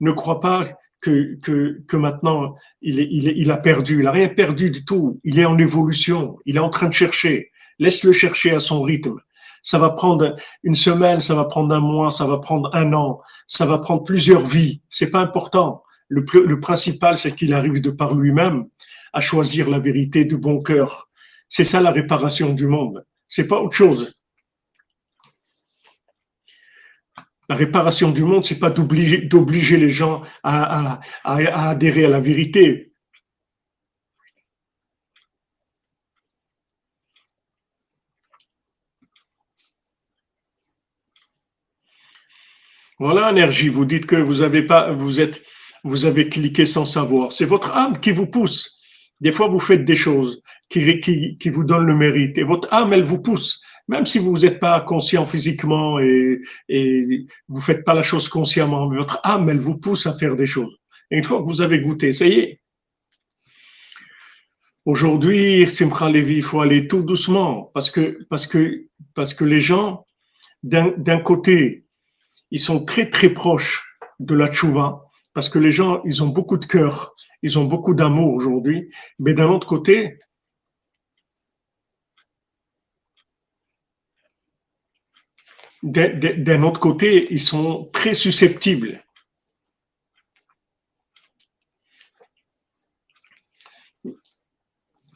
Ne 0.00 0.12
crois 0.12 0.40
pas 0.40 0.68
que, 1.00 1.38
que, 1.42 1.82
que 1.86 1.96
maintenant, 1.96 2.56
il, 2.80 3.00
est, 3.00 3.08
il, 3.10 3.28
est, 3.28 3.34
il 3.36 3.50
a 3.50 3.58
perdu. 3.58 3.98
Il 3.98 4.04
n'a 4.04 4.12
rien 4.12 4.28
perdu 4.28 4.70
du 4.70 4.84
tout. 4.84 5.20
Il 5.24 5.38
est 5.38 5.44
en 5.44 5.58
évolution. 5.58 6.38
Il 6.46 6.56
est 6.56 6.60
en 6.60 6.70
train 6.70 6.88
de 6.88 6.94
chercher. 6.94 7.50
Laisse-le 7.78 8.12
chercher 8.12 8.52
à 8.52 8.60
son 8.60 8.80
rythme. 8.80 9.16
Ça 9.62 9.78
va 9.78 9.90
prendre 9.90 10.36
une 10.64 10.74
semaine, 10.74 11.20
ça 11.20 11.34
va 11.34 11.44
prendre 11.44 11.72
un 11.72 11.80
mois, 11.80 12.10
ça 12.10 12.26
va 12.26 12.38
prendre 12.38 12.74
un 12.74 12.92
an, 12.94 13.20
ça 13.46 13.64
va 13.64 13.78
prendre 13.78 14.02
plusieurs 14.02 14.44
vies. 14.44 14.80
C'est 14.88 15.10
pas 15.10 15.20
important. 15.20 15.82
Le, 16.08 16.24
le 16.44 16.60
principal, 16.60 17.16
c'est 17.16 17.32
qu'il 17.32 17.54
arrive 17.54 17.80
de 17.80 17.90
par 17.90 18.14
lui-même 18.14 18.66
à 19.12 19.20
choisir 19.20 19.68
la 19.68 19.78
vérité 19.78 20.24
de 20.24 20.36
bon 20.36 20.62
cœur. 20.62 21.10
C'est 21.48 21.64
ça 21.64 21.80
la 21.80 21.90
réparation 21.90 22.52
du 22.52 22.66
monde. 22.66 23.04
C'est 23.28 23.46
pas 23.46 23.60
autre 23.60 23.76
chose. 23.76 24.14
La 27.48 27.56
réparation 27.56 28.10
du 28.10 28.24
monde, 28.24 28.46
c'est 28.46 28.58
pas 28.58 28.70
d'obliger, 28.70 29.76
les 29.76 29.90
gens 29.90 30.22
à, 30.42 31.00
à 31.24 31.68
adhérer 31.68 32.06
à 32.06 32.08
la 32.08 32.20
vérité. 32.20 32.92
Voilà, 42.98 43.30
énergie. 43.30 43.68
Vous 43.68 43.84
dites 43.84 44.06
que 44.06 44.14
vous 44.14 44.42
avez 44.42 44.62
pas, 44.62 44.92
vous 44.92 45.20
êtes, 45.20 45.44
vous 45.82 46.06
avez 46.06 46.28
cliqué 46.28 46.64
sans 46.64 46.86
savoir. 46.86 47.32
C'est 47.32 47.44
votre 47.44 47.72
âme 47.72 47.98
qui 47.98 48.12
vous 48.12 48.28
pousse. 48.28 48.81
Des 49.22 49.30
fois, 49.30 49.46
vous 49.46 49.60
faites 49.60 49.84
des 49.84 49.94
choses 49.94 50.42
qui, 50.68 51.36
qui, 51.38 51.48
vous 51.48 51.62
donnent 51.62 51.86
le 51.86 51.94
mérite. 51.94 52.38
Et 52.38 52.42
votre 52.42 52.74
âme, 52.74 52.92
elle 52.92 53.04
vous 53.04 53.22
pousse. 53.22 53.62
Même 53.86 54.04
si 54.04 54.18
vous 54.18 54.36
n'êtes 54.36 54.58
pas 54.58 54.80
conscient 54.80 55.26
physiquement 55.26 56.00
et, 56.00 56.40
vous 57.46 57.60
faites 57.60 57.84
pas 57.84 57.94
la 57.94 58.02
chose 58.02 58.28
consciemment, 58.28 58.88
mais 58.88 58.96
votre 58.96 59.20
âme, 59.22 59.48
elle 59.48 59.60
vous 59.60 59.76
pousse 59.76 60.08
à 60.08 60.12
faire 60.14 60.34
des 60.34 60.46
choses. 60.46 60.76
Et 61.08 61.18
une 61.18 61.22
fois 61.22 61.38
que 61.38 61.44
vous 61.44 61.62
avez 61.62 61.78
goûté, 61.78 62.12
ça 62.12 62.26
y 62.26 62.32
est. 62.32 62.60
Aujourd'hui, 64.86 65.68
Simcha 65.68 66.10
Levi, 66.10 66.34
il 66.38 66.42
faut 66.42 66.60
aller 66.60 66.88
tout 66.88 67.02
doucement 67.02 67.70
parce 67.74 67.92
que, 67.92 68.18
parce 68.28 68.48
que, 68.48 68.88
parce 69.14 69.34
que 69.34 69.44
les 69.44 69.60
gens, 69.60 70.04
d'un 70.64 71.20
côté, 71.20 71.84
ils 72.50 72.58
sont 72.58 72.84
très 72.84 73.08
très 73.08 73.28
proches 73.28 73.98
de 74.18 74.34
la 74.34 74.48
tchouva 74.48 75.04
parce 75.32 75.48
que 75.48 75.60
les 75.60 75.70
gens, 75.70 76.02
ils 76.04 76.24
ont 76.24 76.28
beaucoup 76.28 76.56
de 76.56 76.66
cœur, 76.66 77.14
ils 77.42 77.58
ont 77.58 77.64
beaucoup 77.64 77.94
d'amour 77.94 78.34
aujourd'hui. 78.34 78.90
Mais 79.18 79.34
d'un 79.34 79.48
autre 79.48 79.66
côté, 79.66 80.18
d'un 85.82 86.62
autre 86.62 86.78
côté, 86.80 87.26
ils 87.30 87.40
sont 87.40 87.90
très 87.92 88.14
susceptibles. 88.14 89.02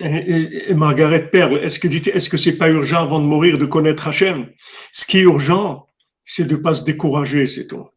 Et, 0.00 0.74
Margaret 0.74 1.30
Perle, 1.30 1.58
est-ce 1.58 1.78
que 1.78 1.88
est-ce 1.88 2.28
que 2.28 2.36
c'est 2.36 2.58
pas 2.58 2.68
urgent 2.68 3.02
avant 3.02 3.18
de 3.18 3.24
mourir 3.24 3.56
de 3.56 3.64
connaître 3.64 4.08
Hachem? 4.08 4.50
Ce 4.92 5.06
qui 5.06 5.18
est 5.18 5.22
urgent, 5.22 5.86
c'est 6.24 6.44
de 6.44 6.56
pas 6.56 6.74
se 6.74 6.84
décourager, 6.84 7.46
c'est 7.46 7.66
tout. 7.66 7.88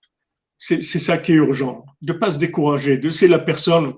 C'est 0.58 0.82
ça 0.82 1.18
qui 1.18 1.32
est 1.32 1.36
urgent, 1.36 1.86
de 2.02 2.14
pas 2.14 2.32
se 2.32 2.38
décourager, 2.38 2.98
de 2.98 3.10
c'est 3.10 3.28
la 3.28 3.40
personne, 3.40 3.94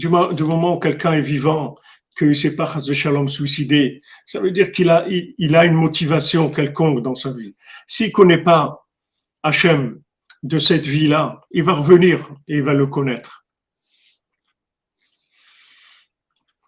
du, 0.00 0.44
moment 0.44 0.76
où 0.76 0.78
quelqu'un 0.78 1.12
est 1.12 1.20
vivant, 1.20 1.76
qu'il 2.16 2.28
ne 2.28 2.32
s'est 2.32 2.56
pas 2.56 2.78
Shalom 2.92 3.28
suicidé, 3.28 4.02
ça 4.26 4.40
veut 4.40 4.50
dire 4.50 4.72
qu'il 4.72 4.90
a, 4.90 5.06
il, 5.08 5.56
a 5.56 5.64
une 5.64 5.74
motivation 5.74 6.50
quelconque 6.50 7.02
dans 7.02 7.14
sa 7.14 7.32
vie. 7.32 7.54
S'il 7.86 8.12
connaît 8.12 8.42
pas 8.42 8.86
Hachem 9.42 10.00
de 10.42 10.58
cette 10.58 10.86
vie-là, 10.86 11.40
il 11.50 11.64
va 11.64 11.74
revenir 11.74 12.18
et 12.48 12.56
il 12.56 12.62
va 12.62 12.72
le 12.72 12.86
connaître. 12.86 13.44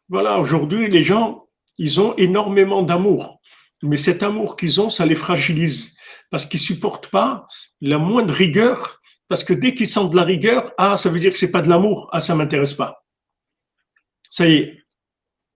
Voilà, 0.08 0.38
aujourd'hui, 0.38 0.88
les 0.88 1.02
gens, 1.02 1.46
ils 1.78 2.00
ont 2.00 2.14
énormément 2.16 2.82
d'amour, 2.82 3.40
mais 3.82 3.96
cet 3.96 4.22
amour 4.22 4.56
qu'ils 4.56 4.80
ont, 4.80 4.90
ça 4.90 5.06
les 5.06 5.14
fragilise 5.14 5.96
parce 6.30 6.46
qu'ils 6.46 6.60
supportent 6.60 7.08
pas 7.08 7.46
la 7.80 7.98
moindre 7.98 8.32
rigueur, 8.32 9.00
parce 9.28 9.44
que 9.44 9.52
dès 9.52 9.74
qu'ils 9.74 9.86
sentent 9.86 10.12
de 10.12 10.16
la 10.16 10.24
rigueur, 10.24 10.72
ah, 10.78 10.96
ça 10.96 11.08
veut 11.10 11.18
dire 11.18 11.32
que 11.32 11.38
c'est 11.38 11.50
pas 11.50 11.62
de 11.62 11.68
l'amour, 11.68 12.08
ah, 12.12 12.20
ça 12.20 12.34
m'intéresse 12.34 12.74
pas. 12.74 13.01
Ça 14.32 14.48
y 14.48 14.54
est, 14.54 14.82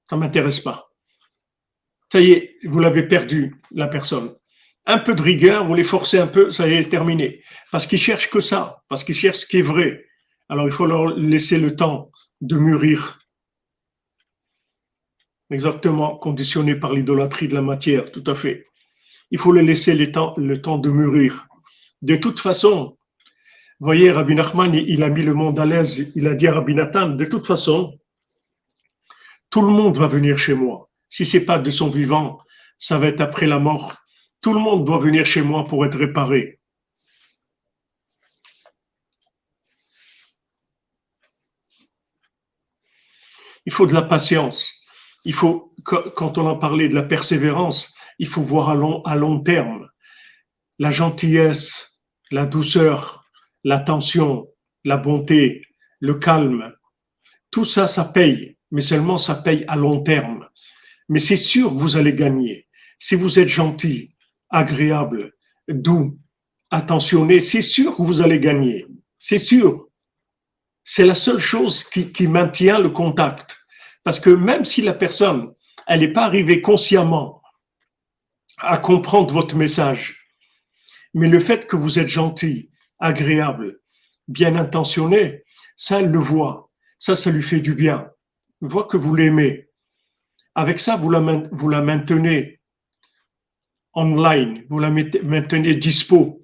ça 0.08 0.16
m'intéresse 0.16 0.60
pas. 0.60 0.88
Ça 2.12 2.20
y 2.20 2.32
est, 2.32 2.56
vous 2.64 2.80
l'avez 2.80 3.04
perdu, 3.04 3.56
la 3.70 3.86
personne. 3.88 4.34
Un 4.84 4.98
peu 4.98 5.14
de 5.14 5.22
rigueur, 5.22 5.66
vous 5.66 5.74
les 5.74 5.84
forcez 5.84 6.18
un 6.18 6.26
peu, 6.26 6.52
ça 6.52 6.68
y 6.68 6.74
est, 6.74 6.88
terminé. 6.88 7.42
Parce 7.72 7.86
qu'ils 7.86 7.98
cherchent 7.98 8.30
que 8.30 8.40
ça, 8.40 8.82
parce 8.88 9.02
qu'ils 9.02 9.14
cherchent 9.14 9.38
ce 9.38 9.46
qui 9.46 9.58
est 9.58 9.62
vrai. 9.62 10.04
Alors 10.48 10.66
il 10.66 10.72
faut 10.72 10.86
leur 10.86 11.06
laisser 11.16 11.58
le 11.58 11.74
temps 11.74 12.10
de 12.40 12.56
mûrir. 12.56 13.20
Exactement, 15.50 16.16
conditionné 16.16 16.76
par 16.76 16.92
l'idolâtrie 16.92 17.48
de 17.48 17.54
la 17.54 17.62
matière, 17.62 18.12
tout 18.12 18.24
à 18.26 18.34
fait 18.34 18.66
il 19.30 19.38
faut 19.38 19.52
le 19.52 19.60
laisser 19.60 19.94
le 19.94 20.10
temps, 20.12 20.34
de 20.78 20.90
mûrir. 20.90 21.48
De 22.02 22.16
toute 22.16 22.40
façon, 22.40 22.96
voyez, 23.80 24.10
Rabbi 24.10 24.34
Nachman, 24.34 24.74
il 24.74 25.02
a 25.02 25.08
mis 25.08 25.22
le 25.22 25.34
monde 25.34 25.58
à 25.58 25.66
l'aise, 25.66 26.12
il 26.14 26.26
a 26.26 26.34
dit 26.34 26.46
à 26.46 26.54
Rabbi 26.54 26.74
Nathan, 26.74 27.10
de 27.10 27.24
toute 27.24 27.46
façon, 27.46 27.98
tout 29.50 29.62
le 29.62 29.68
monde 29.68 29.96
va 29.98 30.06
venir 30.06 30.38
chez 30.38 30.54
moi. 30.54 30.90
Si 31.08 31.24
c'est 31.24 31.44
pas 31.44 31.58
de 31.58 31.70
son 31.70 31.88
vivant, 31.88 32.38
ça 32.78 32.98
va 32.98 33.06
être 33.06 33.20
après 33.20 33.46
la 33.46 33.58
mort. 33.58 33.94
Tout 34.40 34.52
le 34.52 34.60
monde 34.60 34.84
doit 34.84 34.98
venir 34.98 35.24
chez 35.24 35.42
moi 35.42 35.66
pour 35.66 35.84
être 35.86 35.98
réparé. 35.98 36.60
Il 43.64 43.72
faut 43.72 43.86
de 43.86 43.94
la 43.94 44.02
patience. 44.02 44.72
Il 45.24 45.34
faut, 45.34 45.74
quand 45.84 46.38
on 46.38 46.46
en 46.46 46.56
parlait 46.56 46.88
de 46.88 46.94
la 46.94 47.02
persévérance, 47.02 47.92
il 48.18 48.28
faut 48.28 48.42
voir 48.42 48.68
à 48.68 48.74
long, 48.74 49.02
à 49.02 49.16
long 49.16 49.40
terme. 49.40 49.88
La 50.78 50.90
gentillesse, 50.90 52.00
la 52.30 52.46
douceur, 52.46 53.24
l'attention, 53.64 54.46
la 54.84 54.96
bonté, 54.96 55.62
le 56.00 56.14
calme, 56.14 56.72
tout 57.50 57.64
ça, 57.64 57.88
ça 57.88 58.04
paye, 58.04 58.55
mais 58.70 58.80
seulement 58.80 59.18
ça 59.18 59.34
paye 59.34 59.64
à 59.68 59.76
long 59.76 60.02
terme. 60.02 60.48
Mais 61.08 61.20
c'est 61.20 61.36
sûr 61.36 61.70
vous 61.70 61.96
allez 61.96 62.14
gagner. 62.14 62.66
Si 62.98 63.14
vous 63.14 63.38
êtes 63.38 63.48
gentil, 63.48 64.14
agréable, 64.50 65.34
doux, 65.68 66.18
attentionné, 66.70 67.40
c'est 67.40 67.60
sûr 67.60 67.96
que 67.96 68.02
vous 68.02 68.22
allez 68.22 68.40
gagner. 68.40 68.86
C'est 69.18 69.38
sûr. 69.38 69.88
C'est 70.84 71.06
la 71.06 71.14
seule 71.14 71.38
chose 71.38 71.84
qui, 71.84 72.12
qui 72.12 72.26
maintient 72.26 72.78
le 72.78 72.90
contact. 72.90 73.58
Parce 74.04 74.20
que 74.20 74.30
même 74.30 74.64
si 74.64 74.82
la 74.82 74.94
personne, 74.94 75.52
elle 75.86 76.00
n'est 76.00 76.12
pas 76.12 76.24
arrivée 76.24 76.60
consciemment 76.60 77.42
à 78.58 78.78
comprendre 78.78 79.34
votre 79.34 79.56
message. 79.56 80.32
Mais 81.14 81.28
le 81.28 81.40
fait 81.40 81.66
que 81.66 81.76
vous 81.76 81.98
êtes 81.98 82.08
gentil, 82.08 82.70
agréable, 82.98 83.80
bien 84.28 84.56
intentionné, 84.56 85.44
ça, 85.76 86.00
elle 86.00 86.10
le 86.10 86.18
voit. 86.18 86.70
Ça, 86.98 87.14
ça 87.14 87.30
lui 87.30 87.42
fait 87.42 87.60
du 87.60 87.74
bien. 87.74 88.10
Voit 88.60 88.84
que 88.84 88.96
vous 88.96 89.14
l'aimez. 89.14 89.68
Avec 90.54 90.80
ça, 90.80 90.96
vous 90.96 91.10
la, 91.10 91.20
vous 91.52 91.68
la 91.68 91.82
maintenez 91.82 92.60
online, 93.94 94.64
vous 94.68 94.78
la 94.78 94.90
maintenez 94.90 95.74
dispo. 95.74 96.42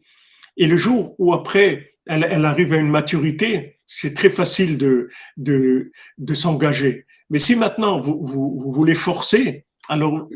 Et 0.56 0.66
le 0.66 0.76
jour 0.76 1.14
où 1.18 1.32
après, 1.32 1.96
elle, 2.06 2.44
arrive 2.44 2.72
à 2.72 2.76
une 2.76 2.88
maturité, 2.88 3.78
c'est 3.86 4.14
très 4.14 4.30
facile 4.30 4.78
de, 4.78 5.08
de, 5.36 5.92
de 6.18 6.34
s'engager. 6.34 7.06
Mais 7.30 7.38
si 7.38 7.56
maintenant 7.56 8.00
vous, 8.00 8.22
vous, 8.22 8.56
vous 8.58 8.72
voulez 8.72 8.94
forcer, 8.94 9.66
alors 9.88 10.28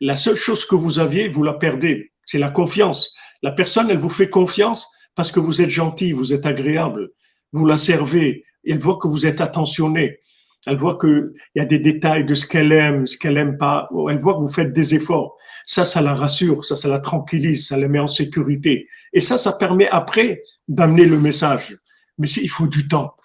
la 0.00 0.16
seule 0.16 0.36
chose 0.36 0.64
que 0.64 0.74
vous 0.74 0.98
aviez, 0.98 1.28
vous 1.28 1.42
la 1.42 1.54
perdez. 1.54 2.12
C'est 2.24 2.38
la 2.38 2.50
confiance. 2.50 3.14
La 3.42 3.50
personne, 3.50 3.90
elle 3.90 3.98
vous 3.98 4.08
fait 4.08 4.30
confiance 4.30 4.88
parce 5.14 5.32
que 5.32 5.40
vous 5.40 5.60
êtes 5.60 5.70
gentil, 5.70 6.12
vous 6.12 6.32
êtes 6.32 6.46
agréable, 6.46 7.10
vous 7.52 7.66
la 7.66 7.76
servez. 7.76 8.44
Elle 8.64 8.78
voit 8.78 8.98
que 8.98 9.08
vous 9.08 9.26
êtes 9.26 9.40
attentionné. 9.40 10.20
Elle 10.66 10.76
voit 10.76 10.96
qu'il 10.96 11.32
y 11.56 11.60
a 11.60 11.64
des 11.64 11.78
détails 11.78 12.24
de 12.24 12.34
ce 12.34 12.46
qu'elle 12.46 12.72
aime, 12.72 13.06
ce 13.06 13.18
qu'elle 13.18 13.36
aime 13.36 13.58
pas. 13.58 13.88
Elle 14.08 14.18
voit 14.18 14.34
que 14.34 14.40
vous 14.40 14.52
faites 14.52 14.72
des 14.72 14.94
efforts. 14.94 15.36
Ça, 15.66 15.84
ça 15.84 16.00
la 16.00 16.14
rassure, 16.14 16.64
ça, 16.64 16.76
ça 16.76 16.88
la 16.88 17.00
tranquillise, 17.00 17.66
ça 17.66 17.76
la 17.76 17.88
met 17.88 17.98
en 17.98 18.06
sécurité. 18.06 18.88
Et 19.12 19.20
ça, 19.20 19.38
ça 19.38 19.52
permet 19.52 19.88
après 19.88 20.42
d'amener 20.68 21.06
le 21.06 21.18
message. 21.18 21.76
Mais 22.18 22.28
il 22.28 22.48
faut 22.48 22.68
du 22.68 22.86
temps. 22.86 23.16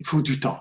Il 0.00 0.06
faut 0.06 0.22
du 0.22 0.40
temps. 0.40 0.60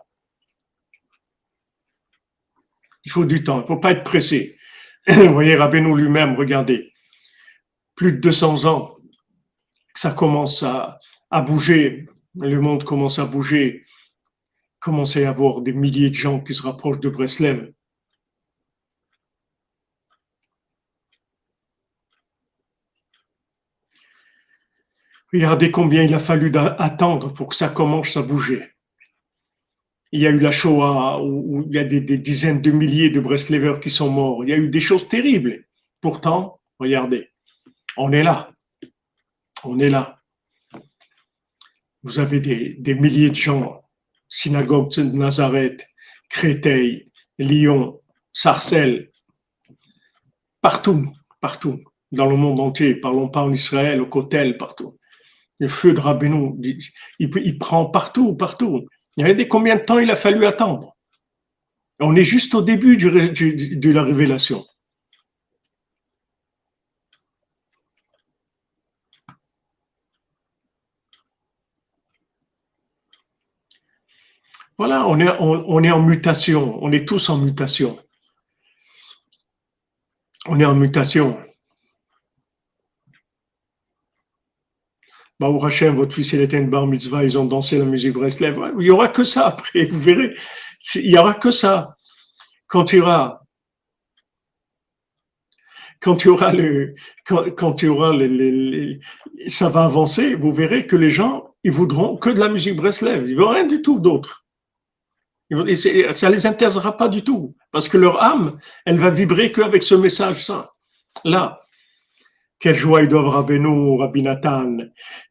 Il 3.05 3.11
faut 3.11 3.25
du 3.25 3.43
temps, 3.43 3.57
il 3.59 3.61
ne 3.61 3.67
faut 3.67 3.77
pas 3.77 3.91
être 3.91 4.03
pressé. 4.03 4.57
Vous 5.07 5.33
voyez, 5.33 5.55
Rabbeinu 5.55 5.95
lui-même, 5.97 6.35
regardez, 6.35 6.91
plus 7.95 8.13
de 8.13 8.17
200 8.17 8.65
ans, 8.65 8.97
ça 9.95 10.11
commence 10.11 10.63
à, 10.63 10.99
bouger, 11.41 12.07
le 12.35 12.59
monde 12.59 12.83
commence 12.83 13.19
à 13.19 13.25
bouger, 13.25 13.85
commence 14.79 15.17
à 15.17 15.27
avoir 15.27 15.61
des 15.61 15.73
milliers 15.73 16.09
de 16.09 16.15
gens 16.15 16.39
qui 16.39 16.53
se 16.53 16.61
rapprochent 16.61 16.99
de 16.99 17.09
Breslev. 17.09 17.73
Regardez 25.31 25.69
combien 25.69 26.03
il 26.03 26.13
a 26.13 26.19
fallu 26.19 26.51
attendre 26.55 27.33
pour 27.33 27.47
que 27.49 27.55
ça 27.55 27.69
commence 27.69 28.17
à 28.17 28.23
bouger 28.23 28.73
il 30.11 30.21
y 30.21 30.27
a 30.27 30.31
eu 30.31 30.39
la 30.39 30.51
Shoah, 30.51 31.21
où, 31.21 31.65
il 31.67 31.75
y 31.75 31.79
a 31.79 31.83
des, 31.83 32.01
dizaines 32.17 32.61
de 32.61 32.71
milliers 32.71 33.09
de 33.09 33.19
Breslevers 33.19 33.79
qui 33.79 33.89
sont 33.89 34.09
morts. 34.09 34.43
Il 34.43 34.49
y 34.49 34.53
a 34.53 34.57
eu 34.57 34.69
des 34.69 34.79
choses 34.79 35.07
terribles. 35.07 35.65
Pourtant, 36.01 36.59
regardez, 36.79 37.29
on 37.97 38.11
est 38.11 38.23
là. 38.23 38.51
On 39.63 39.79
est 39.79 39.89
là. 39.89 40.21
Vous 42.01 42.19
avez 42.19 42.39
des, 42.39 42.95
milliers 42.95 43.29
de 43.29 43.35
gens, 43.35 43.78
synagogue 44.29 44.91
de 44.91 45.03
Nazareth, 45.03 45.85
Créteil, 46.29 47.11
Lyon, 47.37 47.99
Sarcelles, 48.33 49.09
partout, 50.61 51.11
partout, 51.41 51.81
dans 52.11 52.25
le 52.25 52.35
monde 52.35 52.59
entier. 52.59 52.95
Parlons 52.95 53.29
pas 53.29 53.41
en 53.41 53.51
Israël, 53.51 54.01
au 54.01 54.05
Kotel, 54.05 54.57
partout. 54.57 54.97
Le 55.59 55.67
feu 55.67 55.93
de 55.93 55.99
Rabbeinu, 55.99 56.53
il, 57.19 57.57
prend 57.57 57.85
partout, 57.85 58.33
partout. 58.35 58.85
Il 59.17 59.27
y 59.27 59.35
des 59.35 59.47
combien 59.47 59.75
de 59.75 59.81
temps 59.81 59.99
il 59.99 60.11
a 60.11 60.15
fallu 60.15 60.45
attendre? 60.45 60.95
On 61.99 62.15
est 62.15 62.23
juste 62.23 62.55
au 62.55 62.61
début 62.61 62.95
de 62.95 63.91
la 63.91 64.03
révélation. 64.03 64.65
Voilà, 74.79 75.05
on 75.07 75.19
est, 75.19 75.29
on 75.39 75.83
est 75.83 75.91
en 75.91 76.01
mutation, 76.01 76.81
on 76.81 76.93
est 76.93 77.05
tous 77.05 77.29
en 77.29 77.37
mutation. 77.37 77.99
On 80.47 80.57
est 80.57 80.63
en 80.63 80.73
mutation. 80.73 81.37
Baou 85.37 85.65
Hachem, 85.65 85.95
votre 85.95 86.15
fils, 86.15 86.31
il 86.31 86.39
était 86.39 86.57
une 86.57 86.69
bar 86.69 86.87
mitzvah, 86.87 87.25
ils 87.25 87.37
ont 87.37 87.43
dansé 87.43 87.77
la 87.77 87.83
musique 87.83 88.13
Breslev. 88.13 88.57
Il 88.77 88.83
n'y 88.83 88.89
aura 88.89 89.09
que 89.09 89.25
ça 89.25 89.47
après, 89.47 89.83
vous 89.83 89.99
verrez. 89.99 90.33
Il 90.95 91.09
n'y 91.09 91.17
aura 91.17 91.33
que 91.33 91.51
ça. 91.51 91.97
Quand 92.67 92.85
tu 92.85 93.01
auras, 93.01 93.41
quand 95.99 96.15
tu 96.15 96.29
auras 96.29 96.53
le, 96.53 96.95
quand, 97.25 97.73
tu 97.73 97.89
auras 97.89 98.13
les, 98.13 99.01
ça 99.49 99.67
va 99.67 99.83
avancer, 99.83 100.35
vous 100.35 100.53
verrez 100.53 100.87
que 100.87 100.95
les 100.95 101.09
gens, 101.09 101.53
ils 101.65 101.71
voudront 101.73 102.15
que 102.15 102.29
de 102.29 102.39
la 102.39 102.47
musique 102.47 102.77
Breslev. 102.77 103.27
Ils 103.27 103.35
ne 103.35 103.39
veulent 103.39 103.55
rien 103.55 103.67
du 103.67 103.81
tout 103.81 103.99
d'autre. 103.99 104.45
Ça 106.15 106.29
les 106.29 106.45
intéressera 106.45 106.95
pas 106.95 107.09
du 107.09 107.23
tout. 107.23 107.55
Parce 107.71 107.89
que 107.89 107.97
leur 107.97 108.21
âme, 108.21 108.59
elle 108.85 108.99
va 108.99 109.09
vibrer 109.09 109.51
qu'avec 109.51 109.83
ce 109.83 109.95
message-là. 109.95 110.71
Là. 111.25 111.61
Quelle 112.59 112.75
joie 112.75 113.01
ils 113.01 113.07
doivent 113.07 113.29
Rabbeinu, 113.29 113.97
Rabbi 113.97 114.21
Nathan, 114.21 114.77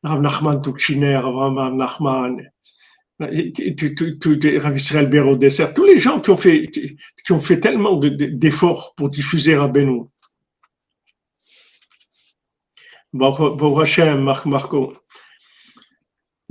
Rav 0.02 0.20
Nachman 0.22 0.62
Tukshiner, 0.62 1.18
Rav 1.18 1.74
Nachman, 1.74 2.50
Rav 3.20 4.76
Israël 4.76 5.08
Béro 5.08 5.36
Dessert, 5.36 5.74
tous 5.74 5.84
les 5.84 5.98
gens 5.98 6.20
qui 6.20 6.30
ont 6.30 6.36
fait, 6.36 7.60
tellement 7.60 7.96
d'efforts 7.96 8.94
pour 8.96 9.10
diffuser 9.10 9.56
Rabbeinu. 9.56 10.04
Bon 13.12 13.78
Hashem, 13.78 14.22
Marco. 14.46 14.92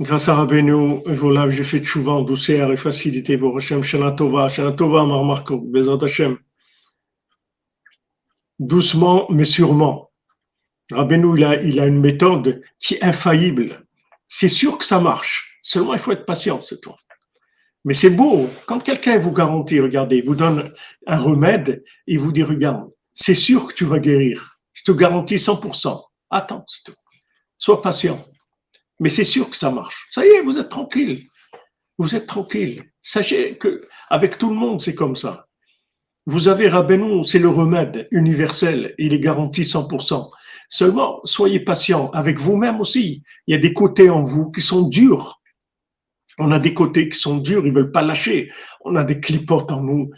Grâce 0.00 0.28
à 0.28 0.36
Rabbeinu, 0.36 1.00
voilà, 1.06 1.50
j'ai 1.50 1.64
fait 1.64 1.80
tchouva 1.80 2.12
en 2.12 2.22
douceur 2.22 2.70
et 2.72 2.76
facilité. 2.76 3.36
Bon 3.36 3.56
Hashem, 3.56 3.82
Shana 3.82 4.12
Tova, 4.12 4.48
Shana 4.48 4.70
Tova, 4.70 5.04
Marco, 5.04 5.58
Bezat 5.60 5.98
Hashem. 6.00 6.38
Doucement, 8.60 9.26
mais 9.28 9.44
sûrement. 9.44 10.12
Rabbeinu, 10.92 11.36
il 11.36 11.44
a, 11.44 11.60
il 11.62 11.80
a 11.80 11.86
une 11.86 11.98
méthode 11.98 12.62
qui 12.78 12.94
est 12.94 13.02
infaillible. 13.02 13.84
C'est 14.28 14.48
sûr 14.48 14.78
que 14.78 14.84
ça 14.84 15.00
marche. 15.00 15.58
Seulement, 15.62 15.94
il 15.94 15.98
faut 15.98 16.12
être 16.12 16.26
patient, 16.26 16.62
c'est 16.62 16.80
tout. 16.80 16.94
Mais 17.84 17.94
c'est 17.94 18.10
beau. 18.10 18.48
Quand 18.66 18.80
quelqu'un 18.80 19.18
vous 19.18 19.32
garantit, 19.32 19.80
regardez, 19.80 20.20
vous 20.20 20.36
donne 20.36 20.72
un 21.08 21.16
remède, 21.18 21.82
il 22.06 22.20
vous 22.20 22.30
dit, 22.30 22.44
regarde, 22.44 22.88
c'est 23.14 23.34
sûr 23.34 23.66
que 23.66 23.74
tu 23.74 23.84
vas 23.84 23.98
guérir. 23.98 24.60
Je 24.74 24.84
te 24.84 24.92
garantis 24.92 25.36
100%. 25.36 26.00
Attends, 26.30 26.64
c'est 26.68 26.84
tout. 26.84 26.98
Sois 27.56 27.82
patient. 27.82 28.24
Mais 29.00 29.08
c'est 29.08 29.24
sûr 29.24 29.48
que 29.48 29.56
ça 29.56 29.70
marche. 29.70 30.08
Ça 30.10 30.24
y 30.24 30.28
est, 30.28 30.42
vous 30.42 30.58
êtes 30.58 30.68
tranquille. 30.68 31.24
Vous 31.98 32.16
êtes 32.16 32.26
tranquille. 32.26 32.84
Sachez 33.02 33.56
que 33.56 33.82
avec 34.10 34.38
tout 34.38 34.50
le 34.50 34.56
monde, 34.56 34.80
c'est 34.80 34.94
comme 34.94 35.16
ça. 35.16 35.46
Vous 36.26 36.48
avez 36.48 36.68
Rabbeinu, 36.68 37.24
c'est 37.24 37.38
le 37.38 37.48
remède 37.48 38.06
universel. 38.10 38.94
Il 38.98 39.14
est 39.14 39.20
garanti 39.20 39.62
100%. 39.62 40.30
Seulement, 40.68 41.20
soyez 41.24 41.60
patient 41.60 42.10
avec 42.10 42.38
vous-même 42.38 42.80
aussi. 42.80 43.22
Il 43.46 43.52
y 43.52 43.56
a 43.56 43.60
des 43.60 43.72
côtés 43.72 44.10
en 44.10 44.20
vous 44.20 44.50
qui 44.50 44.60
sont 44.60 44.82
durs. 44.82 45.40
On 46.38 46.52
a 46.52 46.58
des 46.58 46.74
côtés 46.74 47.08
qui 47.08 47.18
sont 47.18 47.38
durs, 47.38 47.66
ils 47.66 47.72
veulent 47.72 47.92
pas 47.92 48.02
lâcher. 48.02 48.52
On 48.84 48.94
a 48.94 49.04
des 49.04 49.20
clipotes 49.20 49.72
en 49.72 49.82
nous, 49.82 50.10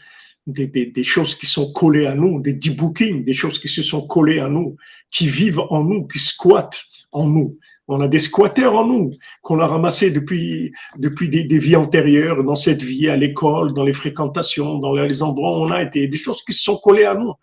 des, 0.47 0.67
des, 0.67 1.03
choses 1.03 1.35
qui 1.35 1.47
sont 1.47 1.73
collées 1.73 2.07
à 2.07 2.15
nous, 2.15 2.41
des 2.41 2.53
debooking, 2.53 3.25
des 3.25 3.33
choses 3.33 3.59
qui 3.59 3.69
se 3.69 3.83
sont 3.83 4.07
collées 4.07 4.41
à 4.41 4.49
nous, 4.49 4.77
qui 5.11 5.27
vivent 5.27 5.63
en 5.71 5.85
nous, 5.85 6.07
qui 6.07 6.19
squattent 6.19 6.85
en 7.13 7.27
nous. 7.27 7.59
On 7.93 8.01
a 8.01 8.07
des 8.07 8.21
squatteurs 8.21 8.77
en 8.77 8.87
nous 8.87 9.17
qu'on 9.43 9.59
a 9.59 9.67
ramassés 9.67 10.13
depuis, 10.13 10.73
depuis 10.97 11.29
des, 11.29 11.59
vies 11.59 11.75
antérieures, 11.75 12.45
dans 12.45 12.55
cette 12.55 12.83
vie, 12.83 13.09
à 13.09 13.17
l'école, 13.17 13.73
dans 13.73 13.83
les 13.83 13.93
fréquentations, 13.93 14.79
dans 14.79 14.95
les 14.95 15.23
endroits 15.25 15.59
où 15.59 15.63
on 15.63 15.73
a 15.73 15.83
été, 15.83 16.07
des 16.07 16.17
choses 16.17 16.45
qui 16.45 16.53
se 16.53 16.63
sont 16.63 16.77
collées 16.77 17.05
à 17.05 17.15
nous. 17.15 17.35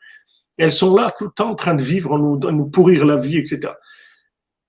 Elles 0.57 0.71
sont 0.71 0.95
là 0.95 1.13
tout 1.17 1.25
le 1.25 1.31
temps 1.31 1.51
en 1.51 1.55
train 1.55 1.75
de 1.75 1.83
vivre, 1.83 2.13
en 2.13 2.19
nous, 2.19 2.39
nous 2.39 2.69
pourrir 2.69 3.05
la 3.05 3.17
vie, 3.17 3.37
etc. 3.37 3.73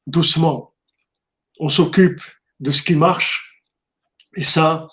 Doucement, 0.04 0.74
on 1.60 1.68
s'occupe 1.68 2.20
de 2.58 2.72
ce 2.72 2.82
qui 2.82 2.96
marche. 2.96 3.62
Et 4.34 4.42
ça, 4.42 4.88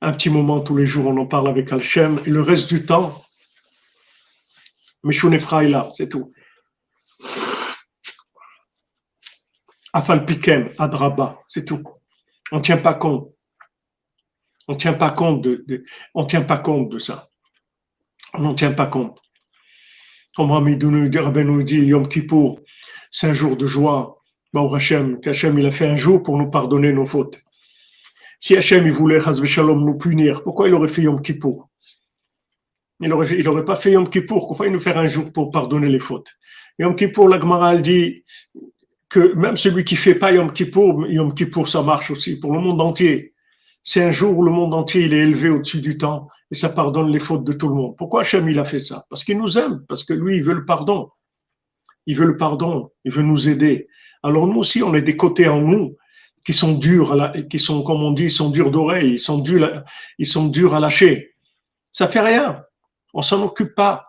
un 0.00 0.12
petit 0.12 0.30
moment 0.30 0.60
tous 0.60 0.76
les 0.76 0.86
jours, 0.86 1.08
on 1.08 1.16
en 1.16 1.26
parle 1.26 1.48
avec 1.48 1.72
Alchem. 1.72 2.20
Et 2.24 2.30
le 2.30 2.40
reste 2.40 2.72
du 2.72 2.86
temps, 2.86 3.20
Meshun 5.02 5.32
est 5.32 5.68
là, 5.68 5.88
c'est 5.90 6.08
tout. 6.08 6.32
Afalpikem, 9.92 10.68
Adraba, 10.78 11.40
c'est 11.48 11.64
tout. 11.64 11.82
On 12.52 12.56
ne 12.56 12.62
tient 12.62 12.76
pas 12.76 12.94
compte. 12.94 13.32
On 14.68 14.74
tient 14.74 14.92
pas 14.92 15.10
compte 15.10 15.42
de, 15.42 15.64
de 15.66 15.84
on 16.14 16.24
tient 16.26 16.42
pas 16.42 16.58
compte 16.58 16.90
de 16.90 16.98
ça. 16.98 17.28
On 18.34 18.42
n'en 18.42 18.54
tient 18.54 18.72
pas 18.72 18.86
compte. 18.86 19.20
Comme 20.36 20.52
Rabbeinu 20.52 21.10
nous 21.44 21.62
dit, 21.62 21.78
Yom 21.78 22.06
Kippour, 22.06 22.60
c'est 23.10 23.28
un 23.28 23.32
jour 23.32 23.56
de 23.56 23.66
joie. 23.66 24.22
Baou 24.52 24.68
qu'Hachem 24.68 25.58
il 25.58 25.66
a 25.66 25.70
fait 25.70 25.86
un 25.86 25.96
jour 25.96 26.22
pour 26.22 26.36
nous 26.36 26.50
pardonner 26.50 26.92
nos 26.92 27.04
fautes. 27.04 27.42
Si 28.38 28.56
Hachem 28.56 28.86
il 28.86 28.92
voulait 28.92 29.20
Shalom 29.20 29.84
nous 29.84 29.98
punir, 29.98 30.42
pourquoi 30.42 30.68
il 30.68 30.74
aurait 30.74 30.88
fait 30.88 31.02
Yom 31.02 31.20
Kippour? 31.20 31.68
Il 33.00 33.08
n'aurait 33.08 33.28
il 33.32 33.64
pas 33.64 33.76
fait 33.76 33.92
Yom 33.92 34.08
Kippour, 34.08 34.46
pourquoi 34.46 34.66
il 34.66 34.72
nous 34.72 34.80
faire 34.80 34.98
un 34.98 35.06
jour 35.06 35.32
pour 35.32 35.50
pardonner 35.50 35.88
les 35.88 35.98
fautes? 35.98 36.32
Yom 36.78 36.94
Kippour, 36.96 37.28
la 37.28 37.40
Gemara 37.40 37.76
dit 37.76 38.24
que 39.10 39.34
même 39.34 39.56
celui 39.56 39.84
qui 39.84 39.96
fait 39.96 40.14
pas 40.14 40.32
Yom 40.32 40.52
Kippour, 40.52 41.06
Yom 41.08 41.34
Kippour 41.34 41.68
ça 41.68 41.82
marche 41.82 42.10
aussi 42.10 42.38
pour 42.38 42.52
le 42.52 42.60
monde 42.60 42.80
entier. 42.80 43.34
C'est 43.82 44.02
un 44.02 44.10
jour 44.10 44.38
où 44.38 44.42
le 44.44 44.52
monde 44.52 44.72
entier 44.72 45.02
il 45.02 45.12
est 45.12 45.18
élevé 45.18 45.50
au-dessus 45.50 45.80
du 45.80 45.98
temps 45.98 46.28
et 46.50 46.54
ça 46.54 46.68
pardonne 46.68 47.10
les 47.10 47.18
fautes 47.18 47.44
de 47.44 47.52
tout 47.52 47.68
le 47.68 47.74
monde. 47.74 47.96
Pourquoi 47.98 48.20
Hachem 48.20 48.48
il 48.48 48.58
a 48.58 48.64
fait 48.64 48.78
ça? 48.78 49.04
Parce 49.10 49.24
qu'il 49.24 49.36
nous 49.36 49.58
aime, 49.58 49.84
parce 49.88 50.04
que 50.04 50.14
lui 50.14 50.36
il 50.36 50.44
veut 50.44 50.54
le 50.54 50.64
pardon. 50.64 51.10
Il 52.06 52.16
veut 52.16 52.26
le 52.26 52.36
pardon, 52.36 52.92
il 53.04 53.12
veut 53.12 53.22
nous 53.22 53.48
aider. 53.48 53.88
Alors 54.22 54.46
nous 54.46 54.58
aussi 54.58 54.82
on 54.82 54.94
a 54.94 55.00
des 55.00 55.16
côtés 55.16 55.48
en 55.48 55.60
nous 55.60 55.96
qui 56.46 56.52
sont 56.52 56.74
durs, 56.74 57.32
qui 57.50 57.58
sont 57.58 57.82
comme 57.82 58.02
on 58.02 58.12
dit, 58.12 58.30
sont 58.30 58.50
durs 58.50 58.70
d'oreille, 58.70 59.12
ils 59.12 59.18
sont 59.18 59.38
durs, 59.38 59.82
ils 60.18 60.26
sont 60.26 60.46
durs 60.46 60.74
à 60.74 60.80
lâcher. 60.80 61.34
Ça 61.90 62.06
fait 62.06 62.20
rien, 62.20 62.62
on 63.12 63.22
s'en 63.22 63.42
occupe 63.42 63.74
pas. 63.74 64.04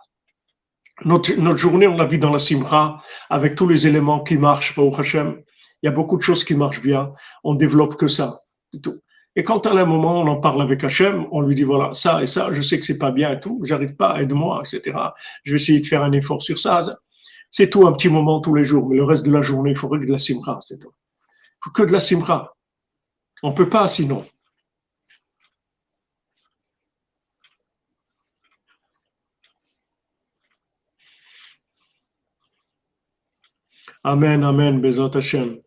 Notre, 1.04 1.56
journée, 1.56 1.86
on 1.86 1.96
la 1.96 2.06
vit 2.06 2.18
dans 2.18 2.32
la 2.32 2.38
simra, 2.38 3.02
avec 3.30 3.54
tous 3.54 3.68
les 3.68 3.86
éléments 3.86 4.20
qui 4.20 4.36
marchent, 4.36 4.74
pour 4.74 4.98
Hachem. 4.98 5.42
Il 5.82 5.86
y 5.86 5.88
a 5.88 5.92
beaucoup 5.92 6.16
de 6.16 6.22
choses 6.22 6.44
qui 6.44 6.54
marchent 6.54 6.82
bien. 6.82 7.12
On 7.44 7.54
développe 7.54 7.96
que 7.96 8.08
ça. 8.08 8.40
Tout. 8.82 9.00
Et 9.34 9.42
quand 9.42 9.66
à 9.66 9.70
un 9.70 9.84
moment, 9.84 10.20
on 10.20 10.26
en 10.26 10.36
parle 10.36 10.60
avec 10.60 10.84
Hachem, 10.84 11.26
on 11.30 11.40
lui 11.40 11.54
dit 11.54 11.62
voilà, 11.62 11.94
ça 11.94 12.22
et 12.22 12.26
ça, 12.26 12.52
je 12.52 12.60
sais 12.60 12.78
que 12.78 12.84
c'est 12.84 12.98
pas 12.98 13.10
bien 13.10 13.32
et 13.32 13.40
tout, 13.40 13.60
j'arrive 13.62 13.96
pas, 13.96 14.20
aide-moi, 14.20 14.62
etc. 14.64 14.98
Je 15.44 15.52
vais 15.52 15.56
essayer 15.56 15.80
de 15.80 15.86
faire 15.86 16.02
un 16.02 16.12
effort 16.12 16.42
sur 16.42 16.58
ça. 16.58 16.82
C'est 17.50 17.70
tout 17.70 17.86
un 17.86 17.92
petit 17.92 18.10
moment 18.10 18.40
tous 18.40 18.54
les 18.54 18.64
jours, 18.64 18.88
mais 18.88 18.96
le 18.96 19.04
reste 19.04 19.24
de 19.24 19.32
la 19.32 19.40
journée, 19.40 19.70
il 19.70 19.76
faudrait 19.76 20.00
que 20.00 20.06
de 20.06 20.12
la 20.12 20.18
simra, 20.18 20.60
c'est 20.62 20.78
tout. 20.78 20.92
Il 20.92 21.64
faut 21.64 21.70
que 21.70 21.82
de 21.82 21.92
la 21.92 22.00
simra. 22.00 22.56
On 23.42 23.52
peut 23.52 23.68
pas 23.68 23.86
sinon. 23.86 24.24
Amen, 34.04 34.42
amen, 34.42 34.80
Bezat 34.80 35.16
Hashem. 35.16 35.62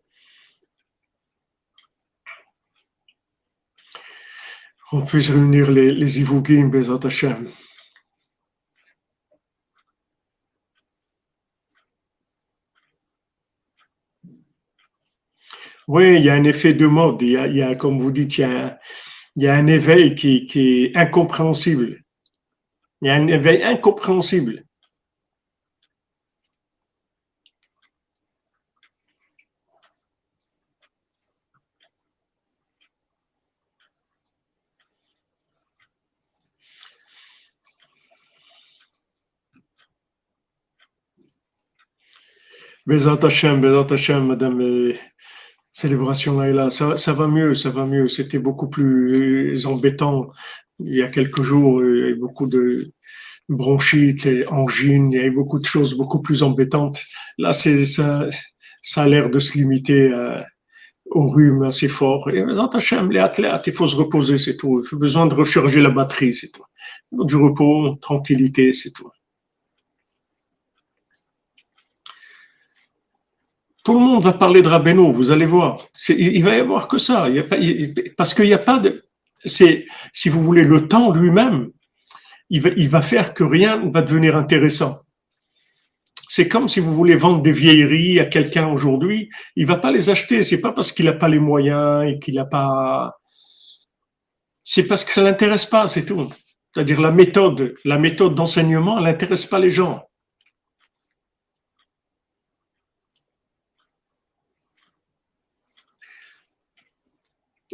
on 4.92 5.04
puisse 5.04 5.30
réunir 5.30 5.70
les, 5.70 5.92
les 5.92 6.20
Ivougim, 6.20 6.68
Bezat 6.68 7.06
Hashem. 7.06 7.50
Oui, 15.88 16.16
il 16.16 16.24
y 16.24 16.30
a 16.30 16.34
un 16.34 16.44
effet 16.44 16.74
de 16.74 16.86
mode. 16.86 17.22
Il 17.22 17.30
y 17.30 17.36
a, 17.36 17.46
il 17.46 17.56
y 17.56 17.62
a 17.62 17.74
comme 17.74 18.00
vous 18.00 18.10
dites, 18.10 18.38
il 18.38 18.40
y 18.40 18.44
a, 18.44 18.66
un, 18.66 18.78
il 19.36 19.42
y 19.44 19.48
a 19.48 19.54
un 19.54 19.66
éveil 19.66 20.14
qui, 20.14 20.46
qui 20.46 20.84
est 20.84 20.96
incompréhensible. 20.96 22.02
Il 23.02 23.08
y 23.08 23.10
a 23.10 23.14
un 23.14 23.26
éveil 23.28 23.62
incompréhensible. 23.62 24.64
Bézat 42.86 43.18
Hashem, 43.22 43.60
Bézat 43.60 43.86
Hashem, 43.90 44.26
Madame 44.26 44.92
célébration 45.74 46.38
là 46.38 46.48
et 46.48 46.52
là. 46.52 46.70
Ça, 46.70 46.96
ça 46.96 47.12
va 47.12 47.28
mieux, 47.28 47.54
ça 47.54 47.70
va 47.70 47.84
mieux. 47.84 48.08
C'était 48.08 48.38
beaucoup 48.38 48.68
plus 48.68 49.66
embêtant 49.66 50.28
il 50.78 50.94
y 50.94 51.02
a 51.02 51.08
quelques 51.08 51.42
jours. 51.42 51.84
Il 51.84 51.98
y 51.98 52.02
avait 52.02 52.14
beaucoup 52.14 52.46
de 52.46 52.92
bronchites 53.48 54.26
et 54.26 54.46
angines. 54.48 55.10
Il 55.12 55.16
y 55.16 55.20
avait 55.20 55.30
beaucoup 55.30 55.58
de 55.58 55.64
choses 55.64 55.94
beaucoup 55.94 56.22
plus 56.22 56.42
embêtantes. 56.42 57.02
Là, 57.38 57.52
c'est 57.52 57.84
ça, 57.84 58.26
ça 58.82 59.02
a 59.02 59.08
l'air 59.08 59.30
de 59.30 59.38
se 59.38 59.58
limiter 59.58 60.12
au 61.10 61.28
rhume 61.28 61.62
assez 61.62 61.88
fort. 61.88 62.30
Et 62.30 62.44
les 62.44 63.18
athlètes, 63.18 63.66
il 63.66 63.72
faut 63.72 63.86
se 63.86 63.96
reposer, 63.96 64.38
c'est 64.38 64.56
tout. 64.56 64.80
Il 64.82 64.88
faut 64.88 64.96
besoin 64.96 65.26
de 65.26 65.34
recharger 65.34 65.80
la 65.80 65.90
batterie, 65.90 66.34
c'est 66.34 66.50
tout. 66.50 66.64
Du 67.12 67.36
repos, 67.36 67.96
tranquillité, 68.00 68.72
c'est 68.72 68.92
tout. 68.92 69.10
Tout 73.86 73.94
le 73.94 74.00
monde 74.00 74.24
va 74.24 74.32
parler 74.32 74.62
de 74.62 74.68
Rabbeinu, 74.68 75.12
vous 75.12 75.30
allez 75.30 75.46
voir. 75.46 75.78
Il 76.08 76.42
va 76.42 76.56
y 76.56 76.58
avoir 76.58 76.88
que 76.88 76.98
ça. 76.98 77.28
Parce 78.16 78.34
qu'il 78.34 78.46
n'y 78.46 78.52
a 78.52 78.58
pas 78.58 78.80
de. 78.80 79.04
C'est, 79.44 79.86
si 80.12 80.28
vous 80.28 80.42
voulez, 80.42 80.64
le 80.64 80.88
temps 80.88 81.12
lui-même, 81.12 81.70
il 82.50 82.88
va, 82.88 83.00
faire 83.00 83.32
que 83.32 83.44
rien 83.44 83.76
ne 83.76 83.92
va 83.92 84.02
devenir 84.02 84.36
intéressant. 84.36 85.02
C'est 86.28 86.48
comme 86.48 86.68
si 86.68 86.80
vous 86.80 86.92
voulez 86.92 87.14
vendre 87.14 87.42
des 87.42 87.52
vieilleries 87.52 88.18
à 88.18 88.24
quelqu'un 88.24 88.66
aujourd'hui, 88.66 89.30
il 89.54 89.66
va 89.66 89.76
pas 89.76 89.92
les 89.92 90.10
acheter. 90.10 90.42
C'est 90.42 90.60
pas 90.60 90.72
parce 90.72 90.90
qu'il 90.90 91.06
n'a 91.06 91.12
pas 91.12 91.28
les 91.28 91.38
moyens 91.38 92.10
et 92.10 92.18
qu'il 92.18 92.34
n'a 92.34 92.44
pas. 92.44 93.20
C'est 94.64 94.88
parce 94.88 95.04
que 95.04 95.12
ça 95.12 95.22
l'intéresse 95.22 95.64
pas, 95.64 95.86
c'est 95.86 96.06
tout. 96.06 96.28
C'est-à-dire 96.74 97.00
la 97.00 97.12
méthode, 97.12 97.76
la 97.84 97.98
méthode 97.98 98.34
d'enseignement, 98.34 98.98
elle 98.98 99.04
n'intéresse 99.04 99.46
pas 99.46 99.60
les 99.60 99.70
gens. 99.70 100.05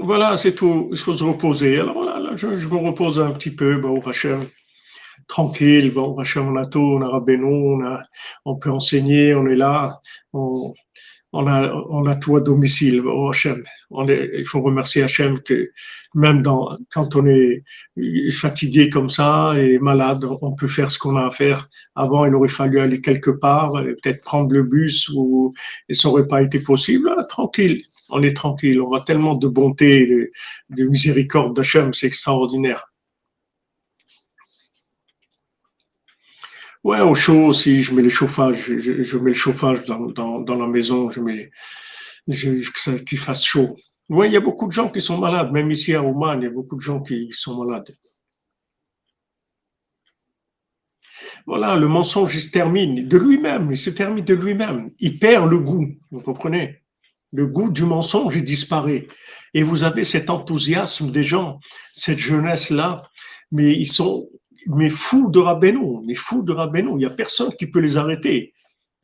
Voilà, 0.05 0.37
c'est 0.37 0.55
tout. 0.55 0.89
Il 0.91 0.99
faut 0.99 1.15
se 1.17 1.25
reposer. 1.25 1.79
Alors 1.79 1.95
voilà, 1.95 2.37
je, 2.37 2.47
me 2.47 2.77
repose 2.77 3.21
un 3.21 3.31
petit 3.31 3.51
peu, 3.51 3.79
bah, 3.79 3.89
au 3.89 4.07
Hachem, 4.09 4.47
tranquille. 5.29 5.93
Bon, 5.93 6.19
Hachem, 6.19 6.49
on 6.49 6.57
a 6.57 6.67
tout, 6.67 6.81
on 6.81 7.03
a 7.03 7.09
Rabbeinu, 7.09 7.45
on, 7.45 7.85
a, 7.85 8.03
on 8.45 8.57
peut 8.57 8.71
enseigner, 8.71 9.35
on 9.35 9.47
est 9.47 9.55
là, 9.55 10.01
on 11.33 11.47
a, 11.47 11.73
on 11.89 12.07
a 12.07 12.15
tout 12.15 12.37
à 12.37 12.41
domicile 12.41 13.01
au 13.01 13.31
Hachem. 13.31 13.65
On 13.91 14.07
est, 14.09 14.31
il 14.39 14.47
faut 14.47 14.61
remercier 14.61 15.03
Hachem 15.03 15.41
que 15.41 15.71
même 16.15 16.43
dans, 16.43 16.79
quand 16.93 17.17
on 17.17 17.27
est 17.27 17.65
fatigué 18.31 18.91
comme 18.91 19.09
ça 19.09 19.55
et 19.57 19.79
malade, 19.79 20.25
on 20.43 20.55
peut 20.55 20.67
faire 20.67 20.91
ce 20.91 20.99
qu'on 20.99 21.17
a 21.17 21.27
à 21.27 21.31
faire. 21.31 21.69
Avant, 21.95 22.27
il 22.27 22.35
aurait 22.35 22.49
fallu 22.49 22.81
aller 22.81 23.01
quelque 23.01 23.31
part, 23.31 23.73
peut-être 23.73 24.23
prendre 24.23 24.53
le 24.53 24.63
bus 24.63 25.09
ou, 25.09 25.55
et 25.89 25.95
ça 25.95 26.09
aurait 26.09 26.29
pas 26.29 26.43
été 26.43 26.61
possible. 26.61 27.11
Ah, 27.19 27.25
tranquille, 27.25 27.83
on 28.11 28.23
est 28.23 28.37
tranquille. 28.37 28.81
On 28.81 28.89
voit 28.89 29.01
tellement 29.01 29.35
de 29.35 29.49
bonté, 29.49 30.07
de, 30.07 30.31
de 30.71 30.85
miséricorde 30.89 31.57
d'Hachem, 31.57 31.95
c'est 31.95 32.07
extraordinaire. 32.07 32.92
Ouais, 36.85 37.01
au 37.01 37.15
chaud 37.15 37.47
aussi, 37.47 37.81
je 37.81 37.95
mets 37.95 38.03
le 38.03 38.09
chauffage, 38.09 38.65
je, 38.67 39.17
mets 39.19 39.31
le 39.31 39.35
chauffage 39.35 39.85
dans, 39.85 40.45
la 40.45 40.67
maison, 40.67 41.11
je 41.11 41.21
mets, 41.21 41.51
je, 42.27 42.99
qu'il 43.05 43.19
fasse 43.19 43.45
chaud. 43.45 43.77
Oui, 44.09 44.27
il 44.27 44.33
y 44.33 44.37
a 44.37 44.41
beaucoup 44.41 44.67
de 44.67 44.73
gens 44.73 44.89
qui 44.89 45.01
sont 45.01 45.17
malades, 45.17 45.53
même 45.53 45.71
ici 45.71 45.95
à 45.95 46.03
Oman, 46.03 46.41
il 46.41 46.45
y 46.45 46.47
a 46.49 46.51
beaucoup 46.51 46.75
de 46.75 46.81
gens 46.81 47.01
qui 47.01 47.29
sont 47.31 47.65
malades. 47.65 47.95
Voilà, 51.47 51.77
le 51.77 51.87
mensonge, 51.89 52.37
se 52.39 52.51
termine 52.51 53.07
de 53.07 53.17
lui-même, 53.17 53.71
il 53.71 53.79
se 53.79 53.91
termine 53.91 54.25
de 54.25 54.35
lui-même. 54.35 54.91
Il 54.99 55.19
perd 55.19 55.49
le 55.51 55.59
goût, 55.61 55.87
vous 56.11 56.21
comprenez? 56.21 56.83
Le 57.33 57.47
goût 57.47 57.71
du 57.71 57.85
mensonge, 57.85 58.37
disparaît. 58.43 59.07
Et 59.55 59.63
vous 59.63 59.85
avez 59.85 60.05
cet 60.05 60.31
enthousiasme 60.31 61.11
des 61.11 61.23
gens, 61.23 61.61
cette 61.93 62.19
jeunesse-là, 62.19 63.03
mais 63.51 63.73
ils 63.73 63.91
sont 63.91 64.29
mais 64.67 64.89
fous 64.89 65.31
de 65.31 65.39
Rabbeinu, 65.39 66.05
mais 66.07 66.15
fous 66.15 66.45
de 66.45 66.53
Rabbeinu. 66.53 66.91
Il 66.93 66.97
n'y 66.99 67.07
a 67.07 67.11
personne 67.11 67.53
qui 67.59 67.67
peut 67.67 67.81
les 67.81 67.97
arrêter. 67.97 68.55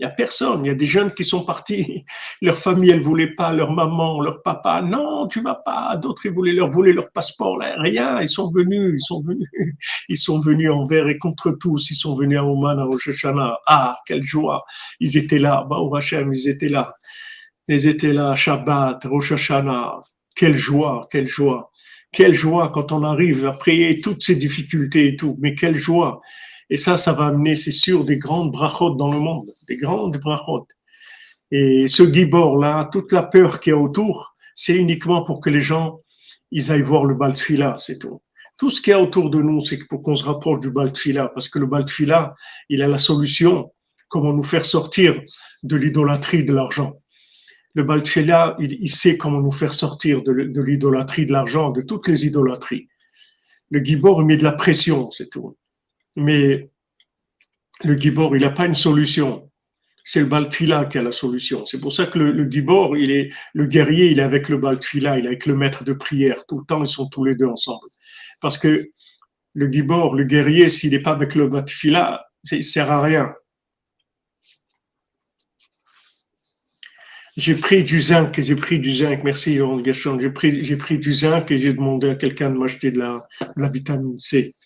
Il 0.00 0.06
n'y 0.06 0.12
a 0.12 0.14
personne. 0.14 0.64
Il 0.64 0.68
y 0.68 0.70
a 0.70 0.74
des 0.74 0.86
jeunes 0.86 1.12
qui 1.12 1.24
sont 1.24 1.44
partis. 1.44 2.04
Leur 2.42 2.56
famille, 2.56 2.90
elle 2.90 3.00
voulait 3.00 3.34
pas. 3.34 3.52
Leur 3.52 3.72
maman, 3.72 4.20
leur 4.20 4.42
papa. 4.42 4.80
Non, 4.80 5.26
tu 5.26 5.40
vas 5.40 5.56
pas. 5.56 5.96
D'autres, 5.96 6.26
ils 6.26 6.32
voulaient 6.32 6.52
leur 6.52 6.68
voler 6.68 6.92
leur 6.92 7.10
passeport. 7.10 7.58
rien. 7.58 8.20
Ils 8.20 8.28
sont 8.28 8.50
venus. 8.50 8.94
Ils 8.94 9.04
sont 9.04 9.20
venus. 9.20 9.48
Ils 10.08 10.16
sont 10.16 10.38
venus 10.38 10.70
envers 10.70 11.08
et 11.08 11.18
contre 11.18 11.50
tous. 11.50 11.90
Ils 11.90 11.96
sont 11.96 12.14
venus 12.14 12.38
à 12.38 12.44
Oman, 12.44 12.78
à 12.78 12.84
Rosh 12.84 13.08
Hashanah. 13.08 13.58
Ah, 13.66 13.96
quelle 14.06 14.22
joie. 14.22 14.62
Ils 15.00 15.16
étaient 15.16 15.38
là. 15.38 15.66
Bah, 15.68 15.78
au 15.78 15.94
Hachem, 15.96 16.32
ils 16.32 16.48
étaient 16.48 16.68
là. 16.68 16.94
Ils 17.66 17.86
étaient 17.86 18.12
là. 18.12 18.36
Shabbat, 18.36 19.04
Rosh 19.04 19.32
Hashanah. 19.32 20.00
Quelle 20.36 20.56
joie, 20.56 21.08
quelle 21.10 21.26
joie. 21.26 21.72
Quelle 22.12 22.34
joie 22.34 22.70
quand 22.70 22.92
on 22.92 23.04
arrive 23.04 23.46
après 23.46 23.98
toutes 24.02 24.22
ces 24.22 24.36
difficultés 24.36 25.08
et 25.08 25.16
tout, 25.16 25.36
mais 25.40 25.54
quelle 25.54 25.76
joie. 25.76 26.20
Et 26.70 26.76
ça, 26.76 26.96
ça 26.96 27.12
va 27.12 27.26
amener, 27.26 27.54
c'est 27.54 27.72
sûr, 27.72 28.04
des 28.04 28.18
grandes 28.18 28.52
brachot 28.52 28.94
dans 28.94 29.12
le 29.12 29.18
monde, 29.18 29.46
des 29.68 29.76
grandes 29.76 30.16
brachot. 30.18 30.66
Et 31.50 31.88
ce 31.88 32.10
gibor-là, 32.10 32.88
toute 32.92 33.12
la 33.12 33.22
peur 33.22 33.60
qu'il 33.60 33.72
y 33.72 33.74
a 33.74 33.78
autour, 33.78 34.34
c'est 34.54 34.76
uniquement 34.76 35.22
pour 35.22 35.40
que 35.40 35.50
les 35.50 35.60
gens, 35.60 36.00
ils 36.50 36.70
aillent 36.70 36.82
voir 36.82 37.04
le 37.04 37.14
Baltfila, 37.14 37.76
c'est 37.78 37.98
tout. 37.98 38.22
Tout 38.58 38.70
ce 38.70 38.80
qu'il 38.80 38.90
y 38.90 38.94
a 38.94 39.00
autour 39.00 39.30
de 39.30 39.40
nous, 39.40 39.60
c'est 39.60 39.78
pour 39.86 40.02
qu'on 40.02 40.16
se 40.16 40.24
rapproche 40.24 40.60
du 40.60 40.70
Baltfila, 40.70 41.28
parce 41.28 41.48
que 41.48 41.58
le 41.58 41.66
Baltfila, 41.66 42.34
il 42.68 42.82
a 42.82 42.88
la 42.88 42.98
solution, 42.98 43.72
comment 44.08 44.32
nous 44.32 44.42
faire 44.42 44.64
sortir 44.64 45.20
de 45.62 45.76
l'idolâtrie 45.76 46.44
de 46.44 46.52
l'argent 46.52 46.94
le 47.78 47.84
Baltfila, 47.84 48.56
il, 48.58 48.90
sait 48.90 49.16
comment 49.16 49.40
nous 49.40 49.52
faire 49.52 49.72
sortir 49.72 50.24
de, 50.24 50.32
l'idolâtrie 50.32 51.26
de 51.26 51.32
l'argent, 51.32 51.70
de 51.70 51.80
toutes 51.80 52.08
les 52.08 52.26
idolâtries. 52.26 52.88
Le 53.70 53.78
Gibor, 53.78 54.20
il 54.20 54.26
met 54.26 54.36
de 54.36 54.42
la 54.42 54.50
pression, 54.50 55.12
c'est 55.12 55.30
tout. 55.30 55.56
Mais 56.16 56.72
le 57.84 57.96
Gibor, 57.96 58.34
il 58.34 58.42
n'a 58.42 58.50
pas 58.50 58.66
une 58.66 58.74
solution. 58.74 59.48
C'est 60.02 60.18
le 60.18 60.26
Baltfila 60.26 60.86
qui 60.86 60.98
a 60.98 61.04
la 61.04 61.12
solution. 61.12 61.66
C'est 61.66 61.78
pour 61.78 61.92
ça 61.92 62.06
que 62.06 62.18
le, 62.18 62.50
Gibor, 62.50 62.96
il 62.96 63.12
est, 63.12 63.30
le 63.54 63.66
guerrier, 63.66 64.10
il 64.10 64.18
est 64.18 64.24
avec 64.24 64.48
le 64.48 64.58
Baltfila, 64.58 65.16
il 65.16 65.26
est 65.26 65.28
avec 65.28 65.46
le 65.46 65.54
maître 65.54 65.84
de 65.84 65.92
prière. 65.92 66.46
Tout 66.48 66.58
le 66.58 66.64
temps, 66.64 66.80
ils 66.80 66.88
sont 66.88 67.08
tous 67.08 67.22
les 67.22 67.36
deux 67.36 67.46
ensemble. 67.46 67.86
Parce 68.40 68.58
que 68.58 68.88
le 69.54 69.70
Gibor, 69.70 70.16
le 70.16 70.24
guerrier, 70.24 70.68
s'il 70.68 70.90
n'est 70.90 71.02
pas 71.02 71.12
avec 71.12 71.36
le 71.36 71.46
Baltfila, 71.46 72.26
il 72.50 72.64
sert 72.64 72.90
à 72.90 73.00
rien. 73.00 73.32
J'ai 77.38 77.54
pris 77.54 77.84
du 77.84 78.00
zinc, 78.00 78.40
j'ai 78.40 78.56
pris 78.56 78.80
du 78.80 78.92
zinc, 78.92 79.22
merci 79.22 79.60
Gachon, 79.80 80.18
j'ai 80.18 80.28
pris, 80.28 80.64
j'ai 80.64 80.76
pris 80.76 80.98
du 80.98 81.12
zinc 81.12 81.48
et 81.52 81.58
j'ai 81.58 81.72
demandé 81.72 82.10
à 82.10 82.16
quelqu'un 82.16 82.50
de 82.50 82.56
m'acheter 82.56 82.90
de 82.90 82.98
la, 82.98 83.28
de 83.40 83.62
la 83.62 83.68
vitamine 83.68 84.18
C. 84.18 84.56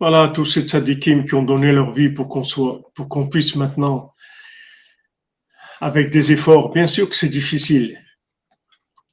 Voilà, 0.00 0.28
tous 0.28 0.46
ces 0.46 0.62
tzadikim 0.62 1.26
qui 1.26 1.34
ont 1.34 1.42
donné 1.42 1.72
leur 1.72 1.92
vie 1.92 2.08
pour 2.08 2.26
qu'on 2.28 2.42
soit, 2.42 2.80
pour 2.94 3.10
qu'on 3.10 3.28
puisse 3.28 3.54
maintenant, 3.54 4.14
avec 5.78 6.08
des 6.08 6.32
efforts, 6.32 6.72
bien 6.72 6.86
sûr 6.86 7.06
que 7.06 7.14
c'est 7.14 7.28
difficile. 7.28 7.98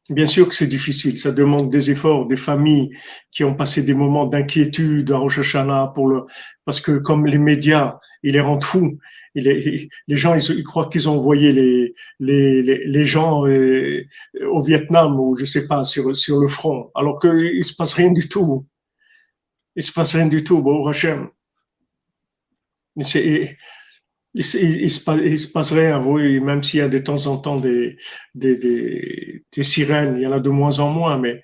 Bien 0.10 0.26
sûr 0.26 0.48
que 0.48 0.56
c'est 0.56 0.68
difficile. 0.68 1.20
Ça 1.20 1.34
demande 1.34 1.70
des 1.70 1.92
efforts, 1.92 2.26
des 2.26 2.38
familles 2.38 2.90
qui 3.32 3.44
ont 3.44 3.54
passé 3.54 3.84
des 3.84 3.94
moments 3.94 4.26
d'inquiétude 4.26 5.12
à 5.12 5.18
Rosh 5.18 5.40
Hashanah 5.40 5.92
pour 5.94 6.08
le, 6.08 6.22
parce 6.64 6.80
que 6.80 6.98
comme 7.00 7.26
les 7.26 7.38
médias, 7.38 8.00
ils 8.24 8.32
les 8.34 8.40
rendent 8.40 8.64
fous. 8.64 8.98
les 9.36 9.90
gens, 10.08 10.36
ils, 10.36 10.64
croient 10.64 10.88
qu'ils 10.88 11.10
ont 11.10 11.18
envoyé 11.18 11.52
les, 11.52 11.94
les, 12.22 12.62
les, 12.62 13.06
gens 13.06 13.46
euh, 13.46 14.06
au 14.50 14.62
Vietnam 14.64 15.20
ou 15.20 15.36
je 15.36 15.44
sais 15.44 15.68
pas, 15.68 15.84
sur, 15.84 16.16
sur 16.16 16.40
le 16.40 16.48
front, 16.48 16.92
alors 16.96 17.20
qu'il 17.20 17.64
se 17.66 17.76
passe 17.76 17.94
rien 17.94 18.12
du 18.12 18.30
tout 18.30 18.66
il 19.78 19.84
se 19.84 19.92
passe 19.92 20.16
rien 20.16 20.28
du 20.28 20.44
tout, 20.44 20.62
bon 20.62 20.86
Hachem. 20.88 21.30
Il, 22.96 23.56
il, 24.34 24.44
se 24.44 25.52
passe 25.52 25.72
rien, 25.72 26.02
oui, 26.02 26.40
même 26.40 26.64
s'il 26.64 26.80
y 26.80 26.84
a 26.84 26.90
de 26.90 26.98
temps 26.98 27.28
en 27.28 27.38
temps 27.38 27.58
des, 27.58 27.96
des, 28.34 28.56
des, 28.58 29.64
sirènes, 29.64 30.16
il 30.18 30.24
y 30.24 30.28
en 30.28 30.32
a 30.32 30.40
de 30.40 30.50
moins 30.50 30.80
en 30.80 30.90
moins, 30.90 31.20
mais 31.20 31.44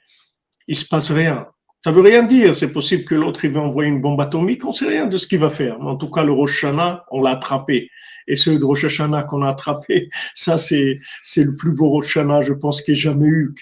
il 0.67 0.75
se 0.75 0.85
passe 0.85 1.11
rien. 1.11 1.47
Ça 1.83 1.91
veut 1.91 2.01
rien 2.01 2.23
dire. 2.23 2.55
C'est 2.55 2.71
possible 2.71 3.03
que 3.03 3.15
l'autre 3.15 3.43
il 3.43 3.51
va 3.51 3.61
envoyer 3.61 3.89
une 3.89 4.01
bombe 4.01 4.21
atomique. 4.21 4.65
On 4.65 4.71
sait 4.71 4.87
rien 4.87 5.05
de 5.05 5.17
ce 5.17 5.27
qu'il 5.27 5.39
va 5.39 5.49
faire. 5.49 5.81
en 5.81 5.95
tout 5.97 6.09
cas, 6.09 6.23
le 6.23 6.31
Rosh 6.31 6.63
Hashanah, 6.63 7.05
on 7.11 7.21
l'a 7.21 7.31
attrapé. 7.31 7.89
Et 8.25 8.37
ce 8.37 8.51
de 8.51 8.63
Rosh 8.63 8.85
Hashanah 8.85 9.23
qu'on 9.23 9.41
a 9.41 9.49
attrapé, 9.49 10.09
ça 10.33 10.57
c'est 10.57 11.01
c'est 11.23 11.43
le 11.43 11.57
plus 11.57 11.73
beau 11.73 11.89
Rosh 11.89 12.17
Hashanah, 12.17 12.41
je 12.41 12.53
pense, 12.53 12.81
qu'il 12.81 12.93
ait 12.93 12.97
jamais 12.97 13.27
eu, 13.27 13.53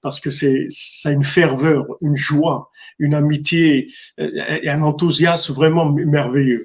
parce 0.00 0.18
que 0.18 0.30
c'est 0.30 0.66
ça 0.70 1.10
a 1.10 1.12
une 1.12 1.24
ferveur, 1.24 1.84
une 2.00 2.16
joie, 2.16 2.70
une 2.98 3.14
amitié 3.14 3.88
euh, 4.18 4.30
et 4.62 4.70
un 4.70 4.82
enthousiasme 4.82 5.52
vraiment 5.52 5.92
merveilleux. 5.92 6.64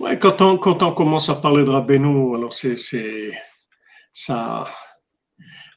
Ouais, 0.00 0.18
quand, 0.18 0.40
on, 0.40 0.56
quand 0.56 0.82
on 0.82 0.92
commence 0.92 1.28
à 1.28 1.34
parler 1.34 1.62
de 1.62 1.68
Rabbeinu, 1.68 2.34
alors 2.34 2.54
c'est, 2.54 2.74
ça, 4.14 4.66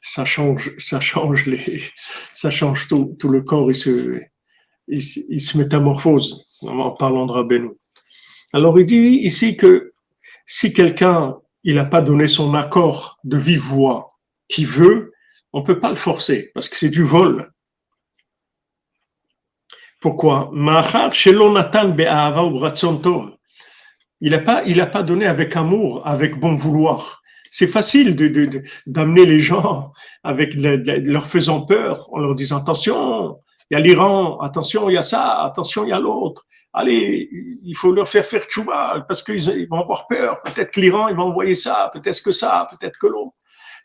ça 0.00 0.24
change, 0.24 0.72
ça 0.78 0.98
change 0.98 1.44
les, 1.44 1.82
ça 2.32 2.50
change 2.50 2.88
tout, 2.88 3.14
tout 3.18 3.28
le 3.28 3.42
corps, 3.42 3.70
il 3.70 3.74
se, 3.74 4.22
il, 4.88 5.02
il 5.28 5.40
se 5.40 5.58
métamorphose 5.58 6.46
en 6.62 6.92
parlant 6.92 7.26
de 7.26 7.32
Rabbeinu. 7.32 7.72
Alors 8.54 8.80
il 8.80 8.86
dit 8.86 8.96
ici 8.96 9.58
que 9.58 9.92
si 10.46 10.72
quelqu'un 10.72 11.36
il 11.62 11.74
n'a 11.74 11.84
pas 11.84 12.00
donné 12.00 12.26
son 12.26 12.54
accord 12.54 13.18
de 13.24 13.36
vive 13.36 13.60
voix 13.60 14.18
qui 14.48 14.64
veut, 14.64 15.12
on 15.52 15.60
ne 15.60 15.66
peut 15.66 15.80
pas 15.80 15.90
le 15.90 15.96
forcer 15.96 16.50
parce 16.54 16.70
que 16.70 16.76
c'est 16.76 16.88
du 16.88 17.02
vol. 17.02 17.52
Pourquoi? 20.00 20.50
Il 24.24 24.30
n'a 24.30 24.38
pas, 24.38 24.62
il 24.64 24.90
pas 24.90 25.02
donné 25.02 25.26
avec 25.26 25.54
amour, 25.54 26.00
avec 26.06 26.40
bon 26.40 26.54
vouloir. 26.54 27.22
C'est 27.50 27.66
facile 27.66 28.16
de, 28.16 28.64
d'amener 28.86 29.26
les 29.26 29.38
gens 29.38 29.92
avec 30.22 30.54
leur 30.54 31.26
faisant 31.26 31.60
peur, 31.60 32.08
en 32.10 32.20
leur 32.20 32.34
disant 32.34 32.56
attention, 32.56 33.38
il 33.70 33.74
y 33.74 33.76
a 33.76 33.80
l'Iran, 33.80 34.40
attention, 34.40 34.88
il 34.88 34.94
y 34.94 34.96
a 34.96 35.02
ça, 35.02 35.42
attention, 35.44 35.84
il 35.84 35.90
y 35.90 35.92
a 35.92 36.00
l'autre. 36.00 36.46
Allez, 36.72 37.28
il 37.62 37.76
faut 37.76 37.92
leur 37.92 38.08
faire 38.08 38.24
faire 38.24 38.44
tchouba 38.44 39.04
parce 39.06 39.22
qu'ils 39.22 39.68
vont 39.68 39.80
avoir 39.80 40.06
peur. 40.06 40.42
Peut-être 40.42 40.70
que 40.70 40.80
l'Iran, 40.80 41.08
il 41.08 41.16
va 41.16 41.22
envoyer 41.22 41.54
ça, 41.54 41.90
peut-être 41.92 42.22
que 42.22 42.32
ça, 42.32 42.66
peut-être 42.70 42.98
que 42.98 43.06
l'autre. 43.08 43.36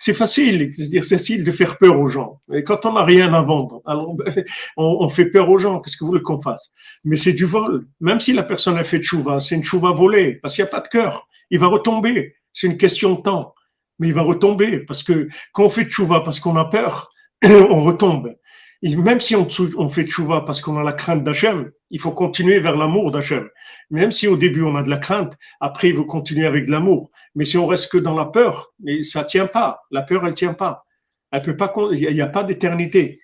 C'est 0.02 0.14
facile, 0.14 0.72
c'est 0.74 1.02
facile 1.02 1.44
de 1.44 1.52
faire 1.52 1.78
peur 1.78 2.00
aux 2.00 2.08
gens. 2.08 2.40
Et 2.54 2.64
quand 2.64 2.86
on 2.86 2.94
n'a 2.94 3.04
rien 3.04 3.34
à 3.34 3.42
vendre, 3.42 3.82
alors 3.86 4.16
on, 4.78 5.10
fait 5.10 5.26
peur 5.26 5.50
aux 5.50 5.58
gens. 5.58 5.82
Qu'est-ce 5.82 5.98
que 5.98 6.06
vous 6.06 6.12
voulez 6.12 6.22
qu'on 6.22 6.42
fasse? 6.42 6.72
Mais 7.04 7.18
c'est 7.18 7.34
du 7.34 7.44
vol. 7.44 7.86
Même 8.00 8.22
si 8.22 8.32
la 8.32 8.44
personne 8.44 8.78
a 8.78 8.86
fait 8.86 9.00
tchouva, 9.00 9.42
c'est 9.42 9.56
une 9.56 9.64
tchouva 9.64 9.92
volée 9.92 10.36
parce 10.36 10.56
qu'il 10.56 10.64
n'y 10.64 10.70
a 10.70 10.72
pas 10.72 10.80
de 10.80 10.88
cœur. 10.88 11.28
Il 11.50 11.60
va 11.60 11.68
retomber. 11.68 12.36
C'est 12.54 12.68
une 12.68 12.78
question 12.78 13.16
de 13.16 13.22
temps. 13.22 13.54
Mais 14.00 14.08
il 14.08 14.14
va 14.14 14.22
retomber 14.22 14.80
parce 14.80 15.04
que 15.04 15.28
quand 15.52 15.66
on 15.66 15.70
fait 15.70 15.84
tchouva 15.84 16.22
parce 16.22 16.40
qu'on 16.40 16.56
a 16.56 16.64
peur, 16.64 17.12
on 17.44 17.84
retombe 17.84 18.34
même 18.82 19.20
si 19.20 19.36
on, 19.36 19.48
on 19.78 19.88
fait 19.90 20.06
tchouva 20.06 20.42
parce 20.42 20.62
qu'on 20.62 20.78
a 20.78 20.84
la 20.84 20.94
crainte 20.94 21.24
d'Hachem, 21.24 21.72
il 21.90 22.00
faut 22.00 22.12
continuer 22.12 22.60
vers 22.60 22.76
l'amour 22.76 23.12
d'Hachem. 23.12 23.50
Même 23.90 24.12
si 24.12 24.28
au 24.28 24.38
début 24.38 24.62
on 24.62 24.76
a 24.76 24.84
de 24.84 24.90
la 24.90 24.98
crainte, 24.98 25.38
après 25.60 25.90
il 25.90 25.96
faut 25.96 26.06
continuer 26.06 26.46
avec 26.46 26.66
de 26.68 26.72
l'amour. 26.72 27.12
Mais 27.36 27.46
si 27.46 27.58
on 27.58 27.68
reste 27.68 27.92
que 27.92 27.98
dans 27.98 28.16
la 28.16 28.26
peur, 28.26 28.74
ça 29.02 29.24
tient 29.26 29.48
pas. 29.48 29.82
La 29.92 30.02
peur, 30.02 30.26
elle 30.26 30.34
tient 30.34 30.54
pas. 30.54 30.86
Elle 31.32 31.42
peut 31.42 31.58
pas. 31.58 31.74
Il 31.92 32.14
n'y 32.14 32.22
a 32.22 32.28
pas 32.28 32.44
d'éternité. 32.44 33.20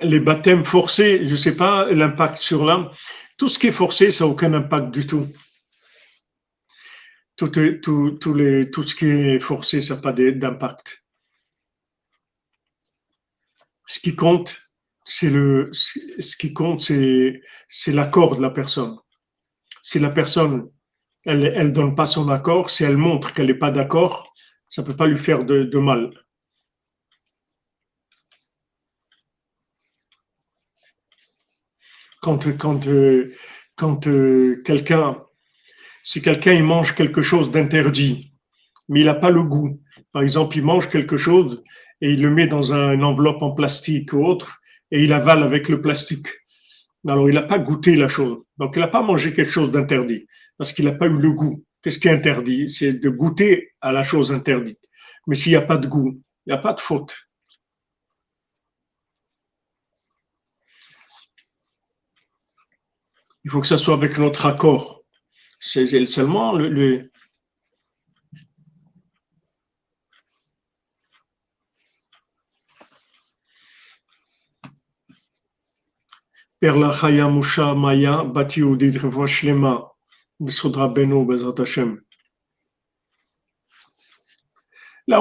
Les 0.00 0.20
baptêmes 0.20 0.64
forcés, 0.64 1.24
je 1.24 1.32
ne 1.32 1.36
sais 1.36 1.56
pas 1.56 1.90
l'impact 1.90 2.36
sur 2.36 2.64
l'âme. 2.64 2.90
Tout 3.36 3.48
ce 3.48 3.58
qui 3.58 3.68
est 3.68 3.72
forcé, 3.72 4.10
ça 4.10 4.24
n'a 4.24 4.30
aucun 4.30 4.52
impact 4.54 4.90
du 4.90 5.06
tout. 5.06 5.28
Tout, 7.36 7.50
ce 7.54 8.94
qui 8.94 9.06
est 9.06 9.40
forcé, 9.40 9.80
ça 9.80 9.96
n'a 9.96 10.00
pas 10.00 10.12
d'impact. 10.12 11.04
Ce 13.86 13.98
qui 13.98 14.14
compte, 14.14 14.60
c'est 15.04 15.30
le, 15.30 15.70
ce 15.72 17.90
l'accord 17.90 18.36
de 18.36 18.42
la 18.42 18.50
personne. 18.50 18.96
Si 19.82 19.98
la 19.98 20.10
personne, 20.10 20.70
elle, 21.24 21.44
elle 21.44 21.72
donne 21.72 21.94
pas 21.94 22.06
son 22.06 22.28
accord, 22.28 22.70
si 22.70 22.84
elle 22.84 22.98
montre 22.98 23.32
qu'elle 23.32 23.46
n'est 23.46 23.54
pas 23.54 23.70
d'accord, 23.70 24.32
ça 24.68 24.82
peut 24.82 24.94
pas 24.94 25.06
lui 25.06 25.18
faire 25.18 25.44
de 25.44 25.78
mal. 25.78 26.12
Quand, 32.20 32.56
quand, 32.56 32.86
euh, 32.86 33.32
quand 33.76 34.06
euh, 34.06 34.62
quelqu'un, 34.64 35.22
si 36.02 36.22
quelqu'un 36.22 36.52
il 36.52 36.64
mange 36.64 36.94
quelque 36.94 37.22
chose 37.22 37.50
d'interdit, 37.50 38.32
mais 38.88 39.00
il 39.00 39.06
n'a 39.06 39.14
pas 39.14 39.30
le 39.30 39.42
goût. 39.42 39.80
Par 40.12 40.22
exemple, 40.22 40.56
il 40.56 40.64
mange 40.64 40.88
quelque 40.88 41.16
chose 41.16 41.62
et 42.00 42.12
il 42.12 42.22
le 42.22 42.30
met 42.30 42.46
dans 42.46 42.72
une 42.72 43.04
enveloppe 43.04 43.42
en 43.42 43.52
plastique 43.52 44.12
ou 44.12 44.24
autre 44.24 44.60
et 44.90 45.02
il 45.02 45.12
avale 45.12 45.42
avec 45.42 45.68
le 45.68 45.80
plastique. 45.80 46.28
Alors, 47.06 47.28
il 47.28 47.34
n'a 47.34 47.42
pas 47.42 47.58
goûté 47.58 47.96
la 47.96 48.08
chose. 48.08 48.38
Donc, 48.58 48.76
il 48.76 48.80
n'a 48.80 48.88
pas 48.88 49.02
mangé 49.02 49.32
quelque 49.32 49.52
chose 49.52 49.70
d'interdit 49.70 50.26
parce 50.58 50.72
qu'il 50.72 50.84
n'a 50.84 50.92
pas 50.92 51.06
eu 51.06 51.16
le 51.16 51.32
goût. 51.32 51.64
Qu'est-ce 51.82 51.98
qui 51.98 52.08
est 52.08 52.12
interdit? 52.12 52.68
C'est 52.68 52.92
de 52.92 53.08
goûter 53.08 53.72
à 53.80 53.92
la 53.92 54.02
chose 54.02 54.32
interdite. 54.32 54.80
Mais 55.26 55.34
s'il 55.34 55.52
n'y 55.52 55.56
a 55.56 55.62
pas 55.62 55.78
de 55.78 55.86
goût, 55.86 56.20
il 56.46 56.52
n'y 56.52 56.52
a 56.52 56.58
pas 56.58 56.74
de 56.74 56.80
faute. 56.80 57.16
Il 63.44 63.50
faut 63.50 63.60
que 63.60 63.66
ça 63.66 63.76
soit 63.76 63.94
avec 63.94 64.18
notre 64.18 64.46
accord. 64.46 65.02
C'est 65.58 66.06
seulement 66.06 66.52
le, 66.52 66.68
le 66.68 67.10
Là, 76.62 76.76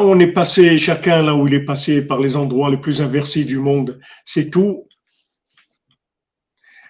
où 0.02 0.04
on 0.04 0.20
est 0.20 0.34
passé, 0.34 0.78
chacun 0.78 1.24
là 1.24 1.36
où 1.36 1.48
il 1.48 1.54
est 1.54 1.64
passé 1.64 2.06
par 2.06 2.20
les 2.20 2.36
endroits 2.36 2.70
les 2.70 2.78
plus 2.78 3.02
inversés 3.02 3.46
du 3.46 3.58
monde, 3.58 4.02
c'est 4.26 4.50
tout 4.50 4.90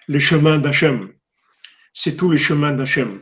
les 0.08 0.18
chemins 0.18 0.58
d'Hachem 0.58 1.12
c'est 1.92 2.16
tous 2.16 2.30
les 2.30 2.36
chemins 2.36 2.72
d'Hachem. 2.72 3.20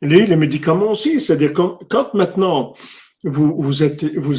Les, 0.00 0.26
les 0.26 0.36
médicaments 0.36 0.92
aussi, 0.92 1.20
c'est-à-dire 1.20 1.52
quand, 1.52 1.80
quand, 1.88 2.14
maintenant 2.14 2.74
vous, 3.24 3.60
vous, 3.60 3.82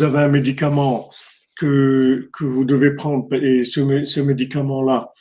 avez 0.03 0.20
un 0.20 0.30
médicament 0.30 1.10
que, 1.57 2.30
vous 2.39 2.64
devez 2.66 2.95
prendre, 2.95 3.34
et 3.36 3.64
ce, 3.64 4.20
médicament-là, 4.22 5.12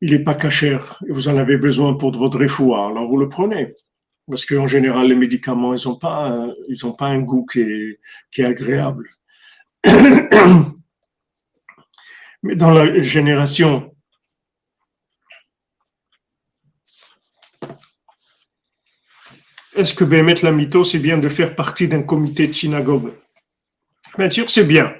il 0.00 0.10
n'est 0.10 0.24
pas 0.24 0.34
cachère, 0.34 1.00
vous 1.08 1.28
en 1.28 1.36
avez 1.36 1.56
besoin 1.56 1.94
pour 1.94 2.10
votre 2.12 2.38
réfoua, 2.38 2.88
alors 2.88 3.08
vous 3.08 3.18
le 3.18 3.28
prenez. 3.28 3.72
Parce 4.28 4.44
qu'en 4.44 4.66
général, 4.66 5.06
les 5.06 5.14
médicaments, 5.14 5.74
ils 5.74 5.86
n'ont 5.86 5.94
pas 5.96 6.50
un 7.06 7.20
goût 7.20 7.46
qui 7.46 7.60
est, 7.60 8.00
qui 8.32 8.42
est 8.42 8.46
agréable. 8.46 9.08
Mais 12.42 12.56
dans 12.56 12.72
la 12.72 12.98
génération 12.98 13.95
est-ce 19.76 19.94
que 19.94 20.04
Bémet 20.04 20.34
la 20.42 20.52
mytho, 20.52 20.84
c'est 20.84 20.98
bien 20.98 21.18
de 21.18 21.28
faire 21.28 21.54
partie 21.54 21.88
d'un 21.88 22.02
comité 22.02 22.46
de 22.46 22.52
synagogue? 22.52 23.12
Bien 24.16 24.30
sûr, 24.30 24.48
c'est 24.50 24.64
bien. 24.64 24.94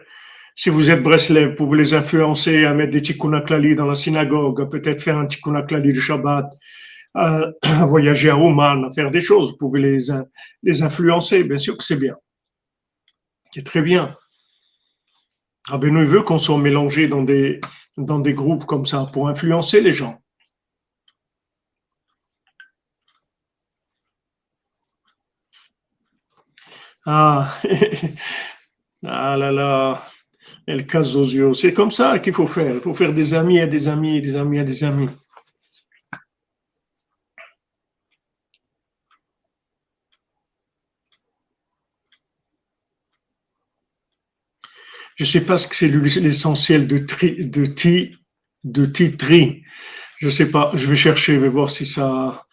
Si 0.55 0.71
vous 0.71 0.91
êtes 0.91 1.03
Breslev, 1.03 1.51
vous 1.51 1.55
pouvez 1.55 1.79
les 1.79 1.95
influencer 1.95 2.65
à 2.65 2.75
mettre 2.75 2.93
des 2.93 3.03
tikkun 3.03 3.41
dans 3.75 3.87
la 3.87 3.95
synagogue, 3.95 4.71
peut-être 4.71 5.03
faire 5.03 5.19
un 5.19 5.27
tikkun 5.27 5.61
du 5.81 6.01
Shabbat, 6.01 6.47
à, 7.15 7.53
voyager 7.87 8.31
à 8.31 8.37
Oman, 8.37 8.85
à 8.85 8.93
faire 8.93 9.11
des 9.11 9.21
choses. 9.21 9.53
Vous 9.53 9.57
pouvez 9.57 9.99
les, 10.63 10.83
influencer, 10.83 11.45
bien 11.45 11.59
sûr 11.59 11.77
que 11.77 11.85
c'est 11.85 11.97
bien. 11.97 12.17
C'est 13.55 13.65
très 13.65 13.83
bien. 13.83 14.15
Rabbeinu 15.69 16.05
veut 16.05 16.23
qu'on 16.23 16.39
soit 16.39 16.59
mélangé 16.59 17.09
dans 17.09 17.23
des 17.23 18.35
groupes 18.35 18.67
comme 18.67 18.87
ça 18.87 19.09
pour 19.13 19.29
influencer 19.29 19.81
les 19.81 19.93
gens. 19.93 20.23
Ah, 27.07 27.57
ah 29.07 29.37
là 29.37 29.53
là, 29.53 30.07
El 30.67 30.87
Casosio. 30.87 31.55
C'est 31.55 31.73
comme 31.73 31.91
ça 31.93 32.19
qu'il 32.19 32.33
faut 32.35 32.47
faire. 32.49 32.75
Il 32.77 32.81
faut 32.81 32.95
faire 32.95 33.15
des 33.15 33.35
amis 33.35 33.61
à 33.61 33.67
des 33.69 33.89
amis, 33.89 34.21
des 34.23 34.37
amis 34.37 34.59
à 34.59 34.65
des 34.65 34.85
amis. 34.85 35.09
Je 45.17 45.25
ne 45.25 45.29
sais 45.29 45.47
pas 45.47 45.59
ce 45.59 45.67
que 45.69 45.77
c'est 45.77 45.89
l'essentiel 45.89 46.87
de 46.87 46.99
tri, 46.99 47.47
de 47.47 47.67
ti, 47.67 48.17
de 48.65 48.85
titri. 48.87 49.63
Je 50.19 50.27
ne 50.27 50.31
sais 50.31 50.51
pas. 50.51 50.73
Je 50.75 50.87
vais 50.87 50.97
chercher, 50.97 51.37
je 51.37 51.41
vais 51.41 51.49
voir 51.49 51.71
si 51.71 51.87
ça. 51.87 52.46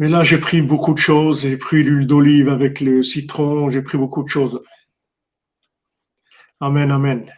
Mais 0.00 0.08
là, 0.08 0.24
j'ai 0.24 0.38
pris 0.38 0.62
beaucoup 0.62 0.94
de 0.94 0.98
choses. 0.98 1.42
J'ai 1.42 1.58
pris 1.58 1.82
l'huile 1.82 2.06
d'olive 2.06 2.48
avec 2.48 2.80
le 2.80 3.02
citron. 3.02 3.68
J'ai 3.68 3.82
pris 3.82 3.98
beaucoup 3.98 4.22
de 4.22 4.30
choses. 4.30 4.62
Amen, 6.58 6.90
amen. 6.90 7.30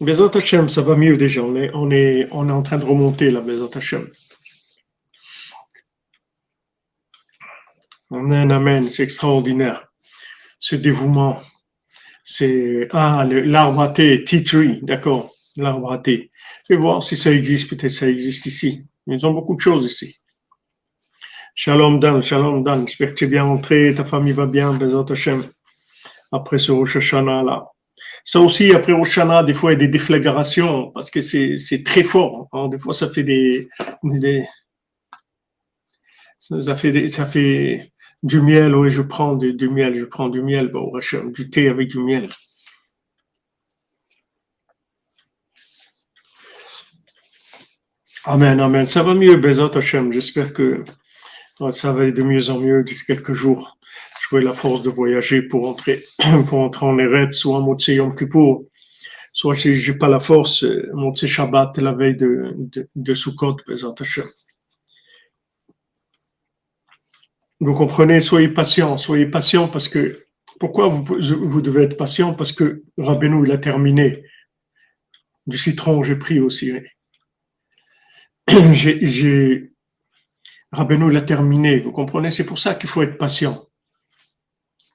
Bezat 0.00 0.30
Hashem, 0.34 0.70
ça 0.70 0.80
va 0.80 0.96
mieux 0.96 1.18
déjà. 1.18 1.42
On 1.42 1.54
est, 1.54 1.70
on 1.74 1.90
est, 1.90 2.26
on 2.32 2.48
est 2.48 2.52
en 2.52 2.62
train 2.62 2.78
de 2.78 2.86
remonter 2.86 3.30
là, 3.30 3.42
Bezat 3.42 3.76
Hashem. 3.76 4.08
Amen, 8.10 8.50
amen. 8.50 8.88
C'est 8.90 9.02
extraordinaire. 9.02 9.92
Ce 10.58 10.74
dévouement. 10.74 11.42
C'est, 12.24 12.88
ah, 12.92 13.26
l'arbre 13.28 13.82
à 13.82 13.88
thé, 13.88 14.24
tea 14.24 14.42
tree, 14.42 14.80
d'accord 14.80 15.31
l'arbre 15.56 15.96
thé. 16.02 16.30
Je 16.68 16.74
vais 16.74 16.80
voir 16.80 17.02
si 17.02 17.16
ça 17.16 17.30
existe, 17.30 17.70
peut-être 17.70 17.90
ça 17.92 18.08
existe 18.08 18.46
ici. 18.46 18.86
Ils 19.06 19.26
ont 19.26 19.32
beaucoup 19.32 19.54
de 19.54 19.60
choses 19.60 19.84
ici. 19.84 20.16
Shalom 21.54 22.00
Dan, 22.00 22.22
Shalom 22.22 22.64
Dan, 22.64 22.86
j'espère 22.86 23.10
que 23.10 23.14
tu 23.14 23.24
es 23.24 23.28
bien 23.28 23.44
rentré, 23.44 23.94
ta 23.94 24.04
famille 24.04 24.32
va 24.32 24.46
bien, 24.46 24.72
Bezat 24.72 25.04
Hashem, 25.10 25.44
après 26.30 26.58
ce 26.58 26.72
Rosh 26.72 26.96
Hashanah 26.96 27.42
là. 27.42 27.66
Ça 28.24 28.40
aussi, 28.40 28.72
après 28.72 28.92
Rosh 28.92 29.18
Hashanah, 29.18 29.42
des 29.42 29.52
fois 29.52 29.72
il 29.72 29.74
y 29.74 29.76
a 29.76 29.80
des 29.80 29.88
déflagrations 29.88 30.90
parce 30.92 31.10
que 31.10 31.20
c'est 31.20 31.82
très 31.84 32.04
fort. 32.04 32.48
Hein. 32.52 32.68
Des 32.68 32.78
fois 32.78 32.94
ça 32.94 33.08
fait 33.08 33.22
des, 33.22 33.68
des 34.02 34.46
ça 36.38 36.74
fait 36.74 37.06
ça 37.06 37.26
fait 37.26 37.92
du 38.22 38.40
miel, 38.40 38.74
oui, 38.74 38.88
je 38.88 39.02
prends 39.02 39.34
du, 39.34 39.68
miel, 39.68 39.98
je 39.98 40.04
prends 40.04 40.28
du 40.28 40.42
miel, 40.42 40.68
bon, 40.68 40.92
du 41.34 41.50
thé 41.50 41.68
avec 41.68 41.88
du 41.88 41.98
miel. 41.98 42.28
Amen, 48.24 48.60
amen. 48.60 48.86
Ça 48.86 49.02
va 49.02 49.14
mieux, 49.14 49.36
Bezat 49.36 49.76
Hashem. 49.76 50.12
J'espère 50.12 50.52
que 50.52 50.84
ça 51.70 51.92
va 51.92 52.08
de 52.08 52.22
mieux 52.22 52.50
en 52.50 52.60
mieux 52.60 52.84
d'ici 52.84 53.04
quelques 53.04 53.32
jours. 53.32 53.76
Je 54.20 54.36
vais 54.36 54.42
la 54.42 54.52
force 54.52 54.82
de 54.82 54.90
voyager 54.90 55.42
pour 55.42 55.68
entrer, 55.68 56.00
pour 56.48 56.60
entrer 56.60 56.86
en 56.86 56.96
Eretz, 57.00 57.36
soit 57.36 57.56
en 57.56 57.62
Motsé 57.62 57.94
Yom 57.96 58.14
Kippour, 58.14 58.64
soit 59.32 59.56
si 59.56 59.74
j'ai 59.74 59.94
pas 59.94 60.08
la 60.08 60.20
force, 60.20 60.62
euh, 60.62 60.88
monter 60.92 61.26
Shabbat 61.26 61.76
la 61.78 61.92
veille 61.94 62.14
de, 62.14 62.52
de, 62.56 62.88
de 62.94 63.14
Sukkot, 63.14 63.56
Bezat 63.66 63.94
Hashem. 63.98 64.24
Vous 67.58 67.74
comprenez, 67.74 68.20
soyez 68.20 68.48
patient, 68.48 68.98
soyez 68.98 69.26
patient 69.26 69.66
parce 69.66 69.88
que, 69.88 70.26
pourquoi 70.60 70.86
vous, 70.86 71.04
vous 71.42 71.60
devez 71.60 71.82
être 71.82 71.96
patient? 71.96 72.34
Parce 72.34 72.52
que 72.52 72.84
Rabbeinu, 72.98 73.44
il 73.44 73.50
a 73.50 73.58
terminé. 73.58 74.22
Du 75.48 75.58
citron, 75.58 76.04
j'ai 76.04 76.14
pris 76.14 76.38
aussi. 76.38 76.72
J'ai, 78.72 79.72
Rabbeinu 80.72 81.10
l'a 81.10 81.22
terminé, 81.22 81.80
vous 81.80 81.92
comprenez? 81.92 82.30
C'est 82.30 82.44
pour 82.44 82.58
ça 82.58 82.74
qu'il 82.74 82.88
faut 82.88 83.02
être 83.02 83.16
patient. 83.16 83.66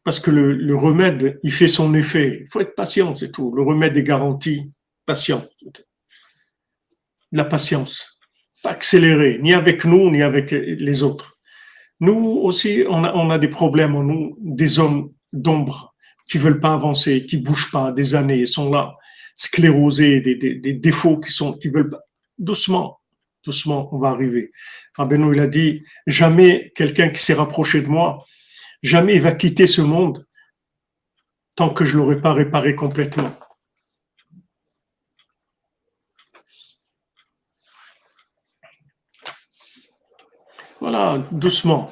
Parce 0.03 0.19
que 0.19 0.31
le, 0.31 0.75
remède, 0.75 1.39
il 1.43 1.51
fait 1.51 1.67
son 1.67 1.93
effet. 1.93 2.41
Il 2.43 2.47
faut 2.51 2.61
être 2.61 2.75
patient, 2.75 3.15
c'est 3.15 3.31
tout. 3.31 3.53
Le 3.53 3.61
remède 3.61 3.97
est 3.97 4.03
garanti. 4.03 4.71
Patient. 5.05 5.45
La 7.31 7.45
patience. 7.45 8.19
Pas 8.63 8.71
accélérer, 8.71 9.39
ni 9.41 9.53
avec 9.53 9.85
nous, 9.85 10.09
ni 10.11 10.21
avec 10.21 10.51
les 10.51 11.03
autres. 11.03 11.37
Nous 11.99 12.39
aussi, 12.43 12.83
on 12.87 13.29
a, 13.29 13.39
des 13.39 13.47
problèmes 13.47 13.95
en 13.95 14.03
nous, 14.03 14.37
des 14.39 14.79
hommes 14.79 15.11
d'ombre 15.33 15.95
qui 16.29 16.37
veulent 16.37 16.59
pas 16.59 16.73
avancer, 16.73 17.25
qui 17.25 17.37
bougent 17.37 17.71
pas 17.71 17.91
des 17.91 18.15
années, 18.15 18.45
sont 18.45 18.71
là, 18.71 18.95
sclérosés, 19.35 20.21
des 20.21 20.73
défauts 20.73 21.19
qui 21.19 21.31
sont, 21.31 21.53
qui 21.53 21.69
veulent 21.69 21.89
pas. 21.89 22.01
Doucement, 22.37 22.99
doucement, 23.47 23.87
on 23.93 23.97
va 23.97 24.09
arriver. 24.09 24.51
Rabbeinu, 24.97 25.33
il 25.33 25.39
a 25.39 25.47
dit, 25.47 25.85
jamais 26.05 26.73
quelqu'un 26.75 27.09
qui 27.09 27.23
s'est 27.23 27.33
rapproché 27.33 27.81
de 27.81 27.87
moi, 27.87 28.25
jamais 28.83 29.15
il 29.15 29.21
va 29.21 29.31
quitter 29.31 29.67
ce 29.67 29.81
monde 29.81 30.27
tant 31.55 31.69
que 31.69 31.85
je 31.85 31.97
l'aurai 31.97 32.19
pas 32.19 32.33
réparé 32.33 32.75
complètement. 32.75 33.31
Voilà, 40.81 41.25
doucement. 41.31 41.87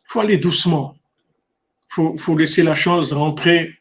Il 0.00 0.08
faut 0.08 0.20
aller 0.20 0.38
doucement. 0.38 0.96
Il 1.88 1.94
faut, 1.94 2.16
faut 2.18 2.36
laisser 2.36 2.62
la 2.62 2.74
chose 2.74 3.12
rentrer 3.12 3.78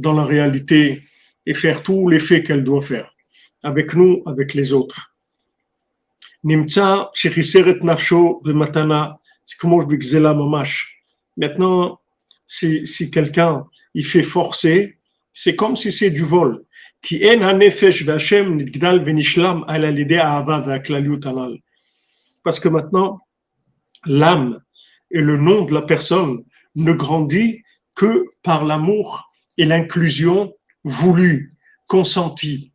dans 0.00 0.12
la 0.12 0.24
réalité 0.24 1.02
et 1.46 1.54
faire 1.54 1.82
tous 1.82 2.08
les 2.08 2.18
faits 2.18 2.46
qu'elle 2.46 2.64
doit 2.64 2.82
faire, 2.82 3.14
avec 3.62 3.94
nous, 3.94 4.22
avec 4.26 4.54
les 4.54 4.72
autres. 4.72 5.14
C'est. 6.42 6.60
Maintenant, 11.36 12.00
si, 12.46 12.86
si 12.86 13.10
quelqu'un 13.10 13.66
il 13.94 14.04
fait 14.04 14.22
forcer, 14.22 14.98
c'est 15.32 15.56
comme 15.56 15.76
si 15.76 15.92
c'est 15.92 16.10
du 16.10 16.22
vol. 16.22 16.64
Parce 22.42 22.60
que 22.60 22.68
maintenant, 22.68 23.20
l'âme 24.06 24.60
et 25.10 25.20
le 25.20 25.36
nom 25.36 25.64
de 25.64 25.74
la 25.74 25.82
personne 25.82 26.44
ne 26.74 26.92
grandit 26.92 27.62
que 27.96 28.26
par 28.42 28.64
l'amour 28.64 29.29
et 29.60 29.66
l'inclusion 29.66 30.54
voulu, 30.84 31.54
consenti. 31.86 32.72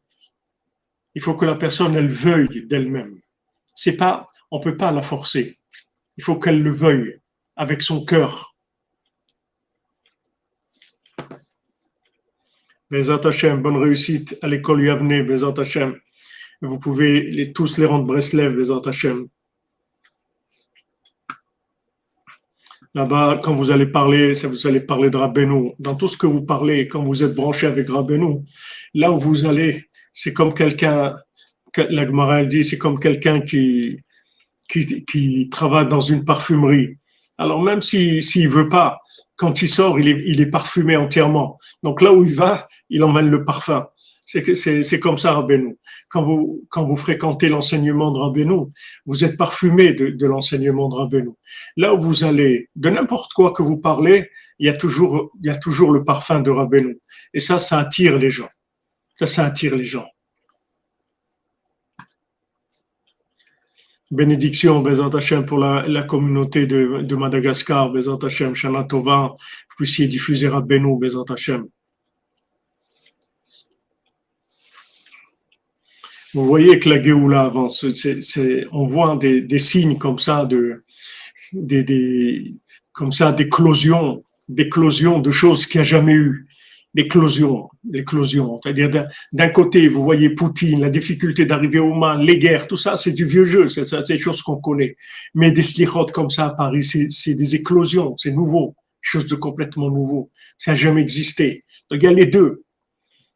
Il 1.16 1.22
faut 1.22 1.34
que 1.34 1.46
la 1.46 1.56
personne, 1.56 1.96
elle 1.96 2.10
veuille 2.10 2.68
d'elle-même. 2.68 3.20
C'est 3.74 3.98
pas, 3.98 4.30
on 4.52 4.60
peut 4.60 4.78
pas 4.78 4.92
la 4.92 5.02
forcer. 5.02 5.58
Il 6.18 6.24
faut 6.24 6.38
qu'elle 6.38 6.62
le 6.62 6.70
veuille 6.70 7.20
avec 7.56 7.82
son 7.82 8.06
cœur. 8.06 8.56
Bezat 12.92 13.22
Hashem, 13.24 13.64
bonne 13.64 13.78
réussite 13.78 14.38
à 14.44 14.48
l'école 14.48 14.84
Yavne, 14.84 15.24
Bezat 15.24 15.56
Hashem. 15.58 16.00
Vous 16.62 16.78
pouvez 16.78 17.20
les, 17.32 17.52
tous 17.52 17.80
les 17.80 17.88
rendre 17.88 18.06
Breslev, 18.06 18.54
Bezat 18.56 18.82
Hashem. 18.86 19.28
Là-bas, 22.96 23.42
quand 23.44 23.54
vous 23.54 23.72
allez 23.72 23.88
parler, 23.88 24.34
ça 24.36 24.48
vous 24.48 24.66
allez 24.66 24.80
parler 24.80 25.10
de 25.10 25.18
Rabbeinu. 25.18 25.74
Dans 25.80 25.96
tout 25.96 26.08
ce 26.08 26.18
que 26.18 26.28
vous 26.28 26.44
parlez, 26.44 26.88
quand 26.88 27.04
vous 27.04 27.24
êtes 27.24 27.36
branché 27.36 27.68
avec 27.68 27.90
Rabbeinu, 27.90 28.38
là 28.94 29.12
où 29.12 29.20
vous 29.20 29.46
allez, 29.46 29.90
c'est 30.14 30.32
comme 30.32 30.54
quelqu'un, 30.54 31.18
la 31.78 32.06
Gemara 32.06 32.46
dit, 32.46 32.64
c'est 32.64 32.78
comme 32.78 32.98
quelqu'un 32.98 33.42
qui, 33.42 34.00
qui, 34.70 35.04
qui, 35.04 35.50
travaille 35.50 35.90
dans 35.90 36.00
une 36.00 36.24
parfumerie. 36.24 36.98
Alors 37.38 37.62
même 37.62 37.82
s'il 37.82 38.22
si, 38.22 38.48
veut 38.48 38.70
pas, 38.70 39.02
quand 39.36 39.62
il 39.62 39.68
sort, 39.68 40.00
il 40.00 40.08
est, 40.08 40.24
il 40.26 40.40
est 40.40 40.50
parfumé 40.50 40.96
entièrement. 40.96 41.60
Donc 41.84 42.02
là 42.02 42.14
où 42.14 42.24
il 42.24 42.34
va, 42.34 42.66
il 42.90 43.04
emmène 43.04 43.30
le 43.30 43.44
parfum. 43.44 43.88
C'est 44.26 45.00
comme 45.00 45.18
ça, 45.18 45.34
Rabbeinu. 45.34 45.78
Quand 46.10 46.24
vous, 46.24 46.66
quand 46.70 46.84
vous 46.84 46.96
fréquentez 46.96 47.48
l'enseignement 47.48 48.12
de 48.12 48.18
Rabbeinu, 48.18 48.72
vous 49.06 49.24
êtes 49.24 49.38
parfumé 49.38 49.94
de, 49.94 50.10
de 50.10 50.26
l'enseignement 50.26 50.90
de 50.90 50.96
Rabbeinu. 50.96 51.30
Là 51.78 51.94
où 51.94 52.00
vous 52.00 52.24
allez, 52.24 52.70
de 52.76 52.90
n'importe 52.90 53.34
quoi 53.34 53.52
que 53.52 53.62
vous 53.62 53.78
parlez, 53.78 54.30
il 54.58 54.66
y 54.66 54.70
a 54.70 54.74
toujours, 54.74 55.32
il 55.42 55.48
y 55.48 55.50
a 55.50 55.58
toujours 55.58 55.92
le 55.92 56.04
parfum 56.04 56.42
de 56.42 56.50
Rabbeinu. 56.50 56.98
Et 57.34 57.40
ça, 57.40 57.60
ça 57.60 57.78
attire 57.78 58.18
les 58.18 58.32
gens. 58.32 58.50
Ça, 59.20 59.28
ça 59.28 59.46
attire 59.46 59.76
les 59.76 59.86
gens. 59.86 60.08
Bénédiction, 64.12 64.82
Bézant 64.82 65.10
Hachem, 65.10 65.46
pour 65.46 65.58
la, 65.60 65.88
la 65.88 66.04
communauté 66.04 66.68
de, 66.68 67.02
de 67.02 67.16
Madagascar, 67.16 67.92
Bézant 67.92 68.18
Hachem, 68.18 68.56
Shana 68.56 68.84
Tova, 68.86 69.36
vous 69.38 69.76
puissiez 69.78 70.08
diffuser 70.08 70.48
Rabbeinu, 70.48 70.98
Bézant 70.98 71.26
Hachem. 71.26 71.68
Vous 76.36 76.44
voyez 76.44 76.80
que 76.80 76.90
la 76.90 77.02
Géoula 77.02 77.44
avance. 77.44 77.86
C'est, 77.94 78.68
on 78.74 78.84
voit 78.86 79.16
des, 79.16 79.40
des, 79.40 79.58
signes 79.58 79.98
comme 79.98 80.20
ça 80.20 80.44
de, 80.44 80.84
des, 81.54 81.86
des 81.86 82.56
comme 82.92 83.14
ça 83.14 83.32
d'éclosion, 83.32 84.22
d'éclosion 84.50 85.20
de 85.20 85.32
choses 85.32 85.66
qu'il 85.66 85.80
n'y 85.80 85.88
a 85.88 85.90
jamais 85.90 86.14
eu. 86.14 86.46
D'éclosion, 86.94 87.70
l'éclosion. 87.90 88.60
C'est-à-dire 88.62 89.08
d'un 89.32 89.48
côté, 89.48 89.88
vous 89.88 90.04
voyez 90.04 90.30
Poutine, 90.30 90.82
la 90.82 90.90
difficulté 90.90 91.46
d'arriver 91.46 91.80
aux 91.80 91.94
mains, 91.94 92.22
les 92.22 92.38
guerres, 92.38 92.68
tout 92.68 92.78
ça, 92.78 92.98
c'est 92.98 93.14
du 93.14 93.24
vieux 93.24 93.46
jeu, 93.46 93.68
c'est, 93.68 93.86
des 94.06 94.20
choses 94.20 94.42
qu'on 94.42 94.58
connaît. 94.58 94.98
Mais 95.36 95.52
des 95.52 95.64
slichotes 95.64 96.12
comme 96.12 96.30
ça 96.30 96.48
à 96.48 96.50
Paris, 96.50 96.84
c'est, 96.84 97.10
c'est 97.10 97.36
des 97.36 97.56
éclosions, 97.56 98.16
c'est 98.18 98.32
nouveau, 98.32 98.76
chose 99.00 99.28
de 99.28 99.36
complètement 99.36 99.90
nouveau. 99.90 100.32
Ça 100.58 100.72
n'a 100.72 100.76
jamais 100.76 101.02
existé. 101.02 101.64
Donc 101.90 102.02
il 102.02 102.06
y 102.06 102.10
a 102.10 102.14
les 102.14 102.26
deux. 102.26 102.65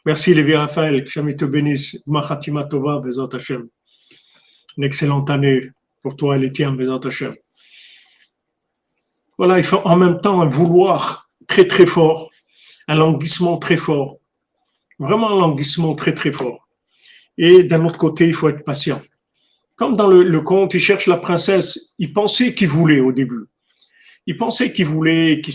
Merci 0.10 0.34
Lévi 0.34 0.56
Raphaël, 0.56 1.04
que 1.04 1.10
jamais 1.12 1.36
te 1.36 1.46
bénisse. 1.46 2.02
Mahatima 2.08 2.64
Tova, 2.64 2.98
Bezat 2.98 3.30
Hashem. 3.32 3.68
Une 4.76 4.84
excellente 4.84 5.30
année 5.30 5.62
pour 6.02 6.16
toi 6.16 6.36
et 6.36 6.40
les 6.40 6.52
tiens, 6.52 6.72
Bezat 6.72 7.02
Hashem. 7.06 7.36
Voilà, 9.38 9.60
il 9.60 9.64
faut 9.64 9.82
en 9.86 9.96
même 9.96 10.20
temps 10.20 10.42
un 10.42 10.48
vouloir 10.48 11.30
très 11.46 11.68
très 11.68 11.86
fort, 11.86 12.32
un 12.88 12.96
languissement 12.96 13.58
très 13.60 13.78
fort. 13.78 14.18
Vraiment 14.98 15.30
un 15.30 15.40
languissement 15.42 15.94
très 15.94 16.16
très 16.16 16.32
fort. 16.32 16.68
Et 17.38 17.62
d'un 17.62 17.86
autre 17.86 18.00
côté, 18.00 18.26
il 18.26 18.34
faut 18.34 18.50
être 18.50 18.64
patient. 18.64 19.04
Comme 19.76 19.96
dans 19.96 20.08
le 20.08 20.42
conte, 20.42 20.74
il 20.74 20.80
cherche 20.80 21.06
la 21.06 21.18
princesse, 21.18 21.94
il 22.00 22.14
pensait 22.14 22.56
qu'il 22.56 22.70
voulait 22.70 23.00
au 23.00 23.12
début 23.12 23.46
il 24.30 24.38
pensait 24.38 24.72
qu'il 24.72 24.86
voulait, 24.86 25.42
qu'il 25.42 25.52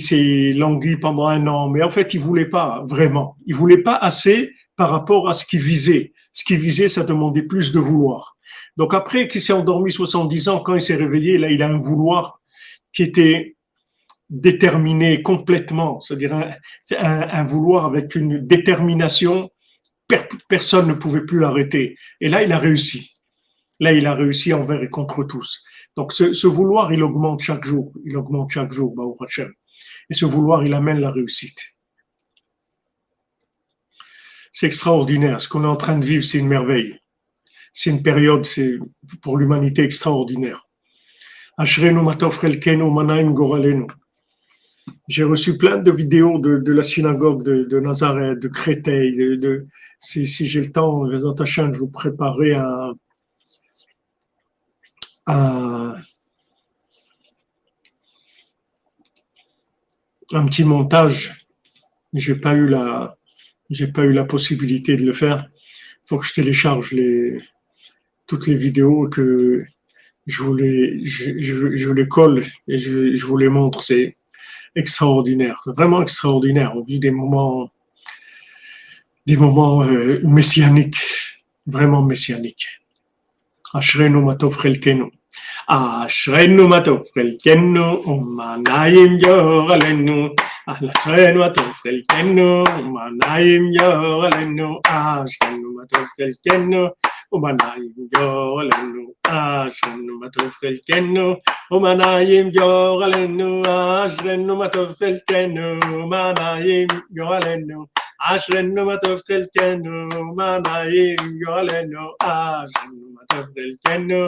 s'est, 0.00 0.52
langui 0.54 0.98
pendant 0.98 1.26
un 1.26 1.48
an, 1.48 1.68
mais 1.68 1.82
en 1.82 1.90
fait, 1.90 2.14
il 2.14 2.20
voulait 2.20 2.48
pas 2.48 2.84
vraiment. 2.86 3.36
Il 3.44 3.56
voulait 3.56 3.82
pas 3.82 3.96
assez 3.96 4.52
par 4.76 4.90
rapport 4.90 5.28
à 5.28 5.32
ce 5.32 5.44
qu'il 5.44 5.58
visait. 5.58 6.12
Ce 6.32 6.44
qu'il 6.44 6.60
visait, 6.60 6.88
ça 6.88 7.02
demandait 7.02 7.42
plus 7.42 7.72
de 7.72 7.80
vouloir. 7.80 8.36
Donc 8.76 8.94
après 8.94 9.26
qu'il 9.26 9.40
s'est 9.40 9.52
endormi 9.52 9.90
70 9.90 10.48
ans, 10.48 10.60
quand 10.60 10.76
il 10.76 10.80
s'est 10.80 10.94
réveillé, 10.94 11.38
là, 11.38 11.50
il 11.50 11.60
a 11.60 11.66
un 11.66 11.76
vouloir 11.76 12.40
qui 12.92 13.02
était 13.02 13.56
déterminé 14.30 15.20
complètement, 15.20 16.00
c'est-à-dire 16.00 16.36
un, 17.00 17.42
vouloir 17.42 17.84
avec 17.84 18.14
une 18.14 18.46
détermination, 18.46 19.50
personne 20.48 20.86
ne 20.86 20.94
pouvait 20.94 21.24
plus 21.24 21.40
l'arrêter. 21.40 21.96
Et 22.20 22.28
là, 22.28 22.44
il 22.44 22.52
a 22.52 22.58
réussi. 22.58 23.16
Là, 23.80 23.92
il 23.92 24.06
a 24.06 24.14
réussi 24.14 24.52
envers 24.54 24.84
et 24.84 24.88
contre 24.88 25.24
tous. 25.24 25.64
Donc 25.98 26.12
ce, 26.12 26.46
vouloir, 26.46 26.92
il 26.92 27.02
augmente 27.02 27.40
chaque 27.40 27.64
jour, 27.64 27.92
il 28.04 28.16
augmente 28.16 28.50
chaque 28.50 28.70
jour, 28.70 28.94
Et 30.08 30.14
ce 30.14 30.24
vouloir, 30.24 30.64
il 30.64 30.72
amène 30.72 31.00
la 31.00 31.10
réussite. 31.10 31.58
C'est 34.52 34.66
extraordinaire. 34.66 35.40
Ce 35.40 35.48
qu'on 35.48 35.64
est 35.64 35.66
en 35.66 35.74
train 35.74 35.98
de 35.98 36.04
vivre, 36.04 36.22
c'est 36.24 36.38
une 36.38 36.46
merveille 36.46 37.00
c'est 37.72 37.90
une 37.90 38.02
période, 38.02 38.44
c'est 38.44 38.78
pour 39.22 39.36
l'humanité 39.36 39.82
extraordinaire. 39.82 40.66
J'ai 45.08 45.24
reçu 45.24 45.58
plein 45.58 45.78
de 45.78 45.90
vidéos 45.90 46.38
de, 46.38 46.72
la 46.72 46.82
synagogue 46.82 47.42
de, 47.42 47.80
Nazareth, 47.80 48.38
de 48.40 48.48
Créteil. 48.48 49.38
Si, 49.98 50.26
j'ai 50.48 50.60
le 50.60 50.72
temps, 50.72 51.04
je 51.10 51.60
vous 51.72 51.88
préparer 51.88 52.54
un, 52.54 52.94
un, 55.28 55.94
un 60.32 60.46
petit 60.46 60.64
montage. 60.64 61.46
J'ai 62.14 62.34
pas 62.34 62.54
eu 62.54 62.66
la, 62.66 63.16
j'ai 63.70 63.86
pas 63.86 64.02
eu 64.02 64.12
la 64.12 64.24
possibilité 64.24 64.96
de 64.96 65.04
le 65.04 65.12
faire. 65.12 65.48
Faut 66.04 66.18
que 66.18 66.26
je 66.26 66.32
télécharge 66.32 66.92
les, 66.92 67.38
toutes 68.26 68.46
les 68.46 68.56
vidéos 68.56 69.08
que 69.08 69.66
je 70.26 70.42
vous 70.42 70.54
les, 70.54 71.04
je, 71.04 71.90
les 71.90 72.08
colle 72.08 72.44
et 72.66 72.78
je, 72.78 73.24
vous 73.24 73.36
les 73.36 73.48
montre. 73.48 73.82
C'est 73.82 74.16
extraordinaire, 74.74 75.62
vraiment 75.66 76.02
extraordinaire. 76.02 76.72
On 76.76 76.82
vit 76.82 77.00
des 77.00 77.10
moments, 77.10 77.70
des 79.26 79.36
moments 79.36 79.82
euh, 79.82 80.20
messianiques, 80.22 80.96
vraiment 81.66 82.02
messianiques. 82.02 82.66
Ashrenu 83.74 84.22
matov 84.24 84.56
chelkenu. 85.27 85.27
Ashrenu 85.69 86.67
matov 86.67 87.05
chelkenu. 87.15 88.03
Umanayim 88.05 89.19
yoralenu. 89.19 90.35
Ashrenu 90.67 91.39
matov 91.39 91.73
chelkenu. 91.83 92.63
Umanayim 92.65 93.65
yoralenu. 93.73 94.79
Ashrenu 94.83 95.67
matov 95.77 96.07
chelkenu. 96.17 96.91
ומנעים 97.33 97.91
גורלנו, 98.15 99.13
אשרנו 99.27 100.19
מה 100.19 100.29
טוב 100.29 100.49
חלקנו, 100.49 100.51
ומנעים 100.51 100.51
גורלנו, 100.51 100.81
אשרנו 100.81 100.95
מה 100.95 101.07
טוב 101.09 101.33
חלקנו, 101.39 101.79
ומנעים 101.81 102.47
גורלנו, 102.51 103.65
אשרנו 103.97 104.55
מה 104.55 104.67
טוב 104.67 104.93
חלקנו, 104.93 105.77
ומנעים 105.91 106.87
גורלנו, 107.15 107.85
אשרנו 108.21 108.85
מה 108.85 108.97
טוב 108.97 109.19
חלקנו, 109.27 110.07
ומנעים 110.13 111.17
גורלנו, 111.45 111.99
אשרנו 112.23 113.05
מה 113.13 113.21
טוב 113.29 113.45
חלקנו, 113.55 114.27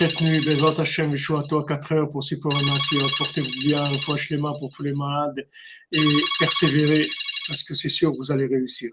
cette 0.00 0.18
nuit, 0.22 0.40
Bezat 0.40 0.80
Hashem, 0.80 1.12
à 1.12 1.42
toi 1.42 1.62
4 1.68 1.92
heures 1.92 2.08
pour 2.08 2.24
Sipor 2.24 2.54
Nasir, 2.62 3.06
portez-vous 3.18 3.60
bien, 3.60 3.84
une 3.92 4.00
fois 4.00 4.16
mains 4.38 4.54
pour 4.58 4.70
tous 4.72 4.82
les 4.82 4.94
malades 4.94 5.46
et 5.92 6.00
persévérer 6.38 7.06
parce 7.46 7.62
que 7.62 7.74
c'est 7.74 7.90
sûr, 7.90 8.10
vous 8.16 8.32
allez 8.32 8.46
réussir. 8.46 8.90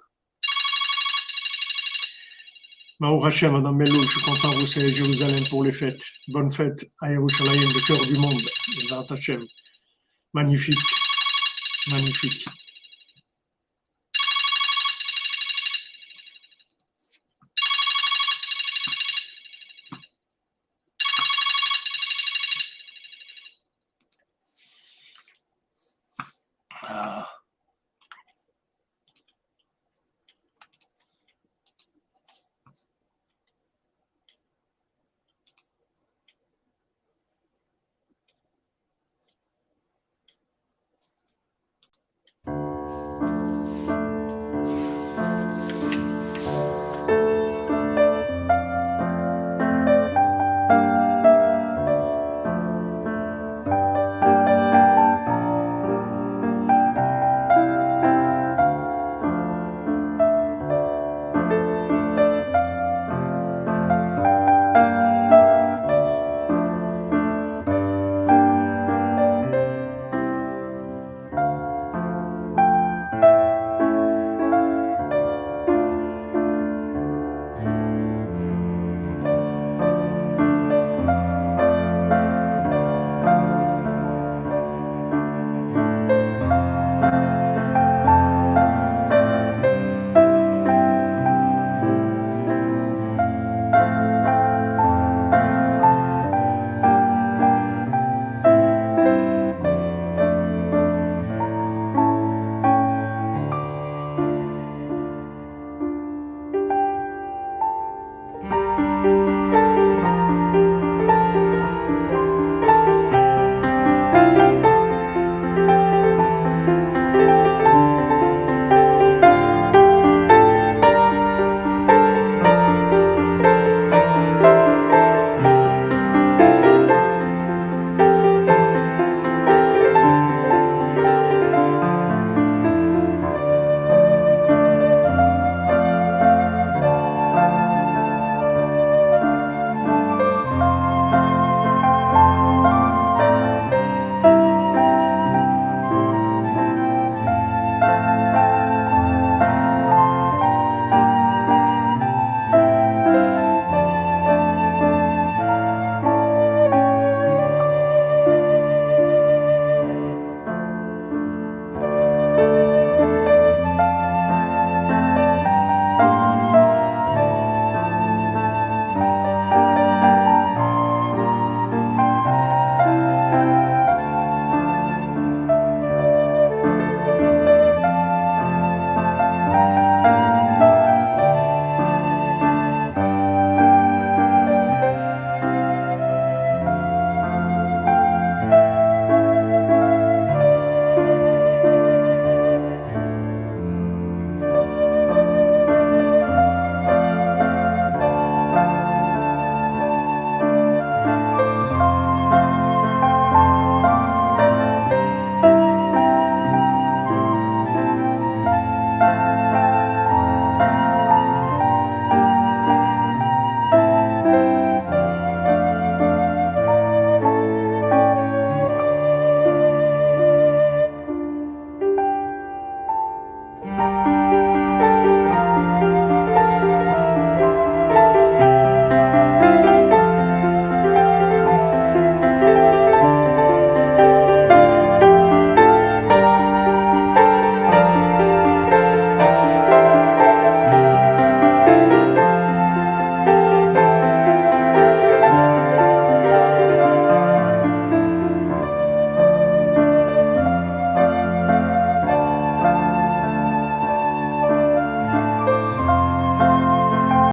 Maou 2.99 3.25
Hachem, 3.25 3.53
Madame 3.53 3.77
Melou, 3.77 4.01
je 4.03 4.09
suis 4.09 4.21
content 4.21 4.51
que 4.51 4.57
vous 4.57 4.67
soyez 4.67 4.89
à 4.89 4.91
Jérusalem 4.91 5.47
pour 5.47 5.63
les 5.63 5.71
fêtes. 5.71 6.03
Bonne 6.27 6.51
fête 6.51 6.85
à 6.99 7.09
Yerushalayim, 7.09 7.69
le 7.73 7.87
cœur 7.87 8.05
du 8.05 8.17
monde. 8.17 8.41
Magnifique. 10.33 10.77
Magnifique. 11.87 12.45